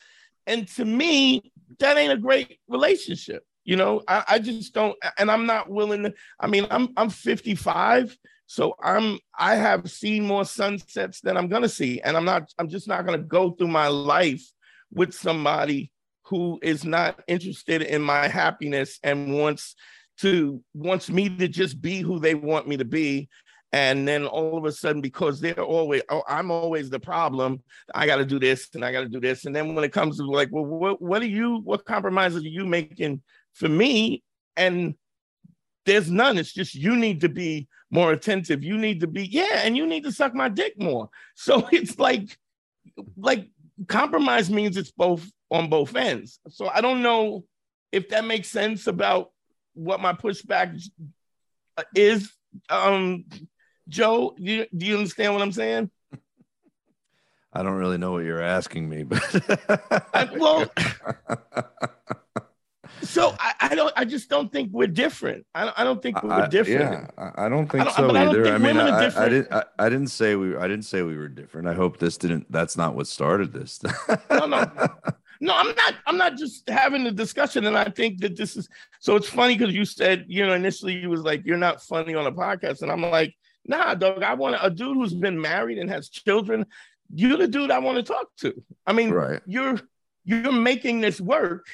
And 0.47 0.67
to 0.69 0.87
me, 0.87 1.53
that 1.81 1.99
ain't 1.99 2.15
a 2.15 2.17
great 2.17 2.59
relationship. 2.67 3.45
You 3.65 3.77
know, 3.77 4.03
I, 4.09 4.25
I 4.27 4.39
just 4.39 4.73
don't, 4.73 4.97
and 5.19 5.31
I'm 5.31 5.45
not 5.45 5.69
willing 5.69 6.03
to. 6.05 6.15
I 6.41 6.47
mean, 6.47 6.67
I'm 6.71 6.89
I'm 6.97 7.11
55, 7.11 8.17
so 8.47 8.75
I'm 8.83 9.19
I 9.39 9.57
have 9.57 9.91
seen 9.91 10.27
more 10.27 10.47
sunsets 10.47 11.21
than 11.21 11.37
I'm 11.37 11.49
gonna 11.49 11.69
see, 11.69 12.01
and 12.01 12.17
I'm 12.17 12.25
not. 12.25 12.51
I'm 12.59 12.71
just 12.71 12.89
not 12.89 13.05
gonna 13.05 13.19
go 13.19 13.51
through 13.51 13.69
my 13.69 13.89
life 13.89 14.51
with 14.93 15.13
somebody 15.13 15.91
who 16.31 16.59
is 16.63 16.85
not 16.85 17.21
interested 17.27 17.83
in 17.83 18.01
my 18.01 18.29
happiness 18.29 18.99
and 19.03 19.35
wants 19.35 19.75
to 20.19 20.63
wants 20.75 21.11
me 21.11 21.29
to 21.29 21.49
just 21.49 21.81
be 21.81 22.01
who 22.01 22.21
they 22.21 22.35
want 22.35 22.69
me 22.69 22.77
to 22.77 22.85
be. 22.85 23.29
And 23.73 24.07
then 24.07 24.27
all 24.27 24.59
of 24.59 24.65
a 24.65 24.73
sudden 24.73 25.01
because 25.01 25.41
they're 25.41 25.63
always 25.63 26.03
oh 26.09 26.25
i'm 26.27 26.51
always 26.51 26.91
the 26.91 26.99
problem 26.99 27.63
i 27.95 28.05
got 28.05 28.17
to 28.17 28.25
do 28.25 28.41
this 28.41 28.69
and 28.75 28.85
i 28.85 28.91
got 28.93 29.03
to 29.03 29.09
do 29.09 29.21
this. 29.21 29.45
And 29.45 29.55
then 29.55 29.75
when 29.75 29.85
it 29.85 29.93
comes 29.93 30.19
to 30.19 30.25
like 30.25 30.49
well 30.51 30.65
what, 30.65 31.01
what 31.01 31.23
are 31.23 31.27
you 31.27 31.61
what 31.65 31.85
compromises 31.85 32.45
are 32.45 32.49
you 32.49 32.67
making 32.67 33.23
for 33.55 33.69
me? 33.69 34.23
And 34.57 34.95
there's 35.87 36.11
none. 36.11 36.39
It's 36.39 36.53
just 36.53 36.75
you 36.75 36.97
need 36.97 37.21
to 37.23 37.29
be 37.29 37.69
more 37.91 38.13
attentive. 38.13 38.63
You 38.63 38.79
need 38.79 39.01
to 39.01 39.07
be 39.07 39.27
yeah 39.27 39.63
and 39.65 39.77
you 39.77 39.87
need 39.87 40.05
to 40.05 40.13
suck 40.13 40.35
my 40.35 40.49
dick 40.49 40.81
more. 40.81 41.09
So 41.35 41.67
it's 41.73 41.99
like 41.99 42.37
like 43.17 43.49
compromise 43.89 44.51
means 44.51 44.77
it's 44.77 44.91
both 44.91 45.31
on 45.51 45.69
both 45.69 45.95
ends. 45.97 46.39
So 46.49 46.69
I 46.69 46.81
don't 46.81 47.03
know 47.03 47.45
if 47.93 48.09
that 48.11 48.25
makes 48.25 48.49
sense 48.49 48.87
about 48.87 49.31
what 49.75 50.01
my 50.01 50.13
pushback 50.13 50.81
is. 51.95 52.33
Um, 52.69 53.25
Joe, 53.89 54.35
do 54.37 54.45
you, 54.45 54.67
do 54.77 54.87
you 54.87 54.97
understand 54.97 55.33
what 55.33 55.43
I'm 55.43 55.53
saying? 55.53 55.91
I 57.53 57.63
don't 57.63 57.75
really 57.75 57.99
know 57.99 58.13
what 58.13 58.25
you're 58.25 58.43
asking 58.43 58.89
me, 58.89 59.03
but 59.03 59.21
I, 60.15 60.29
well, 60.37 60.71
So 63.03 63.35
I, 63.39 63.55
I, 63.61 63.75
don't. 63.75 63.93
I 63.97 64.05
just 64.05 64.29
don't 64.29 64.53
think 64.53 64.71
we're 64.73 64.87
different. 64.87 65.47
I, 65.55 65.73
I 65.77 65.85
don't 65.85 66.03
think 66.03 66.23
we're 66.23 66.47
different. 66.49 67.11
yeah, 67.19 67.31
I 67.37 67.49
don't 67.49 67.71
think 67.71 67.83
I 67.83 67.85
don't, 67.85 67.95
so 67.95 68.17
either. 68.17 68.47
I, 68.47 68.55
I 68.55 68.59
mean, 68.59 68.77
I, 68.77 69.07
I, 69.07 69.29
didn't. 69.29 69.53
I, 69.53 69.65
I, 69.79 69.89
didn't 69.89 70.09
say 70.09 70.37
we. 70.37 70.57
I 70.57 70.69
didn't 70.69 70.85
say 70.85 71.03
we 71.03 71.17
were 71.17 71.29
different. 71.29 71.69
I 71.69 71.75
hope 71.75 71.99
this 71.99 72.17
didn't. 72.17 72.51
That's 72.51 72.77
not 72.77 72.95
what 72.95 73.07
started 73.07 73.53
this. 73.53 73.81
no, 74.31 74.47
no, 74.47 74.71
no. 75.41 75.55
I'm 75.55 75.75
not. 75.75 75.95
I'm 76.07 76.17
not 76.17 76.37
just 76.37 76.69
having 76.69 77.07
a 77.07 77.11
discussion. 77.11 77.67
And 77.67 77.77
I 77.77 77.85
think 77.85 78.21
that 78.21 78.37
this 78.37 78.57
is. 78.57 78.69
So 79.01 79.17
it's 79.17 79.29
funny 79.29 79.57
because 79.57 79.75
you 79.75 79.85
said, 79.85 80.27
you 80.29 80.47
know, 80.47 80.53
initially 80.53 80.95
you 80.95 81.09
was 81.09 81.23
like, 81.23 81.45
you're 81.47 81.57
not 81.57 81.83
funny 81.83 82.15
on 82.15 82.27
a 82.27 82.33
podcast, 82.33 82.83
and 82.83 82.93
I'm 82.93 83.03
like, 83.03 83.35
nah, 83.65 83.95
dog. 83.95 84.23
I 84.23 84.35
want 84.35 84.57
a 84.61 84.71
dude 84.71 84.97
who's 84.97 85.15
been 85.15 85.41
married 85.41 85.79
and 85.79 85.91
has 85.91 86.09
children. 86.11 86.67
You're 87.15 87.39
the 87.39 87.49
dude 87.49 87.71
I 87.71 87.79
want 87.79 87.97
to 87.97 88.03
talk 88.03 88.29
to. 88.41 88.63
I 88.87 88.93
mean, 88.93 89.11
right. 89.11 89.41
you're 89.47 89.81
you're 90.25 90.53
making 90.53 91.01
this 91.01 91.21
work 91.21 91.67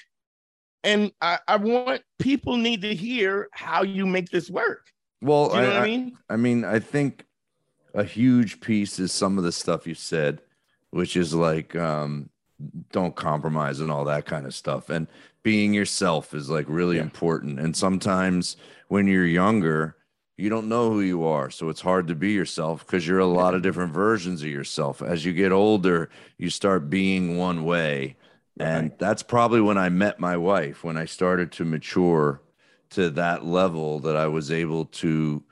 and 0.85 1.13
I, 1.21 1.39
I 1.49 1.57
want 1.57 2.03
people 2.19 2.57
need 2.57 2.83
to 2.83 2.95
hear 2.95 3.49
how 3.53 3.83
you 3.83 4.07
make 4.07 4.31
this 4.31 4.51
work. 4.51 4.87
Well, 5.21 5.51
you 5.55 5.61
know 5.63 5.73
I, 5.73 5.79
I 5.81 5.85
mean? 5.85 6.19
I 6.29 6.37
mean, 6.37 6.65
I 6.65 6.79
think 6.79 7.25
a 7.95 8.05
huge 8.05 8.61
piece 8.61 8.99
is 8.99 9.13
some 9.13 9.39
of 9.39 9.45
the 9.45 9.53
stuff 9.53 9.87
you 9.87 9.95
said, 9.95 10.43
which 10.91 11.17
is 11.17 11.35
like 11.35 11.75
um, 11.75 12.31
don't 12.93 13.17
compromise 13.17 13.81
and 13.81 13.91
all 13.91 14.05
that 14.05 14.27
kind 14.27 14.47
of 14.47 14.55
stuff. 14.55 14.91
And 14.91 15.07
being 15.43 15.73
yourself 15.75 16.35
is 16.35 16.51
like 16.51 16.67
really 16.69 16.97
yeah. 16.97 17.03
important. 17.03 17.59
And 17.59 17.77
sometimes 17.77 18.57
when 18.89 19.07
you're 19.07 19.27
younger, 19.27 19.97
you 20.37 20.51
don't 20.51 20.69
know 20.69 20.91
who 20.91 21.01
you 21.01 21.25
are. 21.25 21.51
So 21.51 21.69
it's 21.69 21.81
hard 21.81 22.09
to 22.09 22.15
be 22.15 22.33
yourself 22.33 22.85
because 22.85 23.07
you're 23.07 23.19
a 23.21 23.27
lot 23.27 23.55
of 23.55 23.63
different 23.63 23.95
versions 23.95 24.43
of 24.43 24.49
yourself. 24.49 25.01
As 25.01 25.25
you 25.25 25.33
get 25.33 25.53
older, 25.53 26.11
you 26.37 26.51
start 26.51 26.91
being 26.91 27.39
one 27.39 27.65
way 27.65 28.17
and 28.59 28.93
that's 28.99 29.23
probably 29.23 29.61
when 29.61 29.79
I 29.79 29.89
met 29.89 30.19
my 30.19 30.37
wife, 30.37 30.83
when 30.83 30.97
I 30.97 31.05
started 31.05 31.53
to 31.53 31.65
mature 31.65 32.41
to 32.91 33.11
that 33.11 33.45
level 33.45 34.01
that 34.01 34.17
I 34.17 34.29
was 34.29 34.51
able 34.51 34.87
to, 34.87 35.45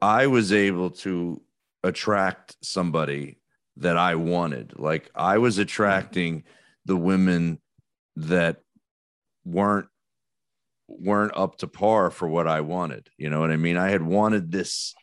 I 0.00 0.26
was 0.26 0.52
able 0.52 0.90
to 0.90 1.40
attract 1.84 2.56
somebody 2.62 3.38
that 3.76 3.96
I 3.96 4.16
wanted. 4.16 4.74
Like 4.78 5.10
I 5.14 5.38
was 5.38 5.58
attracting 5.58 6.44
the 6.84 6.96
women 6.96 7.60
that 8.16 8.58
weren't 9.44 9.88
weren't 10.88 11.36
up 11.36 11.56
to 11.58 11.66
par 11.66 12.10
for 12.10 12.28
what 12.28 12.46
I 12.46 12.60
wanted. 12.60 13.08
You 13.16 13.30
know 13.30 13.40
what 13.40 13.50
I 13.50 13.56
mean? 13.56 13.76
I 13.76 13.90
had 13.90 14.02
wanted 14.02 14.50
this 14.50 14.94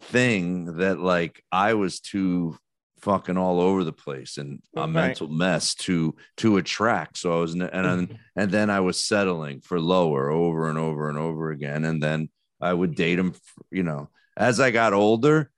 thing 0.00 0.76
that 0.78 0.98
like 0.98 1.44
I 1.52 1.74
was 1.74 2.00
too 2.00 2.56
fucking 3.02 3.36
all 3.36 3.60
over 3.60 3.84
the 3.84 3.92
place 3.92 4.38
and 4.38 4.60
a 4.76 4.80
right. 4.80 4.90
mental 4.90 5.28
mess 5.28 5.74
to 5.74 6.14
to 6.36 6.56
attract 6.56 7.16
so 7.16 7.38
i 7.38 7.40
was 7.40 7.54
and 7.54 7.62
then, 7.62 8.18
and 8.36 8.50
then 8.50 8.70
i 8.70 8.80
was 8.80 9.02
settling 9.02 9.60
for 9.60 9.80
lower 9.80 10.30
over 10.30 10.68
and 10.68 10.78
over 10.78 11.08
and 11.08 11.18
over 11.18 11.50
again 11.50 11.84
and 11.84 12.02
then 12.02 12.28
i 12.60 12.72
would 12.72 12.94
date 12.94 13.18
him 13.18 13.34
you 13.70 13.82
know 13.82 14.08
as 14.36 14.60
i 14.60 14.70
got 14.70 14.92
older 14.92 15.50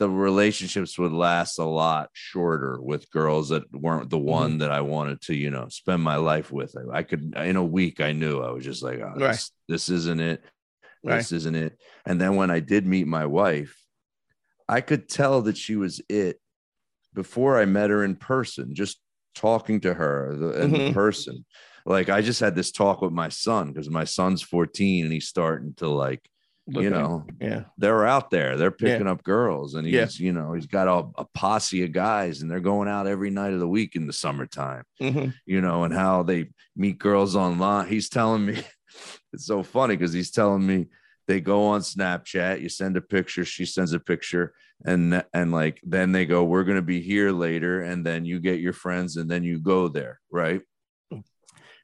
the 0.00 0.08
relationships 0.08 0.98
would 0.98 1.12
last 1.12 1.58
a 1.58 1.64
lot 1.64 2.08
shorter 2.14 2.80
with 2.80 3.10
girls 3.10 3.50
that 3.50 3.70
weren't 3.70 4.08
the 4.08 4.18
one 4.18 4.52
mm-hmm. 4.52 4.58
that 4.58 4.72
i 4.72 4.80
wanted 4.80 5.20
to 5.20 5.34
you 5.34 5.50
know 5.50 5.68
spend 5.68 6.02
my 6.02 6.16
life 6.16 6.50
with 6.50 6.74
i, 6.76 6.98
I 6.98 7.02
could 7.02 7.34
in 7.36 7.56
a 7.56 7.64
week 7.64 8.00
i 8.00 8.12
knew 8.12 8.40
i 8.40 8.50
was 8.50 8.64
just 8.64 8.82
like 8.82 8.98
oh, 8.98 9.12
right. 9.16 9.32
this, 9.32 9.52
this 9.68 9.88
isn't 9.90 10.20
it 10.20 10.42
right. 11.04 11.18
this 11.18 11.32
isn't 11.32 11.54
it 11.54 11.78
and 12.06 12.20
then 12.20 12.34
when 12.34 12.50
i 12.50 12.60
did 12.60 12.86
meet 12.86 13.06
my 13.06 13.26
wife 13.26 13.76
i 14.68 14.80
could 14.80 15.08
tell 15.08 15.42
that 15.42 15.58
she 15.58 15.76
was 15.76 16.00
it 16.08 16.40
before 17.14 17.58
I 17.58 17.64
met 17.64 17.90
her 17.90 18.04
in 18.04 18.16
person, 18.16 18.74
just 18.74 19.00
talking 19.34 19.80
to 19.80 19.94
her 19.94 20.32
in 20.32 20.70
mm-hmm. 20.70 20.94
person. 20.94 21.44
Like 21.86 22.08
I 22.08 22.20
just 22.20 22.40
had 22.40 22.54
this 22.54 22.72
talk 22.72 23.00
with 23.00 23.12
my 23.12 23.28
son 23.28 23.72
because 23.72 23.88
my 23.88 24.04
son's 24.04 24.42
14 24.42 25.04
and 25.04 25.12
he's 25.12 25.28
starting 25.28 25.74
to 25.78 25.88
like, 25.88 26.20
Look 26.66 26.84
you 26.84 26.90
know, 26.90 27.26
yeah, 27.40 27.64
they're 27.78 28.06
out 28.06 28.30
there, 28.30 28.56
they're 28.56 28.70
picking 28.70 29.06
yeah. 29.06 29.12
up 29.12 29.24
girls, 29.24 29.74
and 29.74 29.84
he's, 29.84 30.20
yeah. 30.20 30.26
you 30.26 30.32
know, 30.32 30.52
he's 30.52 30.66
got 30.66 30.86
a, 30.86 31.08
a, 31.20 31.26
posse 31.34 31.82
of 31.82 31.90
guys, 31.90 32.42
and 32.42 32.50
they're 32.50 32.60
going 32.60 32.86
out 32.86 33.08
every 33.08 33.30
night 33.30 33.52
of 33.52 33.58
the 33.58 33.66
week 33.66 33.96
in 33.96 34.06
the 34.06 34.12
summertime, 34.12 34.84
mm-hmm. 35.02 35.30
you 35.46 35.60
know, 35.60 35.82
and 35.82 35.92
how 35.92 36.22
they 36.22 36.50
meet 36.76 36.98
girls 36.98 37.34
online. 37.34 37.88
He's 37.88 38.08
telling 38.08 38.46
me, 38.46 38.62
it's 39.32 39.46
so 39.46 39.64
funny 39.64 39.96
because 39.96 40.12
he's 40.12 40.30
telling 40.30 40.64
me 40.64 40.86
they 41.26 41.40
go 41.40 41.64
on 41.64 41.80
Snapchat, 41.80 42.60
you 42.60 42.68
send 42.68 42.96
a 42.96 43.00
picture, 43.00 43.44
she 43.44 43.64
sends 43.64 43.92
a 43.92 43.98
picture, 43.98 44.52
and 44.84 45.22
and 45.34 45.52
like 45.52 45.80
then 45.82 46.12
they 46.12 46.24
go 46.24 46.44
we're 46.44 46.64
going 46.64 46.76
to 46.76 46.82
be 46.82 47.00
here 47.00 47.30
later 47.30 47.82
and 47.82 48.04
then 48.04 48.24
you 48.24 48.40
get 48.40 48.60
your 48.60 48.72
friends 48.72 49.16
and 49.16 49.30
then 49.30 49.42
you 49.42 49.58
go 49.58 49.88
there 49.88 50.20
right? 50.30 50.62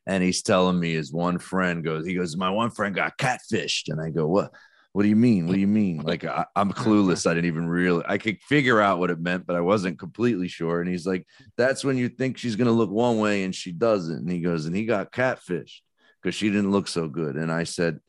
And 0.08 0.22
he's 0.22 0.42
telling 0.42 0.78
me 0.78 0.94
his 0.94 1.12
one 1.12 1.38
friend 1.38 1.84
goes 1.84 2.06
he 2.06 2.14
goes 2.14 2.36
my 2.36 2.50
one 2.50 2.70
friend 2.70 2.94
got 2.94 3.18
catfished. 3.18 3.88
And 3.88 4.00
i 4.00 4.10
go 4.10 4.26
what? 4.26 4.52
What 4.92 5.02
do 5.02 5.10
you 5.10 5.16
mean? 5.16 5.46
What 5.46 5.54
do 5.54 5.60
you 5.60 5.66
mean? 5.66 5.98
Like 5.98 6.24
I, 6.24 6.46
am 6.56 6.72
clueless. 6.72 7.26
I 7.26 7.34
didn't 7.34 7.48
even 7.48 7.68
really 7.68 8.02
i 8.06 8.16
could 8.16 8.40
figure 8.42 8.80
out 8.80 8.98
what 8.98 9.10
it 9.10 9.20
meant 9.20 9.46
but 9.46 9.56
i 9.56 9.60
wasn't 9.60 9.98
completely 9.98 10.48
sure. 10.48 10.80
And 10.80 10.88
he's 10.88 11.06
like 11.06 11.26
that's 11.56 11.84
when 11.84 11.98
you 11.98 12.08
think 12.08 12.38
she's 12.38 12.56
going 12.56 12.66
to 12.66 12.72
look 12.72 12.90
one 12.90 13.18
way 13.18 13.44
and 13.44 13.54
she 13.54 13.72
doesn't. 13.72 14.16
And 14.16 14.30
he 14.30 14.40
goes 14.40 14.66
and 14.66 14.74
he 14.74 14.86
got 14.86 15.12
catfished 15.12 15.80
because 16.22 16.34
she 16.34 16.48
didn't 16.50 16.72
look 16.72 16.88
so 16.88 17.08
good. 17.08 17.36
And 17.36 17.52
i 17.52 17.64
said 17.64 18.00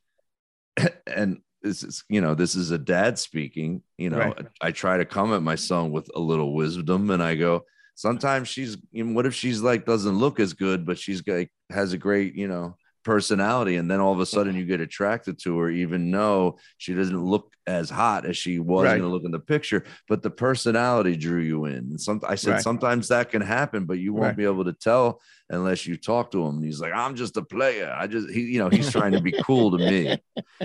and 1.07 1.41
this 1.62 1.84
is 1.84 2.03
you 2.10 2.22
know 2.22 2.34
this 2.34 2.55
is 2.55 2.72
a 2.72 2.78
dad 2.78 3.18
speaking 3.18 3.82
you 3.97 4.10
know 4.10 4.20
right. 4.20 4.47
I, 4.62 4.68
I, 4.68 4.72
try 4.72 4.97
to 4.97 5.05
come 5.05 5.34
at 5.34 5.41
my 5.41 5.55
son 5.55 5.91
with 5.91 6.10
a 6.16 6.20
little 6.20 6.53
wisdom 6.53 7.10
and 7.10 7.22
i 7.22 7.36
go 7.36 7.66
sometimes 7.95 8.47
she's 8.47 8.78
you 8.91 9.03
know, 9.03 9.14
what 9.14 9.26
if 9.26 9.34
she's 9.34 9.62
like 9.62 9.86
doesn't 9.86 10.18
look 10.18 10.39
as 10.39 10.53
good 10.53 10.86
but 10.86 10.99
she's 10.99 11.26
like 11.28 11.51
has 11.70 11.93
a 11.93 11.97
great 11.97 12.36
you 12.36 12.47
know 12.47 12.76
personality 13.03 13.78
and 13.78 13.89
then 13.89 14.01
all 14.01 14.12
of 14.12 14.20
a 14.20 14.26
sudden 14.26 14.53
you 14.53 14.66
get 14.66 14.82
attracted 14.82 15.39
to 15.39 15.58
her 15.58 15.70
even 15.70 16.12
though 16.12 16.60
she 16.78 16.93
doesn't 16.93 17.24
look 17.24 17.53
as 17.66 17.89
hot 17.89 18.26
as 18.26 18.36
she 18.36 18.60
was 18.60 18.84
right. 18.84 18.97
going 18.97 19.01
to 19.01 19.08
look 19.08 19.24
in 19.24 19.32
the 19.32 19.39
picture 19.39 19.86
but 20.10 20.22
the 20.22 20.30
personality 20.30 21.16
drew 21.16 21.39
you 21.39 21.66
in 21.66 21.76
and 21.76 22.01
some 22.01 22.20
i 22.28 22.36
said 22.36 22.51
right. 22.51 22.62
sometimes 22.62 23.08
that 23.08 23.32
can 23.32 23.41
happen 23.41 23.86
but 23.86 23.97
you 23.97 24.14
won't 24.14 24.36
be 24.36 24.43
able 24.43 24.66
to 24.66 24.74
tell 24.74 25.22
unless 25.50 25.86
you 25.86 25.95
talk 25.98 26.32
to 26.32 26.45
him. 26.45 26.58
And 26.58 26.66
he's 26.66 26.80
like, 26.82 26.93
I'm 26.93 27.16
just 27.16 27.38
a 27.38 27.41
player. 27.41 27.95
I 27.98 28.08
just, 28.08 28.30
he, 28.30 28.41
you 28.41 28.60
know, 28.60 28.70
he's 28.70 28.91
trying 28.91 29.14
to 29.14 29.22
be 29.22 29.32
cool 29.43 29.72
to 29.72 29.78
me. 29.78 30.18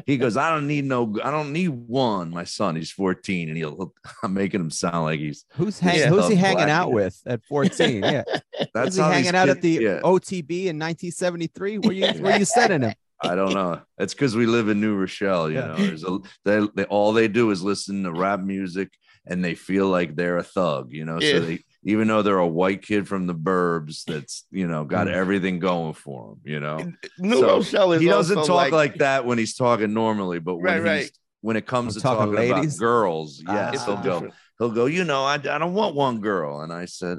He 0.07 0.17
goes, 0.17 0.37
I 0.37 0.51
don't 0.51 0.67
need 0.67 0.85
no, 0.85 1.17
I 1.23 1.31
don't 1.31 1.53
need 1.53 1.69
one. 1.69 2.31
My 2.31 2.45
son, 2.45 2.77
he's 2.77 2.91
14, 2.91 3.49
and 3.49 3.57
he'll, 3.57 3.95
I'm 4.23 4.35
making 4.35 4.61
him 4.61 4.71
sound 4.71 5.05
like 5.05 5.21
he's 5.21 5.45
who's 5.53 5.79
hang, 5.79 5.99
yeah, 5.99 6.09
who's 6.09 6.29
he 6.29 6.35
hanging 6.35 6.71
out 6.71 6.93
with 6.93 7.21
at 7.27 7.45
14? 7.45 8.03
Yeah, 8.03 8.25
that's 8.75 8.97
he 8.97 9.03
hanging 9.03 9.35
out 9.35 9.49
at 9.49 9.63
the 9.63 9.71
yeah. 9.71 10.01
OTB 10.01 10.67
in 10.67 10.79
1973. 10.79 11.79
Where 11.79 11.93
you, 11.93 12.07
where 12.23 12.39
you 12.39 12.45
sending 12.45 12.83
him? 12.83 12.95
I 13.25 13.37
don't 13.37 13.55
know. 13.55 13.81
It's 13.99 14.15
because 14.15 14.35
we 14.35 14.47
live 14.47 14.69
in 14.69 14.81
New 14.81 14.97
Rochelle. 14.97 15.49
You 15.49 15.59
yeah. 15.59 15.67
know, 15.67 15.77
there's 15.77 16.05
a 16.05 16.19
they, 16.45 16.67
they 16.75 16.85
all 16.85 17.13
they 17.13 17.29
do 17.29 17.51
is 17.53 17.63
listen 17.63 18.03
to 18.03 18.13
rap 18.13 18.41
music 18.41 18.91
and 19.27 19.45
they 19.45 19.55
feel 19.55 19.87
like 19.87 20.17
they're 20.17 20.39
a 20.39 20.43
thug. 20.43 20.89
You 20.91 21.05
know, 21.05 21.21
yeah. 21.21 21.33
so 21.33 21.41
they 21.41 21.65
even 21.85 22.09
though 22.09 22.23
they're 22.23 22.39
a 22.39 22.47
white 22.47 22.83
kid 22.83 23.09
from 23.09 23.27
the 23.27 23.35
burbs 23.35 24.05
that's 24.07 24.47
you 24.51 24.67
know 24.67 24.85
got 24.85 25.07
mm. 25.07 25.13
everything 25.13 25.59
going 25.59 25.95
for 25.95 26.33
him 26.33 26.41
you 26.45 26.61
know? 26.61 26.93
New 27.19 27.41
so 27.41 27.57
Rochelle 27.57 27.93
he 27.93 28.07
doesn't 28.07 28.37
talk 28.37 28.49
like, 28.49 28.73
like, 28.73 28.95
that 28.97 29.25
when 29.25 29.39
he's 29.39 29.55
talking 29.55 29.93
normally 29.93 30.39
but 30.39 30.57
when 30.57 30.65
right, 30.65 30.83
right. 30.83 31.11
when 31.41 31.57
it 31.57 31.67
comes 31.67 31.97
I'm 31.97 32.01
to 32.01 32.03
talking, 32.03 32.35
talking 32.35 32.51
about 32.51 32.79
girls 32.79 33.43
ah, 33.47 33.73
yes 33.73 33.85
he'll 33.85 33.97
go 33.97 34.31
he'll 34.59 34.71
go 34.71 34.87
you 34.87 35.05
know 35.05 35.25
I, 35.25 35.35
I 35.35 35.39
don't 35.39 35.75
want 35.75 35.95
one 35.95 36.21
girl. 36.21 36.61
And 36.61 36.73
i 36.73 36.85
said 36.85 37.19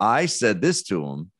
i 0.00 0.26
said 0.26 0.60
this 0.60 0.82
to 0.84 1.04
him. 1.04 1.30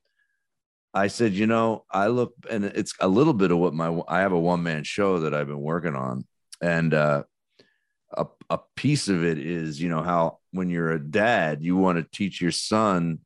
I 0.97 1.09
said, 1.09 1.33
you 1.33 1.49
know, 1.49 1.85
I 1.91 2.07
look, 2.07 2.35
and 2.49 2.65
it's 2.65 2.95
a 3.01 3.09
little 3.09 3.33
bit 3.33 3.51
of 3.51 3.59
what 3.59 3.75
my 3.75 4.01
I 4.07 4.21
have 4.21 4.33
a 4.33 4.39
one 4.39 4.63
man 4.63 4.85
show 4.85 5.19
that 5.21 5.35
I've 5.35 5.49
been 5.49 5.61
working 5.61 5.97
on, 5.97 6.25
and 6.61 6.95
uh, 6.95 7.25
a, 8.51 8.59
piece 8.77 9.09
of 9.09 9.25
it 9.25 9.39
is 9.39 9.81
you 9.81 9.89
know 9.89 10.03
how 10.03 10.39
when 10.53 10.69
you're 10.69 10.93
a 10.93 11.03
dad 11.03 11.63
you 11.63 11.77
want 11.77 11.99
to 11.99 12.17
teach 12.17 12.41
your 12.41 12.51
son 12.51 13.19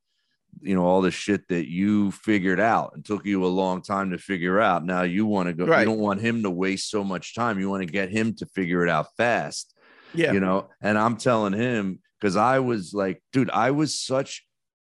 you 0.61 0.75
know 0.75 0.85
all 0.85 1.01
the 1.01 1.11
shit 1.11 1.47
that 1.49 1.69
you 1.69 2.11
figured 2.11 2.61
out 2.61 2.93
and 2.95 3.05
took 3.05 3.25
you 3.25 3.45
a 3.45 3.47
long 3.47 3.81
time 3.83 4.11
to 4.11 4.19
figure 4.19 4.61
out. 4.61 4.85
Now 4.85 5.03
you 5.03 5.27
want 5.27 5.49
to 5.49 5.53
go 5.53 5.67
right. 5.67 5.81
you 5.81 5.87
don't 5.87 5.99
want 5.99 6.21
him 6.21 6.43
to 6.43 6.51
waste 6.51 6.91
so 6.91 7.05
much 7.05 7.35
time. 7.35 7.59
You 7.59 7.71
want 7.71 7.83
to 7.83 7.93
get 7.93 8.11
him 8.11 8.35
to 8.37 8.47
figure 8.47 8.85
it 8.85 8.91
out 8.91 9.07
fast 9.17 9.75
yeah. 10.15 10.33
you 10.33 10.41
know? 10.41 10.69
And 10.81 10.99
i'm 10.99 11.17
telling 11.17 11.53
him 11.53 12.01
because 12.21 12.37
i 12.37 12.59
was 12.59 12.93
like 12.95 13.23
dude 13.33 13.51
i 13.51 13.71
was 13.71 13.99
such 13.99 14.45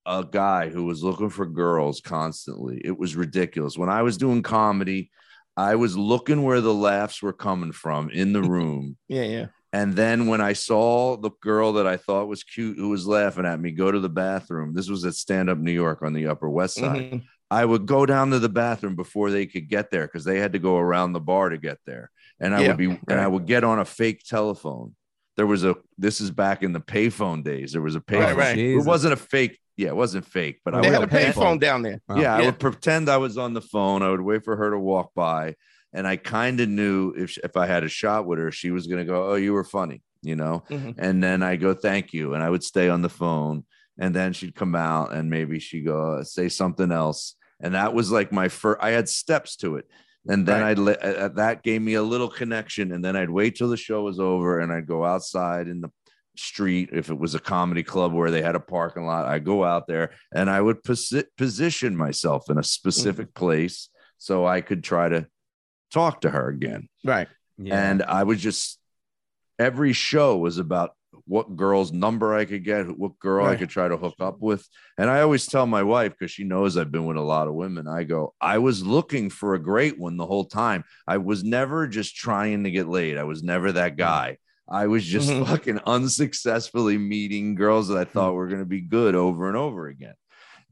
a 0.05 0.25
guy 0.29 0.69
who 0.69 0.83
was 0.83 1.01
looking 1.01 1.29
for 1.29 1.45
girls 1.45 2.01
constantly. 2.01 2.81
It 2.83 2.99
was 2.99 3.15
ridiculous. 3.15 3.77
When 3.77 3.89
i 3.89 4.01
was 4.01 4.17
doing 4.17 4.43
comedy 4.43 5.11
i 5.55 5.75
was 5.75 5.97
looking 5.97 6.43
where 6.43 6.61
the 6.61 6.73
laughs 6.73 7.21
were 7.21 7.33
coming 7.33 7.71
from 7.71 8.09
in 8.09 8.33
the 8.33 8.41
room. 8.55 8.97
Yeah 9.07 9.23
yeah 9.23 9.45
and 9.73 9.95
then 9.95 10.27
when 10.27 10.39
I 10.39 10.53
saw 10.53 11.17
the 11.17 11.31
girl 11.41 11.73
that 11.73 11.87
I 11.87 11.97
thought 11.97 12.27
was 12.27 12.43
cute 12.43 12.77
who 12.77 12.89
was 12.89 13.07
laughing 13.07 13.45
at 13.45 13.59
me 13.59 13.71
go 13.71 13.91
to 13.91 13.99
the 13.99 14.07
bathroom, 14.07 14.73
this 14.73 14.87
was 14.87 15.03
at 15.03 15.15
Stand 15.15 15.49
Up 15.49 15.57
New 15.57 15.71
York 15.71 16.03
on 16.03 16.13
the 16.13 16.27
Upper 16.27 16.49
West 16.49 16.75
Side. 16.75 17.01
Mm-hmm. 17.01 17.17
I 17.49 17.65
would 17.65 17.87
go 17.87 18.05
down 18.05 18.29
to 18.31 18.39
the 18.39 18.49
bathroom 18.49 18.95
before 18.95 19.31
they 19.31 19.47
could 19.47 19.67
get 19.67 19.91
there 19.91 20.05
because 20.05 20.23
they 20.23 20.39
had 20.39 20.53
to 20.53 20.59
go 20.59 20.77
around 20.77 21.13
the 21.13 21.19
bar 21.19 21.49
to 21.49 21.57
get 21.57 21.79
there. 21.85 22.11
And 22.39 22.55
I 22.55 22.61
yeah. 22.61 22.67
would 22.69 22.77
be 22.77 22.85
and 22.85 23.19
I 23.19 23.27
would 23.27 23.47
get 23.47 23.63
on 23.63 23.79
a 23.79 23.85
fake 23.85 24.23
telephone. 24.23 24.95
There 25.37 25.47
was 25.47 25.63
a 25.63 25.75
this 25.97 26.21
is 26.21 26.29
back 26.29 26.61
in 26.61 26.73
the 26.73 26.79
payphone 26.79 27.43
days. 27.43 27.73
There 27.73 27.81
was 27.81 27.95
a 27.95 27.99
payphone. 27.99 28.35
Right, 28.35 28.37
right. 28.37 28.57
It 28.57 28.85
wasn't 28.85 29.13
a 29.13 29.17
fake 29.17 29.59
yeah, 29.75 29.87
it 29.87 29.95
wasn't 29.95 30.25
fake, 30.27 30.59
but 30.63 30.79
they 30.79 30.89
I 30.89 30.91
had 30.91 31.03
a 31.03 31.07
payphone 31.07 31.59
down 31.59 31.81
there. 31.81 31.99
Oh. 32.07 32.19
yeah, 32.19 32.35
I 32.35 32.45
would 32.45 32.59
pretend 32.59 33.09
I 33.09 33.17
was 33.17 33.39
on 33.39 33.53
the 33.53 33.61
phone. 33.61 34.03
I 34.03 34.09
would 34.11 34.21
wait 34.21 34.43
for 34.43 34.55
her 34.55 34.69
to 34.69 34.77
walk 34.77 35.13
by, 35.15 35.55
and 35.93 36.07
I 36.07 36.15
kind 36.17 36.59
of 36.59 36.69
knew 36.69 37.13
if 37.15 37.37
if 37.43 37.55
I 37.57 37.65
had 37.67 37.83
a 37.83 37.89
shot 37.89 38.25
with 38.25 38.39
her, 38.39 38.51
she 38.51 38.71
was 38.71 38.87
gonna 38.87 39.05
go, 39.05 39.31
"Oh, 39.31 39.35
you 39.35 39.53
were 39.53 39.63
funny," 39.63 40.01
you 40.21 40.35
know. 40.35 40.63
Mhm. 40.69 40.95
And 40.97 41.23
then 41.23 41.43
I 41.43 41.55
go, 41.55 41.73
"Thank 41.73 42.13
you," 42.13 42.33
and 42.33 42.43
I 42.43 42.49
would 42.49 42.63
stay 42.63 42.89
on 42.89 43.01
the 43.01 43.09
phone, 43.09 43.63
and 43.99 44.13
then 44.15 44.33
she'd 44.33 44.55
come 44.55 44.75
out, 44.75 45.13
and 45.13 45.29
maybe 45.29 45.59
she 45.59 45.77
would 45.81 45.87
go 45.87 46.13
uh, 46.19 46.23
say 46.23 46.49
something 46.49 46.91
else, 46.91 47.35
and 47.59 47.73
that 47.75 47.93
was 47.93 48.11
like 48.11 48.31
my 48.31 48.47
first. 48.49 48.79
I 48.81 48.91
had 48.91 49.07
steps 49.09 49.55
to 49.57 49.75
it. 49.77 49.85
And 50.25 50.45
then 50.45 50.61
Right. 50.61 50.69
I'd 50.69 50.79
let 50.79 51.03
uh, 51.03 51.27
that 51.35 51.63
gave 51.63 51.81
me 51.81 51.95
a 51.95 52.01
little 52.03 52.29
connection, 52.29 52.93
and 52.93 53.03
then 53.03 53.15
I'd 53.17 53.29
wait 53.29 53.55
till 53.57 53.69
the 53.69 53.75
show 53.77 54.03
was 54.03 54.19
over, 54.21 54.59
and 54.61 54.71
I'd 54.71 54.87
go 54.87 55.03
outside 55.03 55.67
in 55.67 55.81
the 55.81 55.91
street 56.35 56.89
if 56.93 57.09
it 57.11 57.19
was 57.19 57.35
a 57.35 57.39
comedy 57.39 57.83
club 57.83 58.11
where 58.13 58.31
they 58.31 58.41
had 58.41 58.55
a 58.55 58.59
parking 58.59 59.05
lot 59.05 59.25
i 59.27 59.37
go 59.37 59.63
out 59.63 59.85
there 59.85 60.09
and 60.33 60.49
i 60.49 60.59
would 60.59 60.81
posi- 60.83 61.27
position 61.37 61.95
myself 61.95 62.49
in 62.49 62.57
a 62.57 62.63
specific 62.63 63.35
place 63.35 63.87
so 64.17 64.43
i 64.43 64.59
could 64.59 64.83
try 64.83 65.07
to 65.07 65.27
talk 65.93 66.21
to 66.21 66.29
her 66.29 66.49
again. 66.49 66.89
Right. 67.05 67.27
Yeah. 67.59 67.89
and 67.89 68.01
i 68.01 68.23
was 68.23 68.41
just 68.41 68.79
every 69.59 69.93
show 69.93 70.37
was 70.37 70.57
about 70.57 70.95
what 71.25 71.55
girl's 71.55 71.91
number 71.91 72.33
i 72.33 72.45
could 72.45 72.63
get 72.63 72.97
what 72.97 73.19
girl 73.19 73.45
i 73.45 73.55
could 73.55 73.69
try 73.69 73.87
to 73.87 73.95
hook 73.95 74.15
up 74.19 74.37
with. 74.41 74.67
And 74.97 75.07
i 75.07 75.21
always 75.21 75.45
tell 75.45 75.67
my 75.67 75.83
wife 75.83 76.13
because 76.13 76.31
she 76.31 76.45
knows 76.45 76.75
i've 76.75 76.91
been 76.91 77.05
with 77.05 77.17
a 77.17 77.21
lot 77.21 77.47
of 77.47 77.53
women 77.53 77.87
i 77.87 78.03
go 78.05 78.33
i 78.41 78.57
was 78.57 78.83
looking 78.83 79.29
for 79.29 79.53
a 79.53 79.61
great 79.61 79.99
one 79.99 80.17
the 80.17 80.25
whole 80.25 80.45
time. 80.45 80.83
I 81.07 81.17
was 81.17 81.43
never 81.43 81.87
just 81.87 82.15
trying 82.15 82.63
to 82.63 82.71
get 82.71 82.87
laid. 82.89 83.19
I 83.19 83.23
was 83.23 83.43
never 83.43 83.71
that 83.73 83.95
guy. 83.95 84.37
I 84.67 84.87
was 84.87 85.05
just 85.05 85.29
fucking 85.47 85.79
unsuccessfully 85.85 86.97
meeting 86.97 87.53
girls 87.53 87.89
that 87.89 87.99
I 87.99 88.05
thought 88.05 88.33
were 88.33 88.47
going 88.47 88.61
to 88.61 88.65
be 88.65 88.81
good 88.81 89.13
over 89.13 89.47
and 89.47 89.55
over 89.57 89.87
again. 89.87 90.15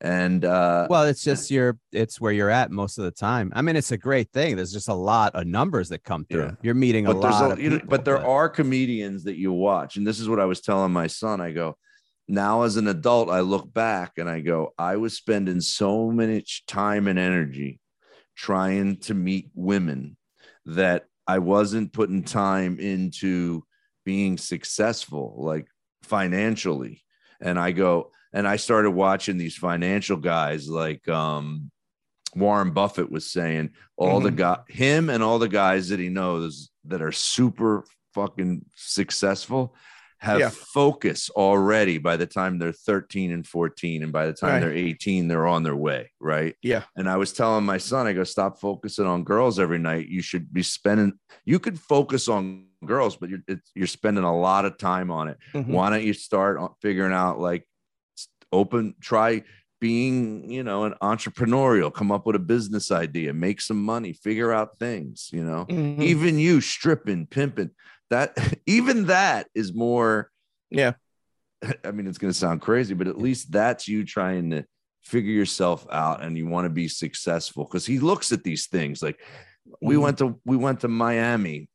And 0.03 0.43
uh, 0.45 0.87
well, 0.89 1.03
it's 1.03 1.23
just 1.23 1.51
your 1.51 1.77
it's 1.91 2.19
where 2.19 2.31
you're 2.31 2.49
at 2.49 2.71
most 2.71 2.97
of 2.97 3.03
the 3.03 3.11
time. 3.11 3.51
I 3.55 3.61
mean, 3.61 3.75
it's 3.75 3.91
a 3.91 3.97
great 3.97 4.31
thing. 4.31 4.55
There's 4.55 4.73
just 4.73 4.89
a 4.89 4.95
lot 4.95 5.35
of 5.35 5.45
numbers 5.45 5.89
that 5.89 6.03
come 6.03 6.25
through. 6.25 6.45
Yeah. 6.45 6.51
You're 6.63 6.73
meeting 6.73 7.05
a 7.05 7.13
but 7.13 7.21
there's 7.21 7.39
lot 7.39 7.51
a, 7.51 7.53
of 7.53 7.59
you 7.59 7.69
know, 7.69 7.81
but 7.85 8.03
there 8.03 8.25
are 8.25 8.49
comedians 8.49 9.25
that 9.25 9.37
you 9.37 9.53
watch, 9.53 9.97
and 9.97 10.07
this 10.07 10.19
is 10.19 10.27
what 10.27 10.39
I 10.39 10.45
was 10.45 10.59
telling 10.59 10.91
my 10.91 11.05
son. 11.05 11.39
I 11.39 11.51
go, 11.51 11.77
now 12.27 12.63
as 12.63 12.77
an 12.77 12.87
adult, 12.87 13.29
I 13.29 13.41
look 13.41 13.71
back 13.71 14.13
and 14.17 14.27
I 14.27 14.39
go, 14.39 14.73
I 14.75 14.95
was 14.95 15.13
spending 15.13 15.61
so 15.61 16.09
much 16.09 16.65
time 16.65 17.07
and 17.07 17.19
energy 17.19 17.79
trying 18.35 18.97
to 19.01 19.13
meet 19.13 19.51
women 19.53 20.17
that 20.65 21.05
I 21.27 21.39
wasn't 21.39 21.93
putting 21.93 22.23
time 22.23 22.79
into 22.79 23.63
being 24.03 24.39
successful, 24.39 25.35
like 25.37 25.67
financially. 26.01 27.03
And 27.39 27.59
I 27.59 27.71
go, 27.71 28.11
and 28.33 28.47
I 28.47 28.55
started 28.57 28.91
watching 28.91 29.37
these 29.37 29.55
financial 29.57 30.17
guys 30.17 30.69
like 30.69 31.07
um 31.09 31.71
Warren 32.35 32.71
Buffett 32.71 33.11
was 33.11 33.29
saying, 33.29 33.71
all 33.97 34.21
the 34.21 34.29
Mhm. 34.31 34.35
guy 34.37 34.59
him 34.69 35.09
and 35.09 35.21
all 35.21 35.37
the 35.39 35.49
guys 35.49 35.89
that 35.89 35.99
he 35.99 36.09
knows 36.09 36.69
that 36.85 37.01
are 37.01 37.11
super 37.11 37.83
fucking 38.13 38.65
successful 38.75 39.75
have 40.19 40.39
Yeah. 40.39 40.49
focus 40.51 41.29
already 41.31 41.97
by 41.97 42.15
the 42.15 42.27
time 42.27 42.59
they're 42.59 42.71
13 42.71 43.31
and 43.31 43.45
14 43.47 44.03
and 44.03 44.11
by 44.13 44.27
the 44.27 44.33
time 44.33 44.51
Right. 44.53 44.59
they're 44.59 44.73
18 44.73 45.27
they're 45.27 45.47
on 45.47 45.63
their 45.63 45.75
way 45.75 46.11
right 46.19 46.55
Yeah. 46.61 46.83
and 46.95 47.09
i 47.09 47.17
was 47.17 47.33
telling 47.33 47.65
my 47.65 47.79
son 47.79 48.05
i 48.05 48.13
go 48.13 48.23
stop 48.23 48.59
focusing 48.61 49.07
on 49.07 49.23
girls 49.23 49.57
every 49.59 49.79
night 49.79 50.09
you 50.09 50.21
should 50.21 50.53
be 50.53 50.61
spending 50.61 51.13
you 51.43 51.57
could 51.57 51.79
focus 51.79 52.27
on 52.27 52.67
girls 52.85 53.15
but 53.15 53.29
you're 53.29 53.39
it's, 53.47 53.71
you're 53.73 53.87
spending 53.87 54.23
a 54.23 54.37
lot 54.37 54.65
of 54.65 54.77
time 54.77 55.09
on 55.09 55.27
it 55.27 55.37
Mhm. 55.55 55.67
why 55.67 55.89
don't 55.89 56.03
you 56.03 56.13
start 56.13 56.59
figuring 56.81 57.13
out 57.13 57.39
like 57.39 57.65
open 58.51 58.95
try 59.01 59.43
being 59.79 60.49
you 60.51 60.61
know 60.63 60.83
an 60.83 60.93
entrepreneurial 61.01 61.91
come 61.93 62.11
up 62.11 62.25
with 62.27 62.35
a 62.35 62.39
business 62.39 62.91
idea 62.91 63.33
make 63.33 63.59
some 63.59 63.83
money 63.83 64.13
figure 64.13 64.51
out 64.51 64.77
things 64.79 65.29
you 65.33 65.43
know 65.43 65.65
Mhm. 65.65 66.01
even 66.03 66.37
you 66.37 66.61
stripping 66.61 67.25
pimping 67.25 67.71
that 68.09 68.35
even 68.67 69.05
that 69.07 69.47
is 69.55 69.73
more 69.73 70.29
Yeah. 70.69 70.93
i 71.83 71.91
mean 71.91 72.07
it's 72.07 72.17
going 72.17 72.31
to 72.33 72.37
sound 72.37 72.61
crazy 72.61 72.93
but 72.93 73.07
at 73.07 73.17
least 73.17 73.51
that's 73.51 73.87
you 73.87 74.03
trying 74.05 74.51
to 74.51 74.65
figure 75.03 75.31
yourself 75.33 75.87
out 75.91 76.21
and 76.23 76.37
you 76.37 76.45
want 76.47 76.65
to 76.65 76.69
be 76.69 76.87
successful 76.87 77.63
because 77.65 77.85
he 77.85 77.97
looks 77.99 78.31
at 78.31 78.43
these 78.43 78.67
things 78.67 79.01
like 79.01 79.19
we 79.81 79.95
Mhm. 79.95 80.01
went 80.01 80.17
to 80.19 80.39
we 80.45 80.57
went 80.57 80.79
to 80.81 80.87
miami 80.87 81.69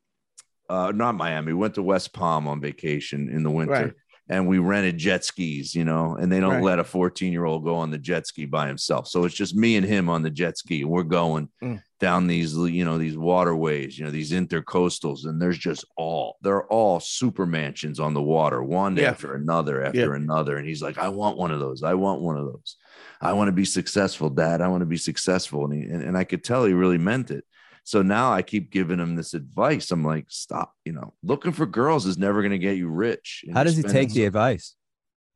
uh 0.68 0.92
not 0.94 1.16
miami 1.16 1.48
we 1.52 1.58
went 1.58 1.74
to 1.74 1.82
west 1.82 2.12
palm 2.12 2.46
on 2.46 2.60
vacation 2.60 3.28
in 3.28 3.42
the 3.42 3.50
winter 3.50 3.72
Right. 3.72 3.92
And 4.28 4.48
we 4.48 4.58
rented 4.58 4.98
jet 4.98 5.24
skis 5.24 5.74
you 5.74 5.84
know 5.84 6.16
and 6.16 6.30
they 6.32 6.40
don't 6.40 6.54
Right. 6.54 6.62
let 6.62 6.78
a 6.78 6.84
14 6.84 7.32
year 7.32 7.44
old 7.44 7.64
go 7.64 7.76
on 7.76 7.90
the 7.90 7.98
jet 7.98 8.26
ski 8.26 8.44
by 8.46 8.66
himself. 8.66 9.06
So 9.08 9.24
it's 9.24 9.34
just 9.34 9.54
me 9.54 9.76
and 9.76 9.86
him 9.86 10.08
on 10.08 10.22
the 10.22 10.30
jet 10.30 10.58
ski 10.58 10.84
we're 10.84 11.02
going 11.04 11.48
Mm. 11.62 11.80
down 12.00 12.26
these 12.26 12.54
you 12.56 12.84
know 12.84 12.98
these 12.98 13.16
waterways 13.16 13.98
you 13.98 14.04
know 14.04 14.10
these 14.10 14.32
intercoastals 14.32 15.24
and 15.26 15.40
there's 15.40 15.58
just 15.58 15.84
all 15.96 16.36
they're 16.42 16.66
all 16.66 16.98
super 17.00 17.46
mansions 17.46 18.00
on 18.00 18.14
the 18.14 18.22
water 18.22 18.62
one 18.62 18.96
Yeah. 18.96 19.10
after 19.10 19.34
another 19.34 19.84
after 19.84 20.14
another. 20.14 20.56
And 20.58 20.66
he's 20.68 20.82
like 20.82 20.98
i 20.98 21.08
want 21.08 21.36
one 21.38 21.50
of 21.52 21.60
those. 21.60 21.82
I 21.82 21.94
want 21.94 22.20
one 22.20 22.36
of 22.36 22.46
those. 22.46 22.76
I 23.20 23.32
want 23.32 23.48
to 23.48 23.52
be 23.52 23.64
successful 23.64 24.28
dad. 24.28 24.60
I 24.60 24.68
want 24.68 24.82
to 24.82 24.86
be 24.86 24.96
successful. 24.98 25.64
And, 25.64 25.72
he, 25.74 25.80
and, 25.88 26.02
and 26.02 26.18
i 26.18 26.24
could 26.24 26.42
tell 26.44 26.64
he 26.64 26.72
really 26.72 26.98
meant 26.98 27.30
it 27.30 27.44
so 27.86 28.02
now 28.02 28.32
i 28.32 28.42
keep 28.42 28.70
giving 28.72 28.98
him 28.98 29.14
this 29.14 29.32
advice 29.32 29.90
i'm 29.92 30.04
like 30.04 30.26
stop 30.28 30.74
you 30.84 30.92
know 30.92 31.14
looking 31.22 31.52
for 31.52 31.64
girls 31.66 32.04
is 32.04 32.18
never 32.18 32.42
going 32.42 32.50
to 32.50 32.58
get 32.58 32.76
you 32.76 32.88
rich 32.88 33.44
How 33.54 33.62
does 33.64 33.76
he 33.76 33.82
take 33.84 34.12
the 34.12 34.24
advice? 34.26 34.74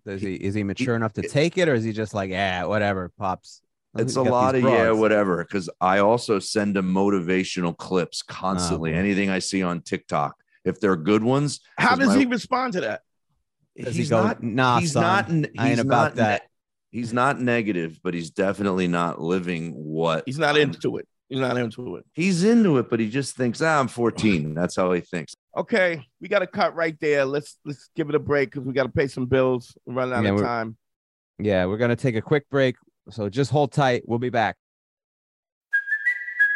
Does 0.05 0.20
he 0.22 0.34
is 0.34 0.55
he 0.55 0.64
mature 0.64 0.96
enough 0.96 1.12
to 1.14 1.22
it- 1.22 1.30
take 1.30 1.57
it, 1.59 1.68
or 1.68 1.74
is 1.74 1.84
he 1.84 1.92
just 1.92 2.14
like, 2.14 2.30
yeah, 2.30 2.64
whatever, 2.64 3.12
pops? 3.18 3.61
It's 3.98 4.16
a 4.16 4.22
lot 4.22 4.55
of 4.55 4.62
yeah, 4.62 4.90
whatever. 4.92 5.44
Because 5.44 5.68
I 5.80 5.98
also 5.98 6.38
send 6.38 6.76
him 6.76 6.90
motivational 6.92 7.76
clips 7.76 8.22
constantly. 8.22 8.90
Oh, 8.90 8.94
boy. 8.94 8.98
Anything 8.98 9.28
I 9.28 9.40
see 9.40 9.62
on 9.62 9.82
TikTok, 9.82 10.36
if 10.64 10.80
they're 10.80 10.96
good 10.96 11.22
ones, 11.22 11.61
How 11.76 11.96
does 11.96 12.09
my- 12.09 12.18
he 12.18 12.24
respond 12.26 12.72
to 12.74 12.80
that? 12.80 13.03
Does 13.76 13.94
he 13.94 14.01
he's 14.01 14.11
go, 14.11 14.22
not. 14.24 14.42
"Nah, 14.42 14.80
he's 14.80 14.92
son, 14.92 15.03
not. 15.03 15.28
n- 15.28 15.46
I 15.59 15.62
ain't 15.68 15.70
he's 15.72 15.78
about 15.80 15.92
not 15.92 16.14
that." 16.16 16.42
ne- 16.92 16.98
he's 16.98 17.12
not 17.12 17.38
negative, 17.40 18.01
but 18.03 18.14
he's 18.14 18.30
definitely 18.30 18.88
not 18.88 19.20
living 19.20 19.72
what 19.74 20.22
He's 20.24 20.38
not 20.38 20.57
I'm- 20.57 20.70
into 20.70 20.96
it. 20.96 21.07
He's 21.31 21.39
not 21.39 21.57
into 21.57 21.95
it. 21.95 22.05
He's 22.12 22.43
into 22.43 22.78
it, 22.78 22.91
but 22.91 22.99
he 22.99 23.09
just 23.09 23.37
thinks, 23.37 23.62
ah, 23.62 23.78
I'm 23.78 23.87
14. 23.87 24.53
That's 24.53 24.74
how 24.74 24.91
he 24.93 25.01
thinks. 25.01 25.33
Okay, 25.57 26.05
we 26.20 26.26
got 26.26 26.41
to 26.41 26.47
cut 26.47 26.74
right 26.74 26.97
there. 27.01 27.24
Let's 27.24 27.57
let's 27.64 27.89
give 27.95 28.09
it 28.09 28.16
a 28.16 28.18
break 28.18 28.51
because 28.51 28.66
we 28.66 28.72
got 28.72 28.83
to 28.83 28.89
pay 28.89 29.07
some 29.07 29.26
bills. 29.26 29.72
We're 29.87 29.95
running 29.95 30.14
out 30.14 30.24
Yeah, 30.24 30.33
of 30.33 30.41
time. 30.41 30.76
Yeah, 31.39 31.66
we're 31.66 31.78
gonna 31.78 31.97
take 31.97 32.16
a 32.16 32.20
quick 32.20 32.51
break. 32.51 32.74
So 33.11 33.28
just 33.28 33.51
hold 33.51 33.72
tight. 33.72 34.03
We'll 34.07 34.18
be 34.18 34.28
back. 34.28 34.57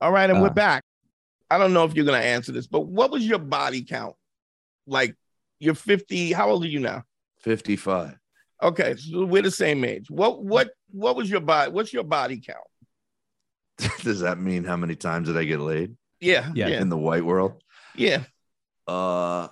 All 0.00 0.12
right, 0.12 0.28
and 0.28 0.40
we're 0.40 0.48
Uh. 0.48 0.52
back. 0.54 0.84
I 1.50 1.58
don't 1.58 1.72
know 1.72 1.84
if 1.84 1.94
you're 1.94 2.04
gonna 2.04 2.18
answer 2.18 2.52
this, 2.52 2.66
but 2.66 2.80
what 2.86 3.10
was 3.10 3.26
your 3.26 3.38
body 3.38 3.82
count? 3.84 4.16
Like 4.86 5.14
you're 5.60 5.74
50. 5.74 6.32
How 6.32 6.50
old 6.50 6.64
are 6.64 6.68
you 6.68 6.80
now? 6.80 7.04
55. 7.40 8.18
Okay, 8.62 8.96
so 8.96 9.24
we're 9.24 9.42
the 9.42 9.50
same 9.50 9.84
age. 9.84 10.10
What 10.10 10.42
what 10.42 10.70
what 10.90 11.16
was 11.16 11.30
your 11.30 11.40
body? 11.40 11.70
What's 11.70 11.92
your 11.92 12.04
body 12.04 12.40
count? 12.40 12.66
Does 14.02 14.20
that 14.20 14.38
mean 14.38 14.64
how 14.64 14.76
many 14.76 14.94
times 14.96 15.28
did 15.28 15.36
I 15.36 15.44
get 15.44 15.60
laid 15.60 15.96
Yeah, 16.20 16.50
Yeah. 16.54 16.68
yeah, 16.68 16.80
in 16.80 16.88
the 16.88 16.96
white 16.98 17.24
world? 17.24 17.62
yeah. 17.94 18.24
Uh, 18.86 19.48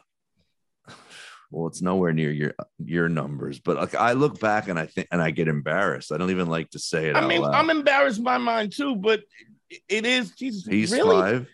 well, 1.51 1.67
it's 1.69 1.83
nowhere 1.83 2.13
near 2.13 2.31
your 2.31 2.55
your 2.79 3.09
numbers, 3.09 3.59
but 3.61 3.77
like 3.77 3.95
I 3.95 4.13
look 4.13 4.41
back 4.41 4.69
and 4.69 4.79
I 4.79 4.87
think 4.87 5.09
and 5.13 5.21
I 5.23 5.31
get 5.31 5.49
embarrassed. 5.49 6.11
I 6.13 6.19
don't 6.19 6.31
even 6.31 6.49
like 6.49 6.71
to 6.71 6.79
say 6.79 7.09
it. 7.09 7.17
I 7.17 7.21
out 7.21 7.29
mean, 7.29 7.43
loud. 7.43 7.55
I'm 7.55 7.71
embarrassed 7.71 8.23
by 8.25 8.39
mine 8.39 8.71
too, 8.71 8.97
but 8.97 9.23
it 9.89 10.07
is 10.07 10.31
Jesus. 10.33 10.67
He's 10.67 10.93
really? 10.93 11.17
five. 11.21 11.49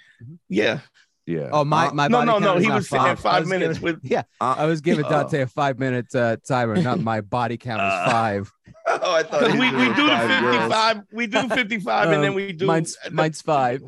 Yeah. 0.49 0.81
Yeah. 1.27 1.51
Oh, 1.53 1.63
my 1.65 1.89
Uh, 1.89 1.93
my 1.93 2.09
No, 2.09 2.19
body 2.19 2.27
no, 2.27 2.33
count 2.33 2.43
no. 2.45 2.57
He 2.59 2.71
was 2.71 2.89
saying 2.89 3.03
I 3.03 3.15
five 3.15 3.41
was 3.43 3.51
minutes 3.51 3.79
giving- 3.79 3.95
with. 3.97 4.01
yeah. 4.11 4.23
uh, 4.41 4.55
I 4.59 4.65
was 4.67 4.81
giving 4.81 5.05
Oh. 5.05 5.11
Dante 5.11 5.43
a 5.43 5.47
five 5.47 5.79
minute 5.79 6.15
uh, 6.15 6.37
timer, 6.47 6.77
not 6.81 7.01
my 7.13 7.21
body 7.21 7.57
count 7.59 7.83
is 7.83 7.93
Uh, 7.93 8.11
five. 8.11 8.53
Oh, 8.91 9.15
I 9.15 9.23
thought 9.23 9.53
he 9.53 9.59
we, 9.59 9.71
was 9.71 9.89
we 9.89 9.95
do 9.95 10.07
the 10.07 10.17
55, 10.17 11.03
we 11.13 11.27
do 11.27 11.49
55, 11.51 12.09
and 12.11 12.23
then 12.23 12.31
Um, 12.31 12.35
we 12.35 12.53
do 12.53 12.65
mine's- 12.65 12.97
mine's 13.13 13.43
five. 13.43 13.83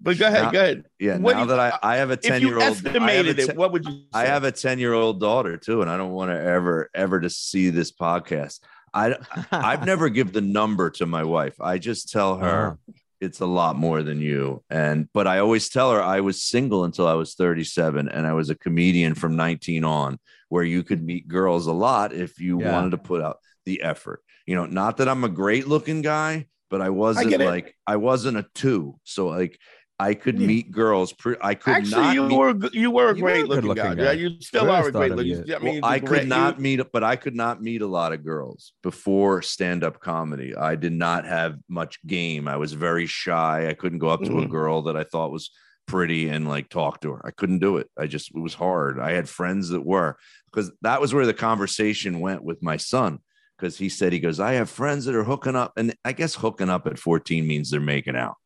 But 0.00 0.18
go 0.18 0.26
ahead, 0.26 0.42
Now- 0.44 0.50
go 0.50 0.58
ahead. 0.60 0.84
Yeah. 0.98 1.18
What 1.18 1.34
now 1.36 1.42
you- 1.42 1.48
that 1.48 1.60
I, 1.60 1.78
I 1.80 1.96
have 1.98 2.10
a 2.10 2.16
ten 2.16 2.40
year 2.42 2.54
old, 2.54 2.62
estimated 2.64 3.38
it, 3.38 3.54
what 3.56 3.70
would 3.70 3.84
you? 3.84 4.02
I 4.12 4.24
have 4.24 4.42
a 4.42 4.50
10 4.50 4.80
year 4.80 4.92
old 4.94 5.20
daughter 5.20 5.56
too, 5.56 5.82
and 5.82 5.88
I 5.90 5.96
don't 5.96 6.10
want 6.10 6.32
to 6.32 6.36
ever, 6.40 6.90
ever 6.94 7.20
to 7.20 7.30
see 7.30 7.70
this 7.70 7.92
podcast. 7.92 8.58
I 8.92 9.14
I've 9.52 9.86
never 9.86 10.08
give 10.08 10.32
the 10.32 10.40
number 10.40 10.90
to 10.90 11.06
my 11.06 11.22
wife. 11.22 11.60
I 11.60 11.78
just 11.78 12.10
tell 12.10 12.38
her 12.38 12.66
uh-huh. 12.66 12.92
It's 13.20 13.40
a 13.40 13.46
lot 13.46 13.76
more 13.76 14.02
than 14.02 14.20
you. 14.20 14.62
And 14.70 15.08
but 15.12 15.26
I 15.26 15.38
always 15.38 15.68
tell 15.68 15.92
her 15.92 16.02
I 16.02 16.20
was 16.20 16.42
single 16.42 16.84
until 16.84 17.06
I 17.06 17.14
was 17.14 17.34
37 17.34 18.08
and 18.08 18.26
I 18.26 18.32
was 18.32 18.50
a 18.50 18.54
comedian 18.54 19.14
from 19.14 19.36
19 19.36 19.84
on 19.84 20.18
where 20.48 20.64
you 20.64 20.82
could 20.82 21.02
meet 21.02 21.28
girls 21.28 21.66
a 21.66 21.72
lot 21.72 22.12
if 22.12 22.40
you 22.40 22.60
yeah. 22.60 22.72
wanted 22.72 22.90
to 22.90 22.98
put 22.98 23.22
out 23.22 23.38
the 23.66 23.82
effort. 23.82 24.22
You 24.46 24.56
know, 24.56 24.66
not 24.66 24.96
that 24.96 25.08
I'm 25.08 25.24
a 25.24 25.28
great 25.28 25.68
looking 25.68 26.02
guy, 26.02 26.46
but 26.70 26.80
I 26.80 26.90
wasn't 26.90 27.40
I 27.40 27.44
like 27.44 27.76
I 27.86 27.96
wasn't 27.96 28.38
a 28.38 28.46
two. 28.54 28.98
So 29.04 29.28
like 29.28 29.58
I 30.00 30.14
could 30.14 30.40
meet 30.40 30.70
girls. 30.70 31.12
Pre- 31.12 31.36
I 31.42 31.54
could 31.54 31.74
actually. 31.74 32.02
Not 32.02 32.14
you 32.14 32.28
meet- 32.28 32.38
were 32.38 32.70
you 32.72 32.90
were 32.90 33.10
a 33.10 33.14
great 33.14 33.46
looking, 33.46 33.68
looking 33.68 33.84
guy. 33.84 33.94
guy. 33.94 34.02
Yeah, 34.04 34.12
you 34.12 34.40
still 34.40 34.70
are 34.70 34.88
a 34.88 34.92
great 34.92 35.12
looking. 35.12 35.52
I 35.54 35.58
mean, 35.58 35.80
well, 35.82 35.90
I 35.90 36.00
could 36.00 36.26
not 36.26 36.56
you... 36.56 36.62
meet, 36.62 36.92
but 36.92 37.04
I 37.04 37.16
could 37.16 37.36
not 37.36 37.62
meet 37.62 37.82
a 37.82 37.86
lot 37.86 38.12
of 38.12 38.24
girls 38.24 38.72
before 38.82 39.42
stand 39.42 39.84
up 39.84 40.00
comedy. 40.00 40.56
I 40.56 40.74
did 40.74 40.92
not 40.92 41.26
have 41.26 41.58
much 41.68 41.98
game. 42.06 42.48
I 42.48 42.56
was 42.56 42.72
very 42.72 43.06
shy. 43.06 43.68
I 43.68 43.74
couldn't 43.74 43.98
go 43.98 44.08
up 44.08 44.22
to 44.22 44.30
mm-hmm. 44.30 44.44
a 44.44 44.48
girl 44.48 44.82
that 44.82 44.96
I 44.96 45.04
thought 45.04 45.32
was 45.32 45.50
pretty 45.86 46.28
and 46.28 46.48
like 46.48 46.70
talk 46.70 47.00
to 47.02 47.12
her. 47.12 47.20
I 47.26 47.30
couldn't 47.30 47.58
do 47.58 47.76
it. 47.76 47.90
I 47.98 48.06
just 48.06 48.34
it 48.34 48.40
was 48.40 48.54
hard. 48.54 48.98
I 48.98 49.12
had 49.12 49.28
friends 49.28 49.68
that 49.68 49.84
were 49.84 50.16
because 50.50 50.72
that 50.80 51.00
was 51.00 51.12
where 51.12 51.26
the 51.26 51.34
conversation 51.34 52.20
went 52.20 52.42
with 52.42 52.62
my 52.62 52.78
son 52.78 53.18
because 53.58 53.76
he 53.76 53.90
said 53.90 54.12
he 54.12 54.20
goes, 54.20 54.40
I 54.40 54.52
have 54.52 54.70
friends 54.70 55.04
that 55.04 55.14
are 55.14 55.24
hooking 55.24 55.56
up, 55.56 55.72
and 55.76 55.94
I 56.04 56.12
guess 56.12 56.34
hooking 56.34 56.70
up 56.70 56.86
at 56.86 56.98
14 56.98 57.46
means 57.46 57.70
they're 57.70 57.80
making 57.80 58.16
out. 58.16 58.36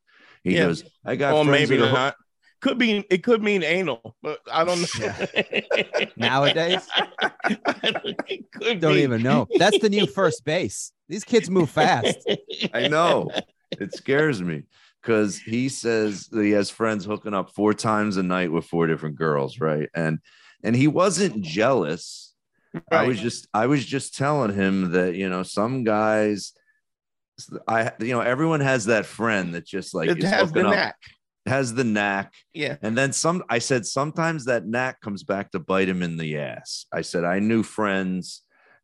He 0.45 0.55
yeah. 0.55 0.66
goes, 0.66 0.84
I 1.05 1.16
got 1.16 1.34
or 1.34 1.45
maybe 1.45 1.78
not. 1.78 2.14
Could 2.61 2.78
be 2.78 3.05
it 3.11 3.22
could 3.22 3.42
mean 3.42 3.62
anal, 3.62 4.16
but 4.22 4.38
I 4.51 4.64
don't 4.64 4.80
know. 4.99 6.07
Nowadays, 6.16 6.86
don't 8.78 8.95
be. 8.95 9.03
even 9.03 9.22
know. 9.22 9.47
That's 9.59 9.78
the 9.80 9.90
new 9.90 10.07
first 10.07 10.45
base. 10.45 10.92
These 11.09 11.24
kids 11.24 11.51
move 11.51 11.68
fast. 11.68 12.18
I 12.72 12.88
know. 12.88 13.30
It 13.72 13.92
scares 13.92 14.40
me 14.40 14.62
because 15.03 15.38
he 15.38 15.68
says 15.68 16.28
that 16.28 16.42
he 16.42 16.53
has 16.53 16.70
friends 16.70 17.05
hooking 17.05 17.34
up 17.34 17.51
four 17.51 17.74
times 17.74 18.16
a 18.16 18.22
night 18.22 18.51
with 18.51 18.64
four 18.64 18.86
different 18.86 19.16
girls, 19.16 19.61
right? 19.61 19.90
And 19.95 20.20
and 20.62 20.74
he 20.74 20.88
wasn't 20.88 21.42
jealous. 21.42 22.32
Right. 22.72 22.84
I 22.92 23.07
was 23.07 23.20
just 23.20 23.47
I 23.53 23.66
was 23.66 23.84
just 23.84 24.16
telling 24.16 24.55
him 24.55 24.92
that 24.92 25.14
you 25.16 25.28
know 25.28 25.42
some 25.42 25.84
guys 25.84 26.55
I 27.66 27.93
you 28.01 28.12
know 28.12 28.20
everyone 28.20 28.61
has 28.61 28.87
that 28.87 29.07
friend 29.07 29.55
that 29.55 29.66
just 29.66 29.95
like 29.95 30.09
it 30.09 30.22
has 30.22 30.53
the 30.53 30.66
up, 30.66 30.74
knack. 30.74 30.97
Has 31.47 31.74
the 31.74 31.85
knack. 31.85 32.32
Yeah. 32.53 32.76
And 32.80 32.97
then 32.97 33.12
some 33.12 33.43
I 33.51 33.59
said 33.59 33.87
sometimes 33.87 34.47
that 34.47 34.66
knack 34.66 35.01
comes 35.01 35.24
back 35.24 35.51
to 35.51 35.59
bite 35.59 35.89
him 35.89 36.03
in 36.03 36.16
the 36.16 36.39
ass. 36.39 36.87
I 36.93 37.03
said 37.03 37.24
I 37.24 37.39
knew 37.39 37.62
friends 37.62 38.43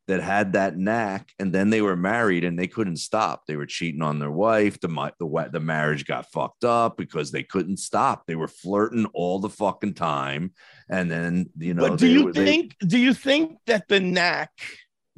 that 0.09 0.21
had 0.21 0.55
that 0.55 0.77
knack 0.77 1.31
and 1.39 1.53
then 1.53 1.71
they 1.71 1.81
were 1.81 1.97
married 1.97 2.43
and 2.43 2.59
they 2.59 2.67
couldn't 2.67 2.97
stop. 2.97 3.47
They 3.47 3.55
were 3.55 3.67
cheating 3.67 4.03
on 4.03 4.19
their 4.19 4.31
wife. 4.31 4.81
The 4.81 4.89
the 4.89 5.49
the 5.53 5.61
marriage 5.61 6.05
got 6.05 6.31
fucked 6.33 6.65
up 6.65 6.97
because 6.97 7.31
they 7.31 7.45
couldn't 7.45 7.77
stop. 7.77 8.27
They 8.27 8.35
were 8.35 8.49
flirting 8.49 9.07
all 9.15 9.39
the 9.39 9.49
fucking 9.49 9.95
time. 9.95 10.53
And 10.89 11.09
then, 11.09 11.51
you 11.57 11.75
know, 11.75 11.91
But 11.91 12.01
do 12.01 12.09
you 12.09 12.33
think 12.33 12.75
they, 12.81 12.87
do 12.89 12.99
you 12.99 13.15
think 13.15 13.59
that 13.67 13.87
the 13.87 14.01
knack 14.01 14.51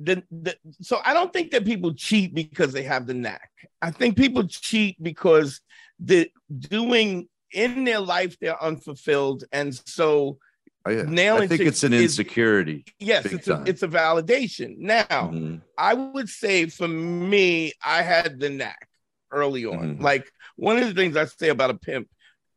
the, 0.04 0.22
the 0.30 0.56
so 0.80 1.00
I 1.04 1.14
don't 1.14 1.32
think 1.32 1.50
that 1.52 1.64
people 1.64 1.94
cheat 1.94 2.34
because 2.34 2.72
they 2.72 2.82
have 2.82 3.06
the 3.06 3.14
knack. 3.14 3.50
I 3.80 3.90
think 3.90 4.16
people 4.16 4.46
cheat 4.46 5.02
because 5.02 5.60
the 5.98 6.30
doing 6.56 7.28
in 7.52 7.84
their 7.84 8.00
life 8.00 8.38
they're 8.40 8.62
unfulfilled, 8.62 9.44
and 9.52 9.74
so 9.86 10.38
I, 10.84 10.94
nailing. 11.06 11.42
I 11.42 11.46
think 11.46 11.62
it's 11.62 11.84
an 11.84 11.92
insecurity. 11.92 12.84
Is, 12.86 13.06
yes, 13.06 13.26
it's 13.26 13.48
a, 13.48 13.62
it's 13.66 13.82
a 13.82 13.88
validation. 13.88 14.78
Now, 14.78 15.04
mm-hmm. 15.04 15.56
I 15.78 15.94
would 15.94 16.28
say 16.28 16.66
for 16.66 16.88
me, 16.88 17.72
I 17.84 18.02
had 18.02 18.40
the 18.40 18.50
knack 18.50 18.88
early 19.30 19.64
on. 19.64 19.94
Mm-hmm. 19.94 20.02
Like 20.02 20.30
one 20.56 20.78
of 20.78 20.86
the 20.86 20.94
things 20.94 21.16
I 21.16 21.26
say 21.26 21.48
about 21.48 21.70
a 21.70 21.74
pimp, 21.74 22.08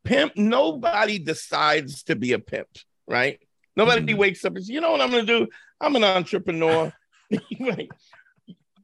pimp, 0.04 0.36
nobody 0.36 1.20
decides 1.20 2.04
to 2.04 2.16
be 2.16 2.34
a 2.34 2.40
pimp, 2.40 2.70
right? 3.08 3.40
Nobody 3.76 4.02
mm-hmm. 4.02 4.20
wakes 4.20 4.46
up 4.46 4.56
and 4.56 4.64
says, 4.64 4.70
you 4.70 4.82
know 4.82 4.92
what 4.92 5.02
I'm 5.02 5.12
gonna 5.12 5.24
do? 5.24 5.48
I'm 5.80 5.96
an 5.96 6.04
entrepreneur. 6.04 6.94
right. 7.60 7.90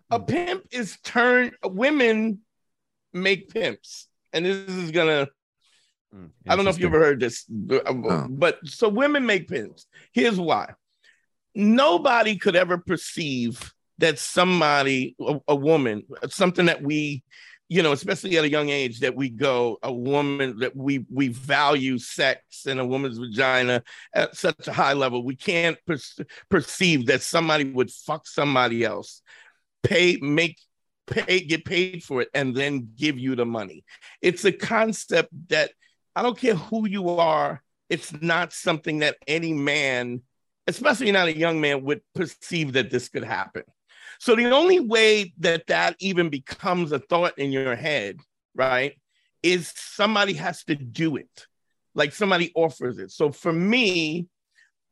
A 0.10 0.20
pimp 0.20 0.66
is 0.72 0.98
turned. 1.04 1.54
Women 1.64 2.40
make 3.14 3.50
pimps, 3.50 4.08
and 4.34 4.46
this 4.46 4.68
is 4.68 4.92
gonna. 4.92 5.28
Mm, 6.14 6.30
I 6.48 6.56
don't 6.56 6.66
know 6.66 6.72
if 6.72 6.80
you 6.80 6.88
ever 6.88 7.00
heard 7.00 7.20
this, 7.20 7.46
but, 7.48 7.84
oh. 7.88 8.28
but 8.30 8.60
so 8.66 8.90
women 8.90 9.26
make 9.26 9.48
pimps. 9.48 9.86
Here's 10.12 10.40
why. 10.40 10.74
Nobody 11.56 12.38
could 12.38 12.56
ever 12.56 12.78
perceive 12.78 13.74
that 14.00 14.20
somebody, 14.20 15.16
a, 15.20 15.40
a 15.50 15.56
woman, 15.56 16.04
something 16.28 16.66
that 16.66 16.82
we 16.82 17.24
you 17.72 17.82
know, 17.82 17.94
especially 17.94 18.38
at 18.38 18.44
a 18.44 18.50
young 18.50 18.68
age, 18.68 19.00
that 19.00 19.16
we 19.16 19.30
go 19.30 19.80
a 19.82 19.94
woman 19.94 20.60
that 20.60 20.76
we 20.76 21.06
we 21.10 21.30
value 21.30 21.98
sex 21.98 22.66
and 22.66 22.82
a 22.82 22.86
woman's 22.86 23.18
vagina 23.18 23.82
at 24.14 24.36
such 24.36 24.68
a 24.68 24.74
high 24.74 24.92
level. 24.92 25.24
We 25.24 25.38
can't 25.38 25.78
per- 25.88 26.26
perceive 26.50 27.06
that 27.06 27.22
somebody 27.22 27.64
would 27.64 27.90
fuck 27.90 28.28
somebody 28.28 28.84
else, 28.84 29.22
pay, 29.84 30.18
make, 30.18 30.60
pay, 31.08 31.40
get 31.40 31.64
paid 31.64 32.04
for 32.04 32.22
it, 32.22 32.28
and 32.34 32.54
then 32.54 32.90
give 32.98 33.18
you 33.18 33.38
the 33.38 33.46
money. 33.46 33.86
It's 34.22 34.44
a 34.44 34.52
concept 34.52 35.30
that 35.48 35.72
I 36.14 36.24
don't 36.24 36.38
care 36.38 36.56
who 36.56 36.90
you 36.90 37.08
are. 37.12 37.64
It's 37.90 38.12
not 38.22 38.52
something 38.52 39.00
that 39.00 39.16
any 39.28 39.54
man, 39.54 40.24
especially 40.68 41.14
not 41.14 41.30
a 41.30 41.38
young 41.38 41.62
man, 41.62 41.86
would 41.86 42.02
perceive 42.16 42.74
that 42.74 42.92
this 42.92 43.08
could 43.08 43.24
happen. 43.24 43.64
So 44.22 44.36
the 44.36 44.52
only 44.52 44.80
way 44.80 45.34
that 45.40 45.66
that 45.66 45.96
even 45.98 46.30
becomes 46.30 46.92
a 46.92 47.00
thought 47.00 47.40
in 47.40 47.52
your 47.52 47.76
head, 47.76 48.20
right, 48.54 48.94
is 49.42 49.74
somebody 49.76 50.34
has 50.34 50.64
to 50.66 50.76
do 50.76 51.16
it. 51.16 51.48
Like 51.96 52.14
somebody 52.14 52.52
offers 52.54 53.00
it. 53.00 53.10
So 53.10 53.32
for 53.32 53.52
me, 53.52 54.28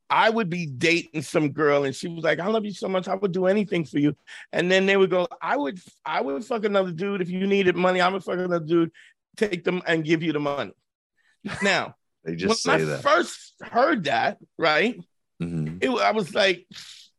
I 0.10 0.32
would 0.32 0.50
be 0.50 0.66
dating 0.66 1.22
some 1.22 1.52
girl 1.52 1.84
and 1.84 1.96
she 1.96 2.08
was 2.08 2.24
like, 2.24 2.40
I 2.40 2.48
love 2.48 2.66
you 2.66 2.74
so 2.74 2.88
much. 2.88 3.08
I 3.08 3.14
would 3.14 3.32
do 3.32 3.46
anything 3.46 3.86
for 3.86 4.00
you. 4.00 4.16
And 4.52 4.72
then 4.72 4.88
they 4.88 4.98
would 4.98 5.12
go, 5.12 5.28
I 5.40 5.56
would, 5.56 5.80
I 6.04 6.22
would 6.22 6.44
fuck 6.44 6.66
another 6.66 6.92
dude. 6.92 7.22
If 7.22 7.30
you 7.30 7.46
needed 7.46 7.76
money, 7.76 8.02
I 8.02 8.08
would 8.08 8.24
fuck 8.24 8.40
another 8.40 8.66
dude, 8.66 8.92
take 9.38 9.64
them 9.64 9.84
and 9.86 10.04
give 10.04 10.24
you 10.24 10.34
the 10.34 10.40
money. 10.40 10.74
Now, 11.62 11.94
they 12.24 12.36
just 12.36 12.66
when 12.66 12.80
say 12.80 12.84
I 12.84 12.88
that. 12.88 13.04
first 13.04 13.54
heard 13.62 14.06
that, 14.06 14.40
right? 14.58 15.00
Mm-hmm. 15.40 15.78
It, 15.82 15.90
I 16.02 16.14
was 16.14 16.34
like, 16.34 16.66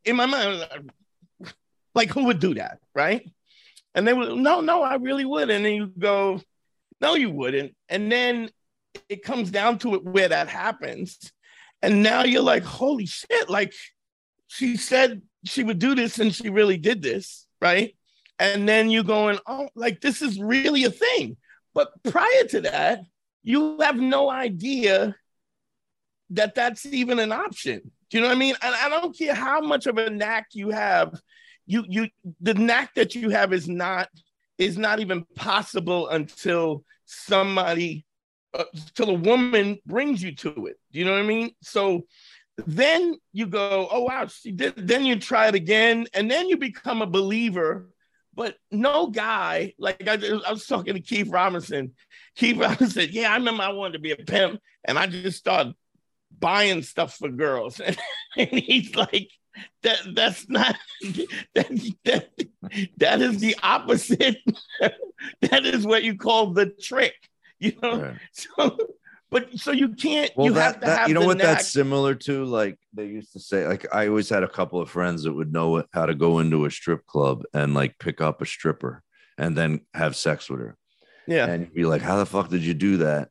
in 0.05 0.17
my 0.17 0.27
mind, 0.27 0.67
like, 1.95 2.11
who 2.11 2.27
would 2.27 2.39
do 2.39 2.55
that, 2.55 2.79
right? 2.95 3.29
And 3.95 4.07
they 4.07 4.13
would, 4.13 4.37
no, 4.37 4.61
no, 4.61 4.83
I 4.83 4.97
really 4.97 5.25
would. 5.25 5.51
And 5.51 5.65
then 5.65 5.75
you 5.75 5.87
go, 5.99 6.41
no, 7.01 7.15
you 7.15 7.31
wouldn't. 7.31 7.75
And 7.89 8.11
then 8.11 8.51
it 9.09 9.23
comes 9.23 9.51
down 9.51 9.79
to 9.81 9.95
it 9.95 10.05
where 10.05 10.29
that 10.29 10.49
happens. 10.49 11.19
And 11.83 12.03
now 12.03 12.25
you're 12.25 12.43
like, 12.43 12.63
holy 12.63 13.07
shit, 13.07 13.49
like 13.49 13.73
she 14.49 14.77
said 14.77 15.23
she 15.45 15.65
would 15.65 15.79
do 15.79 15.95
this 15.95 16.19
and 16.19 16.35
she 16.35 16.51
really 16.51 16.77
did 16.77 17.03
this, 17.03 17.47
right? 17.61 17.97
And 18.39 18.69
then 18.69 18.91
you're 18.91 19.03
going, 19.03 19.39
oh, 19.47 19.69
like 19.75 20.01
this 20.01 20.23
is 20.23 20.41
really 20.41 20.85
a 20.85 20.91
thing. 20.91 21.37
But 21.75 21.91
prior 22.03 22.45
to 22.51 22.61
that, 22.63 23.01
you 23.43 23.81
have 23.81 23.97
no 23.97 24.31
idea 24.31 25.17
that 26.31 26.55
that's 26.55 26.87
even 26.87 27.19
an 27.19 27.33
option. 27.33 27.91
Do 28.11 28.19
you 28.19 28.23
know 28.23 28.29
what 28.29 28.37
I 28.37 28.39
mean? 28.39 28.55
And 28.63 28.75
I 28.75 28.89
don't 28.89 29.17
care 29.17 29.35
how 29.35 29.61
much 29.61 29.87
of 29.87 29.99
a 29.99 30.11
knack 30.11 30.49
you 30.53 30.71
have 30.71 31.19
you 31.71 31.85
you 31.89 32.09
the 32.41 32.55
knack 32.55 32.95
that 32.95 33.15
you 33.15 33.31
have 33.31 33.53
is 33.53 33.69
not 33.69 34.09
is 34.59 34.77
not 34.77 34.99
even 34.99 35.25
possible 35.37 36.09
until 36.09 36.85
somebody 37.07 38.05
uh, 38.53 38.65
till 38.95 39.11
a 39.11 39.15
woman 39.15 39.79
brings 39.87 40.23
you 40.23 40.35
to 40.35 40.67
it. 40.67 40.77
Do 40.93 40.99
you 40.99 41.05
know 41.05 41.13
what 41.13 41.23
I 41.23 41.27
mean? 41.27 41.53
So 41.63 42.07
then 42.67 43.15
you 43.33 43.47
go, 43.47 43.89
oh 43.91 44.03
wow, 44.03 44.27
she 44.27 44.51
did. 44.51 44.75
Then 44.77 45.07
you 45.07 45.17
try 45.17 45.47
it 45.47 45.55
again, 45.55 46.07
and 46.13 46.29
then 46.29 46.49
you 46.49 46.57
become 46.57 47.03
a 47.03 47.07
believer. 47.07 47.89
But 48.35 48.57
no 48.71 49.07
guy, 49.07 49.75
like 49.79 50.09
I, 50.09 50.15
I 50.47 50.53
was 50.53 50.67
talking 50.67 50.95
to 50.95 51.01
Keith 51.01 51.29
Robinson. 51.29 51.93
Keith 52.37 52.57
Robinson 52.57 52.91
said, 52.91 53.11
"Yeah, 53.11 53.33
I 53.33 53.37
remember 53.37 53.63
I 53.63 53.73
wanted 53.73 53.95
to 53.95 53.99
be 54.01 54.13
a 54.13 54.17
pimp, 54.17 54.61
and 54.85 54.99
I 54.99 55.07
just 55.07 55.39
started 55.39 55.75
buying 56.37 56.83
stuff 56.83 57.15
for 57.15 57.29
girls." 57.29 57.81
and 58.37 58.49
he's 58.49 58.95
like, 58.97 59.31
that 59.83 60.01
that's 60.15 60.49
not 60.49 60.77
that 61.55 61.95
that, 62.05 62.29
that 62.99 63.23
is 63.23 63.39
the 63.39 63.57
opposite. 63.63 64.39
that 64.81 65.65
is 65.65 65.87
what 65.87 66.05
you 66.05 66.17
call 66.17 66.53
the 66.53 66.67
trick, 66.67 67.15
you 67.59 67.73
know. 67.83 68.15
So, 68.33 68.77
but 69.31 69.59
so 69.59 69.71
you 69.71 69.91
can't. 69.91 70.31
Well, 70.37 70.47
you 70.47 70.53
that, 70.55 70.63
have 70.63 70.75
to 70.75 70.87
that, 70.87 70.99
have 71.01 71.09
you 71.09 71.15
know 71.15 71.25
what 71.25 71.39
knack. 71.39 71.47
that's 71.47 71.69
similar 71.69 72.15
to. 72.17 72.45
Like 72.45 72.79
they 72.93 73.07
used 73.07 73.33
to 73.33 73.41
say, 73.41 73.67
like 73.67 73.87
I 73.95 74.09
always 74.09 74.29
had 74.29 74.43
a 74.43 74.49
couple 74.49 74.81
of 74.81 74.91
friends 74.91 75.25
that 75.25 75.33
would 75.33 75.53
know 75.53 75.85
how 75.93 76.07
to 76.07 76.15
go 76.15 76.41
into 76.41 76.65
a 76.65 76.71
strip 76.71 77.07
club 77.07 77.45
and 77.55 77.75
like 77.75 77.99
pick 77.99 78.21
up 78.21 78.43
a 78.43 78.47
stripper 78.47 79.03
and 79.39 79.57
then 79.57 79.81
have 79.95 80.17
sex 80.17 80.51
with 80.51 80.61
her. 80.61 80.77
Yeah, 81.27 81.47
and 81.47 81.63
you'd 81.63 81.75
be 81.75 81.85
like, 81.85 82.03
"How 82.03 82.17
the 82.17 82.27
fuck 82.27 82.49
did 82.49 82.63
you 82.63 82.75
do 82.75 82.99
that?" 82.99 83.29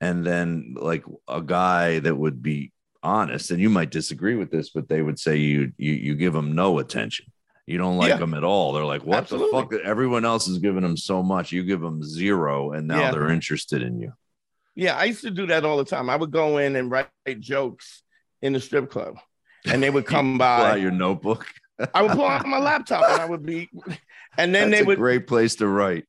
And 0.00 0.24
then 0.24 0.74
like 0.78 1.04
a 1.28 1.42
guy 1.42 1.98
that 1.98 2.14
would 2.14 2.42
be 2.42 2.72
honest, 3.02 3.50
and 3.50 3.60
you 3.60 3.70
might 3.70 3.90
disagree 3.90 4.36
with 4.36 4.50
this, 4.50 4.70
but 4.70 4.88
they 4.88 5.02
would 5.02 5.18
say 5.18 5.36
you 5.36 5.72
you 5.76 5.92
you 5.92 6.14
give 6.14 6.32
them 6.32 6.54
no 6.54 6.78
attention. 6.78 7.26
You 7.66 7.78
don't 7.78 7.98
like 7.98 8.08
yeah. 8.08 8.16
them 8.16 8.34
at 8.34 8.42
all. 8.42 8.72
They're 8.72 8.84
like, 8.84 9.04
what 9.04 9.18
Absolutely. 9.18 9.60
the 9.60 9.78
fuck? 9.78 9.86
Everyone 9.86 10.24
else 10.24 10.48
is 10.48 10.58
giving 10.58 10.82
them 10.82 10.96
so 10.96 11.22
much. 11.22 11.52
You 11.52 11.62
give 11.62 11.80
them 11.80 12.02
zero, 12.02 12.72
and 12.72 12.88
now 12.88 13.00
yeah. 13.00 13.10
they're 13.12 13.30
interested 13.30 13.82
in 13.82 14.00
you. 14.00 14.12
Yeah, 14.74 14.96
I 14.96 15.04
used 15.04 15.22
to 15.22 15.30
do 15.30 15.46
that 15.46 15.64
all 15.64 15.76
the 15.76 15.84
time. 15.84 16.10
I 16.10 16.16
would 16.16 16.30
go 16.30 16.58
in 16.58 16.74
and 16.74 16.90
write 16.90 17.08
jokes 17.38 18.02
in 18.42 18.52
the 18.52 18.60
strip 18.60 18.90
club, 18.90 19.18
and 19.66 19.82
they 19.82 19.90
would 19.90 20.06
come 20.14 20.38
by. 20.38 20.76
your 20.76 20.90
notebook. 20.90 21.46
I 21.94 22.02
would 22.02 22.12
pull 22.12 22.26
out 22.26 22.46
my 22.46 22.58
laptop, 22.58 23.04
and 23.08 23.20
I 23.20 23.26
would 23.26 23.46
be, 23.46 23.68
and 24.36 24.54
then 24.54 24.70
That's 24.70 24.80
they 24.80 24.86
would. 24.86 24.98
Great 24.98 25.26
place 25.26 25.56
to 25.56 25.68
write. 25.68 26.06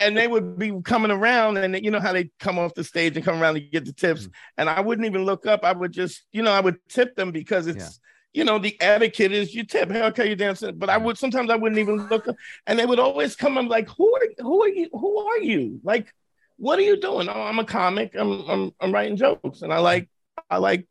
And 0.00 0.16
they 0.16 0.28
would 0.28 0.58
be 0.58 0.72
coming 0.82 1.10
around, 1.10 1.56
and 1.56 1.82
you 1.84 1.90
know 1.90 2.00
how 2.00 2.12
they 2.12 2.30
come 2.38 2.58
off 2.58 2.74
the 2.74 2.84
stage 2.84 3.16
and 3.16 3.24
come 3.24 3.42
around 3.42 3.54
to 3.54 3.60
get 3.60 3.84
the 3.84 3.92
tips, 3.92 4.26
mm. 4.26 4.32
and 4.58 4.68
I 4.68 4.80
wouldn't 4.80 5.06
even 5.06 5.24
look 5.24 5.46
up. 5.46 5.64
I 5.64 5.72
would 5.72 5.92
just, 5.92 6.24
you 6.32 6.42
know, 6.42 6.52
I 6.52 6.60
would 6.60 6.76
tip 6.88 7.16
them 7.16 7.32
because 7.32 7.66
it's. 7.66 7.78
Yeah 7.78 7.88
you 8.32 8.44
know, 8.44 8.58
the 8.58 8.80
etiquette 8.80 9.32
is 9.32 9.54
you 9.54 9.64
tip, 9.64 9.90
hey, 9.90 10.02
okay, 10.02 10.26
you're 10.26 10.36
dancing. 10.36 10.78
But 10.78 10.88
I 10.88 10.96
would 10.96 11.18
sometimes 11.18 11.50
I 11.50 11.56
wouldn't 11.56 11.80
even 11.80 12.06
look, 12.08 12.28
up, 12.28 12.36
and 12.66 12.78
they 12.78 12.86
would 12.86 13.00
always 13.00 13.34
come. 13.34 13.58
I'm 13.58 13.68
like, 13.68 13.88
who 13.88 14.14
are 14.14 14.22
who 14.38 14.62
are 14.62 14.68
you? 14.68 14.88
Who 14.92 15.18
are 15.18 15.38
you? 15.40 15.80
Like, 15.82 16.12
what 16.56 16.78
are 16.78 16.82
you 16.82 17.00
doing? 17.00 17.28
Oh, 17.28 17.42
I'm 17.42 17.58
a 17.58 17.64
comic. 17.64 18.14
I'm 18.16 18.48
I'm 18.48 18.72
I'm 18.80 18.92
writing 18.92 19.16
jokes, 19.16 19.62
and 19.62 19.72
I 19.72 19.78
like 19.78 20.08
I 20.48 20.58
like 20.58 20.86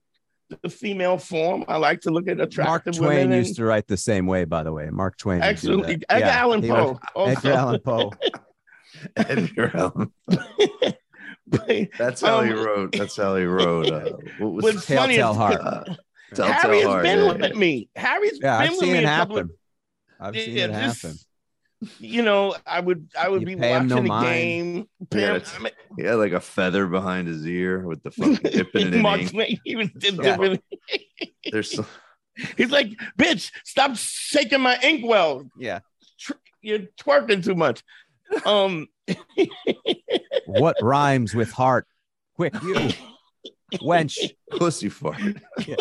the 0.64 0.70
female 0.70 1.18
form. 1.18 1.64
I 1.68 1.78
like 1.78 2.02
to 2.02 2.12
look 2.12 2.28
at 2.28 2.42
attractive 2.42 3.00
Mark 3.00 3.12
Twain 3.12 3.30
women 3.30 3.38
used 3.38 3.56
to 3.56 3.64
write 3.64 3.88
the 3.88 3.98
same 3.98 4.26
way, 4.26 4.44
by 4.44 4.64
the 4.64 4.74
way. 4.74 4.90
Mark 4.90 5.18
Twain. 5.18 5.42
Absolutely. 5.42 6.02
Edgar 6.10 6.26
yeah, 6.26 6.42
Allan 6.42 6.62
Poe. 6.62 7.00
Edgar 7.16 7.52
Allan 7.52 7.80
Poe. 7.80 8.12
Edgar 9.16 9.72
Allan. 9.74 10.12
That's 11.98 12.22
how 12.22 12.40
um, 12.40 12.48
he 12.48 12.54
wrote. 12.54 12.92
That's 12.98 13.16
how 13.16 13.36
he 13.36 13.44
wrote. 13.44 13.90
Uh, 13.90 14.12
what 14.40 14.54
was 14.54 14.64
what's 14.64 14.86
funny 14.86 15.16
is, 15.16 15.36
Heart. 15.36 15.62
Uh, 15.62 15.84
Harry 16.38 16.82
has 16.82 17.02
been 17.02 17.20
yeah, 17.20 17.34
with 17.34 17.56
me. 17.56 17.90
Harry's 17.96 18.40
yeah, 18.42 18.60
been 18.60 18.72
I've 18.72 18.78
with 18.78 18.90
me. 18.90 18.98
It 18.98 19.06
happen. 19.06 19.38
Of, 19.40 19.52
I've 20.20 20.36
seen 20.36 20.58
yeah, 20.58 20.66
it 20.66 20.72
happen. 20.72 21.16
You 21.98 22.24
know, 22.24 22.56
I 22.68 22.80
would 22.82 23.10
I 23.18 23.30
would 23.30 23.42
you 23.42 23.48
be 23.48 23.56
watching 23.56 23.88
no 23.88 23.96
the 23.96 24.02
mind. 24.04 24.26
game. 24.26 24.90
Yeah, 25.14 25.40
he 25.98 26.04
had 26.04 26.16
like 26.16 26.34
a 26.34 26.42
feather 26.42 26.88
behind 26.88 27.28
his 27.28 27.46
ear 27.48 27.88
with 27.88 28.04
the 28.04 28.12
fucking 28.12 28.36
dipping 28.52 28.94
in 28.94 29.02
Mark. 29.02 29.22
He 29.64 29.76
was 29.76 29.90
dipping. 29.98 30.62
There's 31.52 31.76
some... 31.76 31.86
He's 32.58 32.72
like, 32.72 32.92
bitch, 33.18 33.52
stop 33.64 33.96
shaking 33.96 34.62
my 34.62 34.78
inkwell. 34.84 35.50
Yeah. 35.58 35.80
You're 36.62 36.80
twerking 37.00 37.44
too 37.44 37.56
much. 37.56 37.82
Um 38.46 38.88
what 40.46 40.78
rhymes 40.82 41.34
with 41.34 41.52
heart? 41.52 41.88
Quick, 42.36 42.54
you 42.64 42.90
wench, 43.82 44.18
pussy 44.52 44.90
fart. 44.90 45.22
Yeah. 45.68 45.76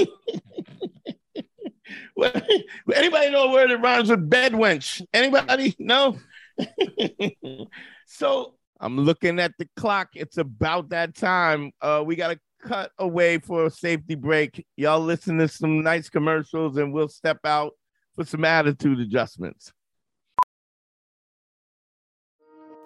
Anybody 2.95 3.31
know 3.31 3.51
where 3.51 3.71
it 3.71 3.81
rhymes 3.81 4.11
with 4.11 4.29
bed 4.29 4.53
wench? 4.53 5.01
Anybody? 5.15 5.75
No. 5.79 6.19
so 8.07 8.55
I'm 8.81 8.99
looking 8.99 9.39
at 9.39 9.53
the 9.59 9.69
clock. 9.77 10.09
It's 10.15 10.37
about 10.37 10.91
that 10.91 11.15
time. 11.15 11.73
Uh, 11.81 12.03
we 12.05 12.17
got 12.17 12.33
to 12.33 12.41
cut 12.61 12.91
away 12.99 13.39
for 13.39 13.67
a 13.67 13.71
safety 13.71 14.15
break. 14.17 14.67
Y'all 14.77 15.01
listen 15.01 15.39
to 15.39 15.49
some 15.49 15.83
nice 15.83 16.09
commercials, 16.09 16.77
and 16.77 16.93
we'll 16.93 17.09
step 17.09 17.39
out 17.45 17.73
for 18.17 18.25
some 18.25 18.45
attitude 18.45 19.01
adjustments. 19.01 19.73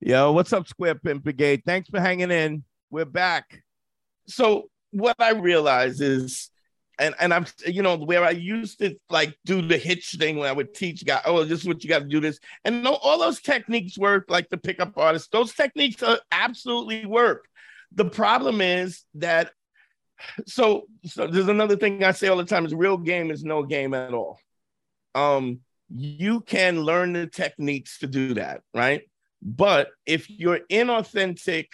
Yo, 0.00 0.30
what's 0.30 0.52
up, 0.52 0.68
Square 0.68 0.94
Pimp 0.96 1.24
Brigade? 1.24 1.62
Thanks 1.66 1.88
for 1.88 1.98
hanging 1.98 2.30
in. 2.30 2.62
We're 2.88 3.04
back. 3.04 3.64
So 4.28 4.70
what 4.92 5.16
I 5.18 5.32
realize 5.32 6.00
is, 6.00 6.50
and 7.00 7.16
and 7.18 7.34
I'm 7.34 7.46
you 7.66 7.82
know 7.82 7.96
where 7.96 8.22
I 8.22 8.30
used 8.30 8.78
to 8.78 8.94
like 9.10 9.36
do 9.44 9.60
the 9.60 9.76
hitch 9.76 10.12
thing 10.12 10.36
when 10.36 10.48
I 10.48 10.52
would 10.52 10.72
teach 10.72 11.04
guys, 11.04 11.22
oh, 11.24 11.42
this 11.42 11.62
is 11.62 11.66
what 11.66 11.82
you 11.82 11.90
got 11.90 12.00
to 12.00 12.04
do 12.04 12.20
this, 12.20 12.38
and 12.64 12.84
no, 12.84 12.94
all 12.94 13.18
those 13.18 13.40
techniques 13.40 13.98
work, 13.98 14.26
like 14.28 14.48
the 14.50 14.56
pickup 14.56 14.96
artist. 14.96 15.32
Those 15.32 15.52
techniques 15.52 16.00
are, 16.04 16.20
absolutely 16.30 17.04
work. 17.04 17.48
The 17.90 18.04
problem 18.04 18.60
is 18.60 19.02
that 19.14 19.50
so 20.46 20.84
so 21.06 21.26
there's 21.26 21.48
another 21.48 21.76
thing 21.76 22.04
I 22.04 22.12
say 22.12 22.28
all 22.28 22.36
the 22.36 22.44
time 22.44 22.66
is 22.66 22.72
real 22.72 22.98
game 22.98 23.32
is 23.32 23.42
no 23.42 23.64
game 23.64 23.94
at 23.94 24.14
all. 24.14 24.38
Um, 25.16 25.58
you 25.90 26.40
can 26.40 26.82
learn 26.82 27.14
the 27.14 27.26
techniques 27.26 27.98
to 27.98 28.06
do 28.06 28.34
that, 28.34 28.60
right? 28.72 29.02
But 29.42 29.90
if 30.06 30.28
you're 30.28 30.60
inauthentic 30.70 31.66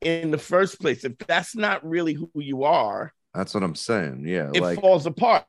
in 0.00 0.30
the 0.30 0.38
first 0.38 0.80
place, 0.80 1.04
if 1.04 1.16
that's 1.18 1.54
not 1.54 1.86
really 1.86 2.14
who 2.14 2.30
you 2.34 2.64
are, 2.64 3.12
that's 3.34 3.54
what 3.54 3.62
I'm 3.62 3.74
saying. 3.74 4.24
Yeah, 4.26 4.50
it 4.54 4.62
like, 4.62 4.80
falls 4.80 5.06
apart. 5.06 5.44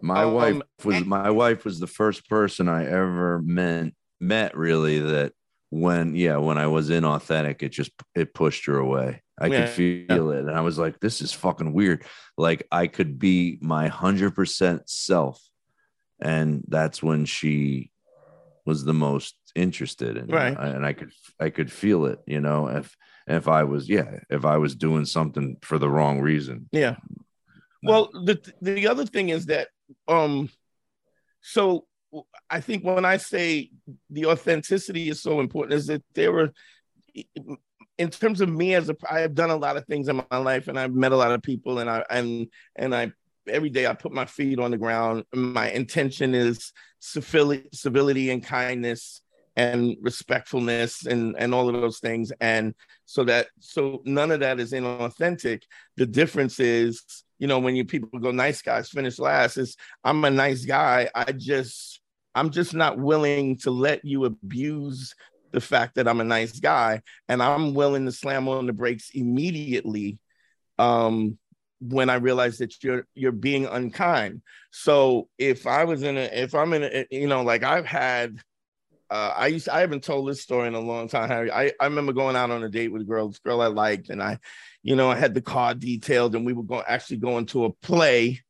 My 0.00 0.24
um, 0.24 0.34
wife 0.34 0.62
was 0.84 1.04
my 1.04 1.30
wife 1.30 1.64
was 1.64 1.78
the 1.78 1.86
first 1.86 2.28
person 2.28 2.68
I 2.68 2.86
ever 2.86 3.40
met 3.42 3.92
met 4.20 4.56
really 4.56 4.98
that 4.98 5.32
when 5.70 6.14
yeah 6.14 6.36
when 6.36 6.58
I 6.58 6.66
was 6.66 6.90
inauthentic, 6.90 7.62
it 7.62 7.70
just 7.70 7.92
it 8.14 8.34
pushed 8.34 8.66
her 8.66 8.78
away. 8.78 9.22
I 9.38 9.46
yeah. 9.46 9.60
could 9.60 9.70
feel 9.70 10.30
it, 10.32 10.40
and 10.40 10.50
I 10.50 10.60
was 10.60 10.78
like, 10.78 11.00
"This 11.00 11.20
is 11.20 11.32
fucking 11.32 11.72
weird." 11.72 12.04
Like 12.36 12.66
I 12.72 12.86
could 12.86 13.18
be 13.18 13.58
my 13.60 13.88
hundred 13.88 14.34
percent 14.34 14.88
self, 14.88 15.42
and 16.20 16.62
that's 16.68 17.02
when 17.02 17.24
she 17.24 17.90
was 18.66 18.84
the 18.84 18.94
most 18.94 19.36
interested 19.54 20.16
in 20.16 20.26
right. 20.26 20.56
And 20.58 20.84
i 20.84 20.92
could 20.92 21.12
i 21.38 21.50
could 21.50 21.70
feel 21.72 22.06
it 22.06 22.20
you 22.26 22.40
know 22.40 22.68
if 22.68 22.96
if 23.26 23.48
i 23.48 23.64
was 23.64 23.88
yeah 23.88 24.20
if 24.28 24.44
i 24.44 24.56
was 24.56 24.74
doing 24.74 25.04
something 25.04 25.56
for 25.62 25.78
the 25.78 25.88
wrong 25.88 26.20
reason. 26.20 26.68
Yeah. 26.72 26.96
Well 27.82 28.10
the 28.12 28.40
the 28.60 28.88
other 28.88 29.06
thing 29.06 29.30
is 29.30 29.46
that 29.46 29.68
um 30.08 30.50
so 31.40 31.86
i 32.50 32.60
think 32.60 32.84
when 32.84 33.04
i 33.04 33.16
say 33.16 33.70
the 34.10 34.26
authenticity 34.26 35.08
is 35.08 35.22
so 35.22 35.40
important 35.40 35.74
is 35.74 35.86
that 35.86 36.02
there 36.14 36.32
were 36.32 36.52
in 37.98 38.10
terms 38.10 38.40
of 38.40 38.48
me 38.48 38.74
as 38.74 38.90
a 38.90 38.96
i 39.08 39.20
have 39.20 39.34
done 39.34 39.50
a 39.50 39.56
lot 39.56 39.76
of 39.76 39.86
things 39.86 40.08
in 40.08 40.16
my 40.30 40.38
life 40.38 40.68
and 40.68 40.78
i've 40.78 40.92
met 40.92 41.12
a 41.12 41.16
lot 41.16 41.30
of 41.30 41.40
people 41.40 41.78
and 41.78 41.88
i 41.88 42.04
and 42.10 42.48
and 42.76 42.94
i 42.94 43.10
every 43.48 43.70
day 43.70 43.86
i 43.86 43.94
put 43.94 44.12
my 44.12 44.24
feet 44.24 44.58
on 44.58 44.70
the 44.70 44.78
ground. 44.78 45.24
My 45.34 45.70
intention 45.70 46.34
is 46.34 46.72
civility 47.00 47.68
civility 47.72 48.30
and 48.30 48.44
kindness 48.44 49.22
and 49.56 49.96
respectfulness 50.00 51.06
and 51.06 51.34
and 51.38 51.54
all 51.54 51.68
of 51.68 51.80
those 51.80 51.98
things. 51.98 52.32
And 52.40 52.74
so 53.04 53.24
that 53.24 53.48
so 53.58 54.02
none 54.04 54.30
of 54.30 54.40
that 54.40 54.60
is 54.60 54.72
inauthentic. 54.72 55.62
The 55.96 56.06
difference 56.06 56.60
is 56.60 57.02
you 57.38 57.46
know 57.46 57.58
when 57.58 57.74
you 57.74 57.84
people 57.84 58.18
go 58.20 58.30
nice 58.30 58.62
guys 58.62 58.90
finish 58.90 59.18
last 59.18 59.56
is 59.56 59.76
i'm 60.04 60.24
a 60.24 60.30
nice 60.30 60.64
guy. 60.64 61.08
I 61.14 61.32
just 61.32 62.00
i'm 62.34 62.50
just 62.50 62.74
not 62.74 62.98
willing 62.98 63.56
to 63.58 63.70
let 63.70 64.04
you 64.04 64.24
abuse 64.26 65.14
the 65.50 65.60
fact 65.60 65.96
that 65.96 66.06
i'm 66.06 66.20
a 66.20 66.24
nice 66.24 66.60
guy. 66.60 67.02
And 67.28 67.42
i'm 67.42 67.74
willing 67.74 68.06
to 68.06 68.12
slam 68.12 68.48
on 68.48 68.66
the 68.66 68.72
brakes 68.72 69.10
immediately 69.14 70.18
um 70.78 71.38
when 71.82 72.10
i 72.10 72.14
realize 72.14 72.58
that 72.58 72.84
you're 72.84 73.06
you're 73.14 73.32
being 73.32 73.66
unkind. 73.66 74.42
So 74.70 75.28
if 75.38 75.66
i 75.66 75.84
was 75.84 76.02
in 76.02 76.16
a 76.16 76.28
if 76.32 76.54
i'm 76.54 76.72
in 76.72 76.84
a 76.84 77.06
you 77.10 77.26
know 77.26 77.42
like 77.42 77.64
i've 77.64 77.86
had 77.86 78.38
uh, 79.10 79.34
I 79.36 79.48
used 79.48 79.64
to, 79.64 79.74
I 79.74 79.80
haven't 79.80 80.04
told 80.04 80.28
this 80.28 80.40
story 80.40 80.68
in 80.68 80.74
a 80.74 80.80
long 80.80 81.08
time, 81.08 81.28
Harry. 81.28 81.50
I, 81.50 81.72
I 81.80 81.84
remember 81.84 82.12
going 82.12 82.36
out 82.36 82.50
on 82.50 82.62
a 82.62 82.68
date 82.68 82.92
with 82.92 83.02
a 83.02 83.06
girl, 83.06 83.28
this 83.28 83.40
girl 83.40 83.60
I 83.60 83.66
liked, 83.66 84.08
and 84.08 84.22
I, 84.22 84.38
you 84.82 84.94
know, 84.94 85.10
I 85.10 85.16
had 85.16 85.34
the 85.34 85.42
car 85.42 85.74
detailed, 85.74 86.34
and 86.36 86.46
we 86.46 86.52
were 86.52 86.62
going 86.62 86.84
actually 86.86 87.16
going 87.16 87.46
to 87.46 87.64
a 87.64 87.72
play, 87.72 88.40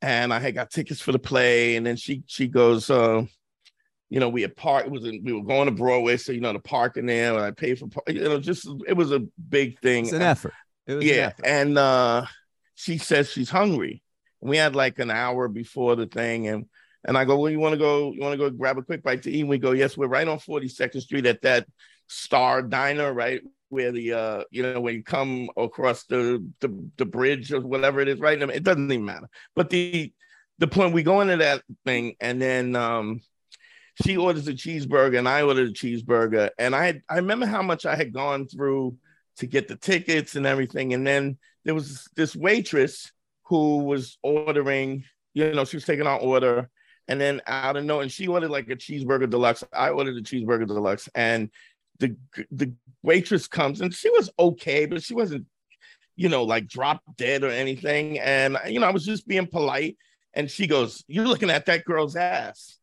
and 0.00 0.32
I 0.32 0.38
had 0.38 0.54
got 0.54 0.70
tickets 0.70 1.00
for 1.00 1.12
the 1.12 1.18
play, 1.18 1.76
and 1.76 1.86
then 1.86 1.96
she 1.96 2.22
she 2.26 2.48
goes, 2.48 2.88
uh, 2.88 3.22
you 4.08 4.18
know, 4.18 4.30
we 4.30 4.42
had 4.42 4.56
parked. 4.56 4.90
Was 4.90 5.04
in, 5.04 5.22
we 5.22 5.34
were 5.34 5.42
going 5.42 5.66
to 5.66 5.72
Broadway, 5.72 6.16
so 6.16 6.32
you 6.32 6.40
know 6.40 6.54
the 6.54 6.58
parking 6.58 7.06
there, 7.06 7.34
and 7.34 7.42
I 7.42 7.50
paid 7.50 7.78
for, 7.78 7.88
you 8.06 8.20
know, 8.20 8.40
just 8.40 8.66
it 8.86 8.94
was 8.94 9.12
a 9.12 9.20
big 9.48 9.78
thing. 9.80 10.04
It's 10.04 10.14
an 10.14 10.22
effort. 10.22 10.54
It 10.86 11.02
yeah, 11.02 11.14
an 11.14 11.20
effort. 11.20 11.46
and 11.46 11.78
uh, 11.78 12.26
she 12.74 12.96
says 12.96 13.30
she's 13.30 13.50
hungry. 13.50 14.02
We 14.40 14.56
had 14.56 14.74
like 14.74 14.98
an 15.00 15.10
hour 15.10 15.48
before 15.48 15.96
the 15.96 16.06
thing, 16.06 16.48
and 16.48 16.66
and 17.08 17.16
I 17.16 17.24
go, 17.24 17.38
well, 17.38 17.50
you 17.50 17.58
want 17.58 17.72
to 17.72 17.78
go? 17.78 18.12
You 18.12 18.20
want 18.20 18.34
to 18.34 18.38
go 18.38 18.50
grab 18.50 18.76
a 18.76 18.82
quick 18.82 19.02
bite 19.02 19.22
to 19.22 19.30
eat? 19.32 19.40
And 19.40 19.48
we 19.48 19.56
go, 19.58 19.72
yes, 19.72 19.96
we're 19.96 20.08
right 20.08 20.28
on 20.28 20.38
42nd 20.38 21.00
Street 21.00 21.24
at 21.24 21.40
that 21.40 21.66
Star 22.06 22.60
Diner, 22.62 23.12
right 23.14 23.40
where 23.70 23.92
the 23.92 24.12
uh, 24.12 24.44
you 24.50 24.62
know, 24.62 24.80
when 24.80 24.94
you 24.94 25.02
come 25.02 25.48
across 25.56 26.04
the 26.04 26.46
the, 26.60 26.90
the 26.98 27.06
bridge 27.06 27.50
or 27.50 27.62
whatever 27.62 28.00
it 28.00 28.08
is, 28.08 28.20
right? 28.20 28.40
I 28.40 28.44
mean, 28.44 28.54
it 28.54 28.62
doesn't 28.62 28.92
even 28.92 29.06
matter. 29.06 29.28
But 29.56 29.70
the 29.70 30.12
the 30.58 30.68
point 30.68 30.92
we 30.92 31.02
go 31.02 31.22
into 31.22 31.38
that 31.38 31.62
thing, 31.86 32.14
and 32.20 32.42
then 32.42 32.76
um, 32.76 33.20
she 34.04 34.18
orders 34.18 34.46
a 34.46 34.52
cheeseburger, 34.52 35.18
and 35.18 35.28
I 35.28 35.42
ordered 35.42 35.70
a 35.70 35.72
cheeseburger, 35.72 36.50
and 36.58 36.76
I 36.76 37.00
I 37.08 37.16
remember 37.16 37.46
how 37.46 37.62
much 37.62 37.86
I 37.86 37.96
had 37.96 38.12
gone 38.12 38.48
through 38.48 38.98
to 39.38 39.46
get 39.46 39.66
the 39.66 39.76
tickets 39.76 40.36
and 40.36 40.46
everything, 40.46 40.92
and 40.92 41.06
then 41.06 41.38
there 41.64 41.74
was 41.74 42.06
this 42.16 42.36
waitress 42.36 43.10
who 43.44 43.78
was 43.78 44.18
ordering, 44.22 45.04
you 45.32 45.52
know, 45.54 45.64
she 45.64 45.76
was 45.76 45.86
taking 45.86 46.06
our 46.06 46.18
order, 46.18 46.68
and 47.08 47.20
then 47.20 47.40
out 47.46 47.76
of 47.76 47.84
no, 47.84 48.00
and 48.00 48.12
she 48.12 48.28
ordered 48.28 48.50
like 48.50 48.68
a 48.68 48.76
cheeseburger 48.76 49.28
deluxe. 49.28 49.64
I 49.72 49.90
ordered 49.90 50.16
a 50.16 50.22
cheeseburger 50.22 50.66
deluxe, 50.66 51.08
and 51.14 51.50
the 51.98 52.16
the 52.50 52.72
waitress 53.02 53.48
comes, 53.48 53.80
and 53.80 53.92
she 53.92 54.10
was 54.10 54.30
okay, 54.38 54.86
but 54.86 55.02
she 55.02 55.14
wasn't 55.14 55.46
you 56.18 56.28
know, 56.28 56.42
like 56.42 56.66
drop 56.66 57.00
dead 57.16 57.44
or 57.44 57.48
anything. 57.48 58.18
And, 58.18 58.58
you 58.66 58.80
know, 58.80 58.88
I 58.88 58.90
was 58.90 59.06
just 59.06 59.26
being 59.26 59.46
polite. 59.46 59.96
And 60.34 60.50
she 60.50 60.66
goes, 60.66 61.04
You're 61.06 61.28
looking 61.28 61.48
at 61.48 61.66
that 61.66 61.84
girl's 61.84 62.16
ass. 62.16 62.76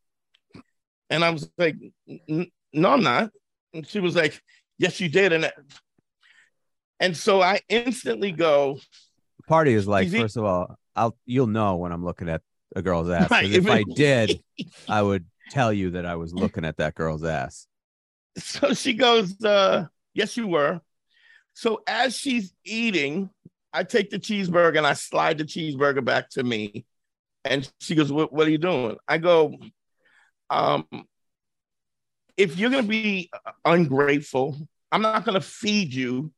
And 1.09 1.23
I 1.23 1.29
was 1.31 1.47
like, 1.57 1.75
No, 2.07 2.91
I'm 2.91 3.03
not. 3.03 3.31
And 3.73 3.85
she 3.85 3.99
was 3.99 4.15
like, 4.15 4.41
Yes, 4.77 5.01
you 5.01 5.09
did. 5.09 5.33
And, 5.33 5.51
and 7.01 7.15
so 7.15 7.41
I 7.41 7.59
instantly 7.67 8.31
go, 8.31 8.79
Party 9.49 9.73
is 9.73 9.85
like, 9.85 10.09
first 10.09 10.37
of 10.37 10.45
all, 10.45 10.79
I'll 10.95 11.17
you'll 11.25 11.45
know 11.45 11.75
when 11.75 11.91
I'm 11.91 12.05
looking 12.05 12.29
at 12.29 12.41
a 12.75 12.81
girl's 12.81 13.09
ass. 13.09 13.31
Right. 13.31 13.51
If 13.51 13.69
I 13.69 13.83
did, 13.95 14.41
I 14.87 15.01
would 15.01 15.25
tell 15.49 15.73
you 15.73 15.91
that 15.91 16.05
I 16.05 16.15
was 16.15 16.33
looking 16.33 16.65
at 16.65 16.77
that 16.77 16.95
girl's 16.95 17.23
ass. 17.23 17.67
So 18.37 18.73
she 18.73 18.93
goes, 18.93 19.41
uh, 19.43 19.85
Yes, 20.13 20.37
you 20.37 20.47
were. 20.47 20.81
So 21.53 21.81
as 21.87 22.15
she's 22.15 22.53
eating, 22.63 23.29
I 23.73 23.83
take 23.83 24.09
the 24.09 24.19
cheeseburger 24.19 24.77
and 24.77 24.87
I 24.87 24.93
slide 24.93 25.37
the 25.37 25.43
cheeseburger 25.43 26.03
back 26.03 26.29
to 26.31 26.43
me. 26.43 26.85
And 27.43 27.69
she 27.79 27.95
goes, 27.95 28.11
What, 28.11 28.33
what 28.33 28.47
are 28.47 28.51
you 28.51 28.57
doing? 28.57 28.97
I 29.07 29.17
go, 29.17 29.55
um, 30.49 30.87
if 32.37 32.57
you're 32.57 32.69
gonna 32.69 32.83
be 32.83 33.29
ungrateful, 33.63 34.57
I'm 34.91 35.01
not 35.01 35.25
gonna 35.25 35.41
feed 35.41 35.93
you 35.93 36.31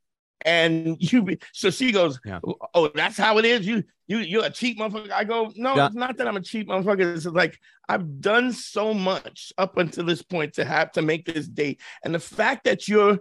and 0.44 0.96
you 1.00 1.22
be 1.22 1.38
so 1.52 1.70
she 1.70 1.92
goes, 1.92 2.20
yeah. 2.24 2.40
Oh, 2.74 2.88
that's 2.94 3.16
how 3.16 3.38
it 3.38 3.44
is. 3.44 3.66
You 3.66 3.84
you 4.06 4.18
you're 4.18 4.44
a 4.44 4.50
cheap 4.50 4.78
motherfucker. 4.78 5.10
I 5.10 5.24
go, 5.24 5.52
No, 5.56 5.76
yeah. 5.76 5.86
it's 5.86 5.94
not 5.94 6.16
that 6.16 6.28
I'm 6.28 6.36
a 6.36 6.40
cheap 6.40 6.68
motherfucker. 6.68 7.16
It's 7.16 7.26
like 7.26 7.58
I've 7.88 8.20
done 8.20 8.52
so 8.52 8.94
much 8.94 9.52
up 9.58 9.76
until 9.76 10.04
this 10.04 10.22
point 10.22 10.54
to 10.54 10.64
have 10.64 10.92
to 10.92 11.02
make 11.02 11.26
this 11.26 11.48
date. 11.48 11.80
And 12.04 12.14
the 12.14 12.20
fact 12.20 12.64
that 12.64 12.88
you're 12.88 13.18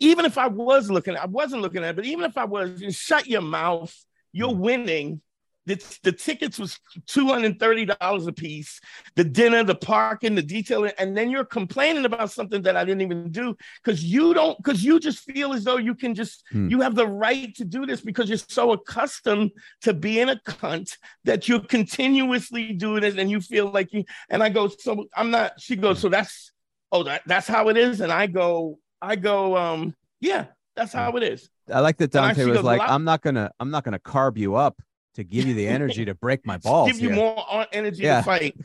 even 0.00 0.24
if 0.24 0.38
I 0.38 0.48
was 0.48 0.90
looking, 0.90 1.16
I 1.16 1.26
wasn't 1.26 1.62
looking 1.62 1.84
at 1.84 1.90
it, 1.90 1.96
but 1.96 2.04
even 2.06 2.24
if 2.24 2.36
I 2.36 2.44
was, 2.44 2.82
shut 2.94 3.26
your 3.26 3.42
mouth, 3.42 3.94
you're 4.32 4.50
mm. 4.50 4.58
winning 4.58 5.20
the, 5.66 5.98
the 6.04 6.12
tickets 6.12 6.58
was 6.58 6.78
$230 7.08 8.28
a 8.28 8.32
piece, 8.32 8.80
the 9.16 9.24
dinner, 9.24 9.64
the 9.64 9.74
parking, 9.74 10.36
the 10.36 10.42
detailing, 10.42 10.92
and 10.98 11.16
then 11.16 11.28
you're 11.28 11.44
complaining 11.44 12.04
about 12.04 12.30
something 12.30 12.62
that 12.62 12.76
I 12.76 12.84
didn't 12.84 13.02
even 13.02 13.30
do 13.30 13.56
because 13.82 14.04
you 14.04 14.32
don't, 14.32 14.56
because 14.58 14.84
you 14.84 15.00
just 15.00 15.18
feel 15.18 15.52
as 15.52 15.64
though 15.64 15.76
you 15.76 15.94
can 15.94 16.14
just, 16.14 16.44
hmm. 16.50 16.68
you 16.68 16.80
have 16.80 16.94
the 16.94 17.06
right 17.06 17.54
to 17.56 17.64
do 17.64 17.84
this 17.84 18.00
because 18.00 18.28
you're 18.28 18.38
so 18.38 18.72
accustomed 18.72 19.50
to 19.82 19.92
being 19.92 20.28
a 20.28 20.36
cunt 20.46 20.96
that 21.24 21.48
you're 21.48 21.60
continuously 21.60 22.72
doing 22.72 23.02
it 23.02 23.18
and 23.18 23.28
you 23.28 23.40
feel 23.40 23.68
like 23.70 23.92
you, 23.92 24.04
and 24.30 24.42
I 24.42 24.48
go, 24.48 24.68
so 24.68 25.06
I'm 25.16 25.32
not, 25.32 25.60
she 25.60 25.74
goes, 25.74 25.98
so 25.98 26.08
that's, 26.08 26.52
oh, 26.92 27.02
that, 27.02 27.22
that's 27.26 27.48
how 27.48 27.68
it 27.70 27.76
is. 27.76 28.00
And 28.00 28.12
I 28.12 28.28
go, 28.28 28.78
I 29.02 29.16
go, 29.16 29.56
um, 29.56 29.96
yeah, 30.20 30.46
that's 30.76 30.92
how 30.92 31.16
it 31.16 31.24
is. 31.24 31.50
I 31.72 31.80
like 31.80 31.96
that 31.96 32.12
Dante 32.12 32.44
was 32.44 32.58
goes, 32.58 32.64
like, 32.64 32.78
well, 32.78 32.90
I'm 32.90 33.02
not 33.02 33.22
gonna, 33.22 33.50
I'm 33.58 33.70
not 33.72 33.82
gonna 33.82 33.98
carb 33.98 34.36
you 34.36 34.54
up 34.54 34.80
to 35.16 35.24
give 35.24 35.46
you 35.46 35.54
the 35.54 35.66
energy 35.66 36.04
to 36.04 36.14
break 36.14 36.46
my 36.46 36.56
balls. 36.62 36.92
Give 36.92 37.00
you 37.00 37.08
here. 37.08 37.16
more 37.16 37.66
energy 37.72 38.04
yeah. 38.04 38.18
to 38.18 38.22
fight. 38.22 38.56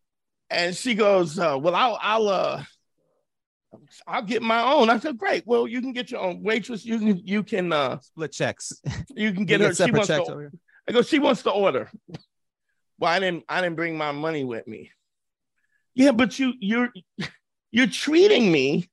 and 0.50 0.74
she 0.74 0.94
goes, 0.94 1.38
uh, 1.38 1.58
"Well, 1.60 1.74
I'll, 1.74 1.98
I'll, 2.00 2.28
uh, 2.28 2.64
I'll 4.06 4.22
get 4.22 4.42
my 4.42 4.62
own." 4.62 4.90
I 4.90 4.98
said, 4.98 5.18
"Great. 5.18 5.44
Well, 5.46 5.66
you 5.66 5.80
can 5.80 5.92
get 5.92 6.10
your 6.10 6.20
own 6.20 6.42
waitress. 6.42 6.84
You 6.84 6.98
can, 6.98 7.18
you 7.24 7.42
can 7.42 7.72
uh, 7.72 7.98
split 8.00 8.32
checks. 8.32 8.72
You 9.14 9.32
can 9.32 9.44
get 9.46 9.60
you 9.60 9.66
her. 9.66 9.72
Get 9.74 9.86
she 9.86 9.90
wants 9.90 10.08
to, 10.08 10.50
I 10.88 10.92
go. 10.92 11.02
She 11.02 11.18
wants 11.18 11.42
to 11.42 11.50
order. 11.50 11.90
Well, 12.98 13.10
I 13.10 13.18
didn't. 13.18 13.44
I 13.48 13.60
didn't 13.60 13.76
bring 13.76 13.96
my 13.96 14.12
money 14.12 14.44
with 14.44 14.66
me. 14.66 14.90
Yeah, 15.94 16.10
but 16.10 16.38
you, 16.40 16.52
you're, 16.58 16.90
you're 17.70 17.86
treating 17.86 18.50
me 18.50 18.90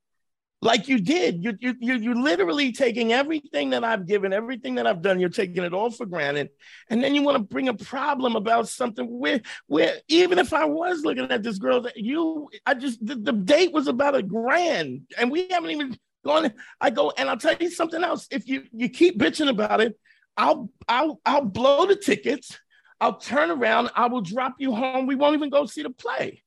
like 0.62 0.88
you 0.88 1.00
did. 1.00 1.44
You 1.44 1.58
you 1.60 1.76
you 1.80 1.96
you 1.96 2.24
literally 2.24 2.72
taking 2.72 3.12
everything 3.12 3.72
that 3.72 3.84
I've 3.84 4.06
given, 4.06 4.32
everything 4.32 4.76
that 4.76 4.86
I've 4.86 5.02
done. 5.02 5.20
You're 5.20 5.30
taking 5.30 5.64
it 5.64 5.74
all 5.74 5.90
for 5.90 6.06
granted, 6.06 6.50
and 6.90 7.04
then 7.04 7.16
you 7.16 7.24
want 7.24 7.38
to 7.38 7.44
bring 7.44 7.68
a 7.68 7.74
problem 7.74 8.36
about 8.36 8.68
something 8.68 9.06
where 9.08 9.42
where 9.68 9.96
even 10.08 10.38
if 10.38 10.54
I 10.54 10.66
was 10.66 11.04
looking 11.04 11.32
at 11.32 11.44
this 11.44 11.58
girl, 11.58 11.82
that 11.82 11.98
you, 11.98 12.50
I 12.66 12.76
just 12.76 13.04
the, 13.06 13.16
the 13.16 13.34
date 13.34 13.74
was 13.74 13.88
about 13.88 14.16
a 14.16 14.22
grand, 14.22 15.02
and 15.18 15.32
we 15.32 15.48
haven't 15.50 15.72
even 15.72 15.98
gone. 16.24 16.54
I 16.80 16.92
go 16.92 17.12
and 17.18 17.30
I'll 17.30 17.38
tell 17.38 17.56
you 17.60 17.72
something 17.72 18.04
else. 18.04 18.28
If 18.30 18.48
you 18.48 18.64
you 18.72 18.90
keep 18.90 19.20
bitching 19.20 19.50
about 19.50 19.82
it, 19.82 19.98
I'll 20.38 20.70
I'll 20.88 21.20
I'll 21.26 21.46
blow 21.46 21.88
the 21.88 21.96
tickets. 21.96 22.58
I'll 23.00 23.18
turn 23.18 23.50
around. 23.50 23.90
I 23.96 24.08
will 24.08 24.22
drop 24.22 24.56
you 24.60 24.76
home. 24.76 25.08
We 25.08 25.16
won't 25.16 25.34
even 25.34 25.50
go 25.50 25.66
see 25.66 25.82
the 25.82 25.90
play. 25.90 26.44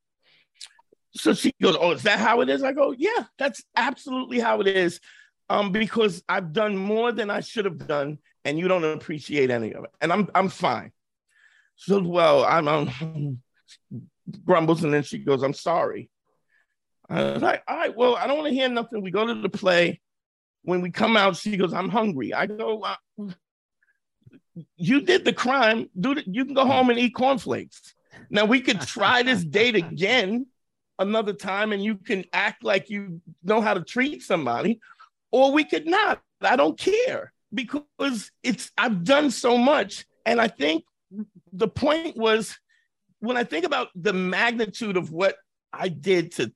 So 1.17 1.33
she 1.33 1.53
goes, 1.63 1.77
Oh, 1.79 1.93
is 1.93 2.03
that 2.03 2.19
how 2.19 2.41
it 2.41 2.49
is? 2.49 2.63
I 2.63 2.73
go, 2.73 2.95
Yeah, 2.97 3.25
that's 3.39 3.63
absolutely 3.77 4.41
how 4.41 4.61
it 4.61 4.67
is. 4.67 5.01
Um, 5.49 5.73
because 5.73 6.23
I've 6.29 6.53
done 6.53 6.77
more 6.77 7.13
than 7.13 7.31
I 7.31 7.41
should 7.41 7.67
have 7.67 7.87
done, 7.87 8.19
and 8.45 8.59
you 8.59 8.67
don't 8.67 8.85
appreciate 8.85 9.51
any 9.51 9.75
of 9.75 9.85
it. 9.85 9.91
And 10.01 10.13
I'm 10.13 10.29
I'm 10.35 10.49
fine. 10.49 10.93
So 11.77 12.03
well, 12.03 12.45
I'm 12.45 12.67
um, 12.67 13.43
grumbles, 14.45 14.85
and 14.85 14.95
then 14.95 15.03
she 15.03 15.19
goes, 15.19 15.43
I'm 15.43 15.53
sorry. 15.53 16.09
I 17.11 17.33
was 17.33 17.43
like, 17.43 17.63
all 17.69 17.77
right, 17.77 17.95
well, 17.95 18.17
I 18.17 18.27
don't 18.27 18.39
want 18.39 18.49
to 18.49 18.55
hear 18.55 18.69
nothing. 18.69 19.03
We 19.03 19.11
go 19.11 19.27
to 19.27 19.35
the 19.35 19.51
play. 19.51 20.01
When 20.63 20.81
we 20.81 20.91
come 20.91 21.17
out, 21.17 21.37
she 21.37 21.59
goes, 21.59 21.75
I'm 21.75 21.91
hungry. 21.91 22.33
I 22.33 22.47
go, 22.47 22.81
uh, 22.81 22.97
you 24.77 25.03
did 25.03 25.27
the 25.27 25.33
crime. 25.35 25.91
The, 25.95 26.23
you 26.27 26.47
can 26.47 26.55
go 26.55 26.65
home 26.65 26.89
and 26.89 26.99
eat 26.99 27.15
cornflakes. 27.15 27.95
Now 28.31 28.47
we 28.47 28.61
could 28.61 28.81
try 28.81 29.23
this 29.23 29.45
date 29.45 29.77
again 29.77 30.47
another 30.99 31.33
time 31.33 31.73
and 31.73 31.83
you 31.83 31.97
can 31.97 32.25
act 32.33 32.65
like 32.65 32.91
you 32.91 33.21
know 33.43 33.61
how 33.61 33.75
to 33.75 33.83
treat 33.83 34.23
somebody, 34.23 34.81
or 35.33 35.53
we 35.53 35.65
could 35.65 35.87
not. 35.87 36.23
I 36.41 36.57
don't 36.57 36.79
care 36.79 37.33
because 37.53 38.31
it's 38.43 38.71
I've 38.77 39.05
done 39.05 39.31
so 39.31 39.57
much. 39.57 40.07
And 40.27 40.41
I 40.41 40.49
think 40.49 40.85
the 41.53 41.69
point 41.69 42.17
was 42.17 42.59
when 43.21 43.37
I 43.37 43.45
think 43.45 43.65
about 43.65 43.89
the 43.95 44.13
magnitude 44.13 44.97
of 44.97 45.11
what 45.11 45.37
I 45.73 45.89
did 45.89 46.33
to 46.33 46.53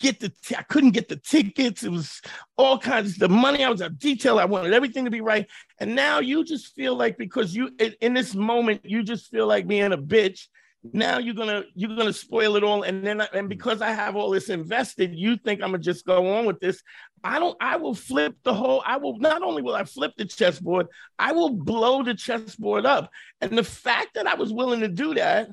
get 0.00 0.20
the 0.20 0.30
t- 0.44 0.56
I 0.56 0.62
couldn't 0.62 0.90
get 0.90 1.08
the 1.08 1.16
tickets. 1.16 1.82
It 1.82 1.90
was 1.90 2.20
all 2.56 2.78
kinds 2.78 3.12
of 3.12 3.18
the 3.18 3.28
money. 3.28 3.64
I 3.64 3.70
was 3.70 3.80
a 3.80 3.90
detail. 3.90 4.38
I 4.38 4.44
wanted 4.44 4.74
everything 4.74 5.04
to 5.04 5.10
be 5.10 5.20
right. 5.20 5.46
And 5.80 5.94
now 5.94 6.20
you 6.20 6.44
just 6.44 6.74
feel 6.74 6.96
like 6.96 7.16
because 7.16 7.54
you 7.54 7.70
in 8.00 8.14
this 8.14 8.34
moment, 8.34 8.82
you 8.84 9.02
just 9.02 9.30
feel 9.30 9.46
like 9.46 9.66
being 9.66 9.92
a 9.92 9.98
bitch 9.98 10.48
now 10.92 11.18
you're 11.18 11.34
gonna 11.34 11.64
you're 11.74 11.94
gonna 11.96 12.12
spoil 12.12 12.56
it 12.56 12.64
all 12.64 12.82
and 12.82 13.06
then 13.06 13.20
I, 13.20 13.28
and 13.32 13.48
because 13.48 13.80
i 13.80 13.90
have 13.90 14.16
all 14.16 14.30
this 14.30 14.48
invested 14.48 15.14
you 15.14 15.36
think 15.36 15.62
i'm 15.62 15.70
gonna 15.70 15.82
just 15.82 16.04
go 16.04 16.34
on 16.34 16.44
with 16.44 16.60
this 16.60 16.82
i 17.24 17.38
don't 17.38 17.56
i 17.60 17.76
will 17.76 17.94
flip 17.94 18.36
the 18.42 18.54
whole 18.54 18.82
i 18.84 18.96
will 18.96 19.18
not 19.18 19.42
only 19.42 19.62
will 19.62 19.74
i 19.74 19.84
flip 19.84 20.12
the 20.16 20.24
chessboard 20.24 20.86
i 21.18 21.32
will 21.32 21.50
blow 21.50 22.02
the 22.02 22.14
chessboard 22.14 22.86
up 22.86 23.10
and 23.40 23.56
the 23.56 23.64
fact 23.64 24.14
that 24.14 24.26
i 24.26 24.34
was 24.34 24.52
willing 24.52 24.80
to 24.80 24.88
do 24.88 25.14
that 25.14 25.50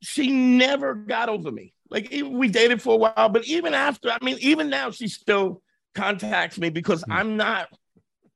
she 0.00 0.30
never 0.30 0.94
got 0.94 1.28
over 1.28 1.50
me 1.50 1.72
like 1.90 2.08
we 2.10 2.48
dated 2.48 2.82
for 2.82 2.94
a 2.94 2.98
while 2.98 3.28
but 3.28 3.44
even 3.46 3.74
after 3.74 4.10
i 4.10 4.18
mean 4.22 4.36
even 4.40 4.68
now 4.68 4.90
she 4.90 5.08
still 5.08 5.62
contacts 5.94 6.58
me 6.58 6.70
because 6.70 7.02
hmm. 7.02 7.12
i'm 7.12 7.36
not 7.36 7.68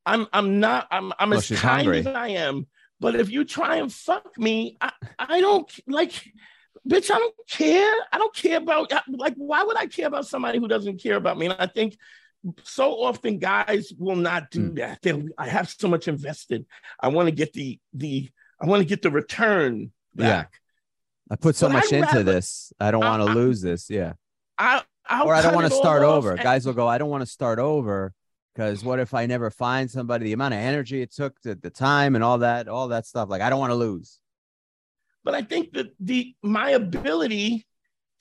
i'm 0.05 0.27
i'm 0.33 0.61
not 0.61 0.87
i'm, 0.91 1.13
I'm 1.19 1.31
well, 1.31 1.39
as 1.39 1.49
kind 1.49 1.87
hungry. 1.87 1.99
as 2.01 2.07
i 2.07 2.29
am 2.29 2.67
but 3.01 3.15
if 3.15 3.31
you 3.31 3.45
try 3.45 3.77
and 3.77 3.93
fuck 3.93 4.39
me, 4.39 4.77
I, 4.81 4.93
I 5.19 5.41
don't 5.41 5.71
like, 5.87 6.13
bitch, 6.89 7.11
I 7.11 7.19
don't 7.19 7.35
care. 7.49 7.95
I 8.13 8.19
don't 8.19 8.35
care 8.35 8.59
about, 8.59 8.93
like, 9.09 9.35
why 9.37 9.63
would 9.63 9.77
I 9.77 9.87
care 9.87 10.07
about 10.07 10.27
somebody 10.27 10.59
who 10.59 10.69
doesn't 10.69 11.03
care 11.03 11.17
about 11.17 11.39
me? 11.39 11.47
And 11.47 11.57
I 11.59 11.67
think 11.67 11.97
so 12.63 13.03
often 13.03 13.39
guys 13.39 13.93
will 13.99 14.17
not 14.17 14.51
do 14.51 14.71
mm. 14.71 14.77
that. 14.77 15.03
They'll, 15.03 15.25
I 15.37 15.49
have 15.49 15.69
so 15.69 15.89
much 15.89 16.09
invested. 16.09 16.65
I 17.01 17.09
want 17.09 17.29
to 17.29 17.35
get 17.35 17.53
the, 17.53 17.79
the, 17.93 18.31
I 18.61 18.67
want 18.67 18.81
to 18.81 18.89
get 18.89 19.03
the 19.03 19.11
return 19.11 19.93
back. 20.15 20.53
Yeah. 20.53 20.59
I 21.33 21.37
put 21.37 21.57
so 21.57 21.67
but 21.67 21.75
much 21.75 21.87
I'd 21.87 21.99
into 21.99 22.07
rather, 22.07 22.23
this. 22.23 22.73
I 22.79 22.91
don't 22.93 23.01
want 23.01 23.23
to 23.23 23.35
lose 23.35 23.61
this. 23.61 23.91
Yeah. 23.91 24.13
I, 24.57 24.83
I'll 25.09 25.27
or 25.27 25.35
I 25.35 25.43
don't 25.43 25.55
want 25.55 25.69
to 25.69 25.77
start 25.77 26.03
over. 26.03 26.37
Guys 26.37 26.67
will 26.67 26.73
go, 26.73 26.87
I 26.87 26.99
don't 26.99 27.11
want 27.11 27.23
to 27.23 27.31
start 27.31 27.59
over 27.59 28.13
because 28.57 28.83
what 28.83 28.99
if 28.99 29.13
I 29.13 29.27
never 29.27 29.51
find 29.51 29.91
somebody? 29.91 30.25
The 30.25 30.33
amount 30.33 30.55
of 30.55 30.61
energy 30.61 31.03
it 31.03 31.13
took, 31.13 31.41
the, 31.43 31.57
the 31.57 31.69
time, 31.69 32.15
and 32.15 32.25
all 32.25 32.39
that, 32.39 32.69
all 32.69 32.89
that 32.89 33.07
stuff. 33.07 33.29
Like 33.29 33.43
I 33.43 33.51
don't 33.51 33.61
want 33.61 33.73
to 33.73 33.77
lose. 33.77 34.19
But 35.25 35.35
I 35.35 35.43
think 35.43 35.73
that 35.73 35.89
the 36.01 36.35
my 36.43 36.71
ability 36.71 37.67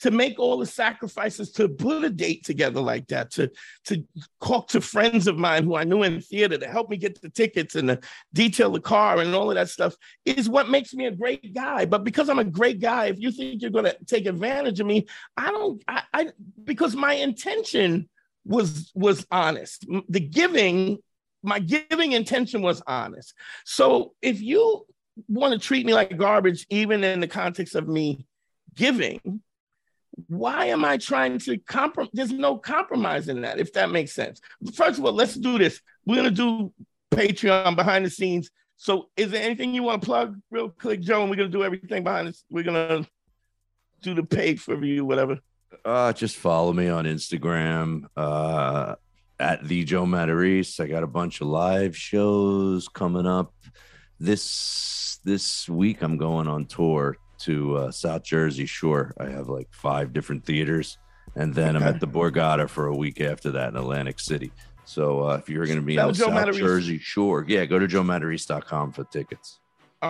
to 0.00 0.10
make 0.10 0.38
all 0.38 0.58
the 0.58 0.66
sacrifices 0.66 1.52
to 1.52 1.70
put 1.70 2.04
a 2.04 2.10
date 2.10 2.44
together 2.44 2.82
like 2.82 3.06
that, 3.06 3.30
to 3.30 3.50
to 3.86 4.04
talk 4.44 4.68
to 4.68 4.82
friends 4.82 5.26
of 5.26 5.38
mine 5.38 5.64
who 5.64 5.74
I 5.74 5.84
knew 5.84 6.02
in 6.02 6.20
theater 6.20 6.58
to 6.58 6.68
help 6.68 6.90
me 6.90 6.98
get 6.98 7.18
the 7.22 7.30
tickets 7.30 7.74
and 7.74 7.88
to 7.88 8.00
detail 8.34 8.70
the 8.70 8.80
car 8.80 9.20
and 9.20 9.34
all 9.34 9.50
of 9.50 9.54
that 9.54 9.70
stuff 9.70 9.94
is 10.26 10.50
what 10.50 10.68
makes 10.68 10.92
me 10.92 11.06
a 11.06 11.12
great 11.12 11.54
guy. 11.54 11.86
But 11.86 12.04
because 12.04 12.28
I'm 12.28 12.40
a 12.40 12.44
great 12.44 12.80
guy, 12.80 13.06
if 13.06 13.18
you 13.18 13.30
think 13.30 13.62
you're 13.62 13.70
going 13.70 13.86
to 13.86 13.96
take 14.04 14.26
advantage 14.26 14.80
of 14.80 14.86
me, 14.86 15.06
I 15.34 15.50
don't. 15.50 15.82
I, 15.88 16.02
I 16.12 16.28
because 16.62 16.94
my 16.94 17.14
intention 17.14 18.10
was 18.46 18.90
was 18.94 19.26
honest. 19.30 19.86
The 20.08 20.20
giving, 20.20 20.98
my 21.42 21.58
giving 21.58 22.12
intention 22.12 22.62
was 22.62 22.82
honest. 22.86 23.34
So 23.64 24.14
if 24.22 24.40
you 24.40 24.86
want 25.28 25.52
to 25.52 25.58
treat 25.58 25.84
me 25.86 25.94
like 25.94 26.16
garbage, 26.16 26.66
even 26.70 27.02
in 27.04 27.20
the 27.20 27.28
context 27.28 27.74
of 27.74 27.88
me 27.88 28.26
giving 28.74 29.40
why 30.28 30.66
am 30.66 30.84
I 30.84 30.96
trying 30.96 31.38
to 31.40 31.58
compromise? 31.58 32.10
There's 32.12 32.32
no 32.32 32.56
compromise 32.56 33.28
in 33.28 33.42
that, 33.42 33.58
if 33.58 33.72
that 33.74 33.90
makes 33.90 34.12
sense. 34.12 34.40
First 34.74 34.98
of 34.98 35.04
all, 35.04 35.12
let's 35.12 35.34
do 35.34 35.58
this. 35.58 35.80
We're 36.04 36.16
gonna 36.16 36.30
do 36.30 36.72
Patreon 37.10 37.76
behind 37.76 38.06
the 38.06 38.10
scenes. 38.10 38.50
So, 38.76 39.10
is 39.16 39.30
there 39.30 39.42
anything 39.42 39.74
you 39.74 39.82
want 39.82 40.02
to 40.02 40.06
plug 40.06 40.40
real 40.50 40.70
quick, 40.70 41.00
Joe? 41.00 41.20
And 41.20 41.30
we're 41.30 41.36
gonna 41.36 41.48
do 41.48 41.64
everything 41.64 42.02
behind 42.02 42.28
this. 42.28 42.44
We're 42.50 42.64
gonna 42.64 43.06
do 44.02 44.14
the 44.14 44.22
paid 44.22 44.60
for 44.60 44.82
you, 44.82 45.04
whatever. 45.04 45.38
Uh, 45.84 46.12
just 46.12 46.36
follow 46.36 46.72
me 46.72 46.88
on 46.88 47.04
Instagram 47.04 48.06
uh, 48.16 48.96
at 49.38 49.66
the 49.66 49.84
Joe 49.84 50.04
Matarese. 50.04 50.80
I 50.80 50.86
got 50.86 51.02
a 51.02 51.08
bunch 51.08 51.40
of 51.40 51.48
live 51.48 51.96
shows 51.96 52.88
coming 52.88 53.26
up 53.26 53.52
this 54.18 55.18
this 55.24 55.68
week. 55.68 56.02
I'm 56.02 56.16
going 56.16 56.48
on 56.48 56.66
tour 56.66 57.16
to 57.38 57.76
uh, 57.76 57.90
South 57.90 58.22
Jersey 58.22 58.66
Shore. 58.66 59.14
I 59.18 59.28
have 59.28 59.48
like 59.48 59.68
five 59.72 60.12
different 60.12 60.44
theaters, 60.44 60.98
and 61.34 61.54
then 61.54 61.76
okay. 61.76 61.84
I'm 61.84 61.94
at 61.94 62.00
the 62.00 62.08
Borgata 62.08 62.68
for 62.68 62.86
a 62.86 62.96
week 62.96 63.20
after 63.20 63.50
that 63.52 63.68
in 63.68 63.76
Atlantic 63.76 64.20
City. 64.20 64.52
So 64.84 65.22
uh, 65.22 65.36
if 65.36 65.48
you're 65.48 65.66
going 65.66 65.80
to 65.80 65.84
be 65.84 65.96
in 65.96 66.06
the 66.06 66.12
Joe 66.12 66.26
South 66.26 66.34
Matarese. 66.34 66.58
Jersey 66.58 66.98
Shore, 66.98 67.44
yeah, 67.46 67.64
go 67.64 67.78
to 67.78 67.86
joematarese.com 67.86 68.92
for 68.92 69.04
tickets. 69.04 69.58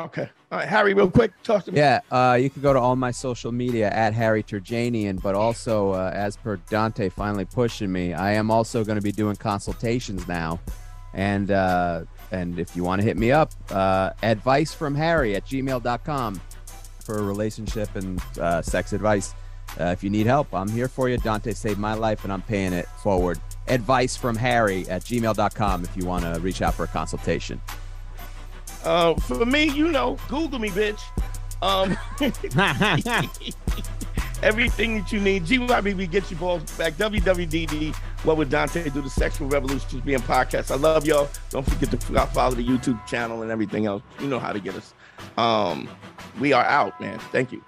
Okay. 0.05 0.29
All 0.53 0.59
right, 0.59 0.69
Harry, 0.69 0.95
real 0.95 1.11
quick, 1.11 1.33
talk 1.43 1.65
to 1.65 1.73
me. 1.73 1.79
Yeah, 1.79 2.01
uh, 2.11 2.39
you 2.41 2.51
can 2.51 2.63
go 2.63 2.73
to 2.73 2.79
all 2.79 2.95
my 2.95 3.11
social 3.11 3.51
media 3.51 3.91
at 3.91 4.15
Harry 4.15 4.43
Turjanian, 4.43 5.21
but 5.21 5.35
also, 5.35 5.91
uh, 5.91 6.13
as 6.15 6.37
per 6.37 6.57
Dante 6.71 7.09
finally 7.09 7.45
pushing 7.45 7.91
me, 7.91 8.15
I 8.15 8.33
am 8.35 8.51
also 8.51 8.85
going 8.85 8.97
to 8.97 9.03
be 9.03 9.13
doing 9.13 9.35
consultations 9.37 10.29
now. 10.29 10.61
And 11.15 11.51
uh, 11.51 12.05
and 12.31 12.59
if 12.59 12.77
you 12.77 12.85
want 12.85 13.01
to 13.01 13.07
hit 13.07 13.17
me 13.17 13.33
up, 13.33 13.53
uh, 13.71 14.11
advice 14.23 14.73
from 14.73 14.95
Harry 14.95 15.35
at 15.35 15.47
gmail.com 15.47 16.41
for 17.01 17.23
relationship 17.23 17.95
and 17.97 18.21
uh, 18.41 18.63
sex 18.63 18.93
advice. 18.93 19.35
Uh, 19.81 19.87
if 19.87 20.05
you 20.05 20.11
need 20.11 20.27
help, 20.27 20.53
I'm 20.55 20.69
here 20.69 20.89
for 20.89 21.09
you. 21.09 21.19
Dante 21.19 21.53
saved 21.53 21.79
my 21.79 21.95
life 21.95 22.25
and 22.25 22.33
I'm 22.33 22.43
paying 22.43 22.73
it 22.73 22.87
forward. 23.03 23.41
Advice 23.69 24.17
from 24.17 24.37
Harry 24.37 24.89
at 24.89 25.03
gmail.com 25.03 25.85
if 25.85 25.97
you 25.97 26.07
want 26.07 26.25
to 26.25 26.41
reach 26.41 26.63
out 26.63 26.75
for 26.75 26.85
a 26.85 26.89
consultation. 26.89 27.61
Uh, 28.87 29.15
for 29.17 29.45
me, 29.45 29.65
you 29.65 29.91
know, 29.91 30.17
Google 30.29 30.61
me, 30.61 30.71
bitch. 30.71 31.03
Um, 31.61 31.97
everything 34.43 34.99
that 34.99 35.13
you 35.13 35.21
need. 35.21 35.45
GYBB, 35.45 36.11
get 36.11 36.31
your 36.31 36.39
balls 36.39 36.71
back. 36.79 36.95
WWDD, 36.95 37.95
what 38.25 38.37
would 38.37 38.49
Dante 38.49 38.89
do? 38.89 39.03
The 39.03 39.11
Sexual 39.11 39.49
Revolution 39.49 40.01
being 40.01 40.21
podcast. 40.21 40.71
I 40.71 40.77
love 40.77 41.05
y'all. 41.05 41.29
Don't 41.51 41.69
forget 41.69 41.91
to 41.91 42.27
follow 42.29 42.55
the 42.55 42.65
YouTube 42.65 43.05
channel 43.07 43.43
and 43.43 43.51
everything 43.51 43.87
else. 43.87 44.03
You 44.21 44.29
know 44.29 44.39
how 44.39 44.53
to 44.53 44.61
get 44.61 44.77
us. 44.77 44.95
Um, 45.37 45.89
we 46.39 46.53
are 46.53 46.65
out, 46.65 47.01
man. 47.01 47.19
Thank 47.33 47.51
you. 47.51 47.65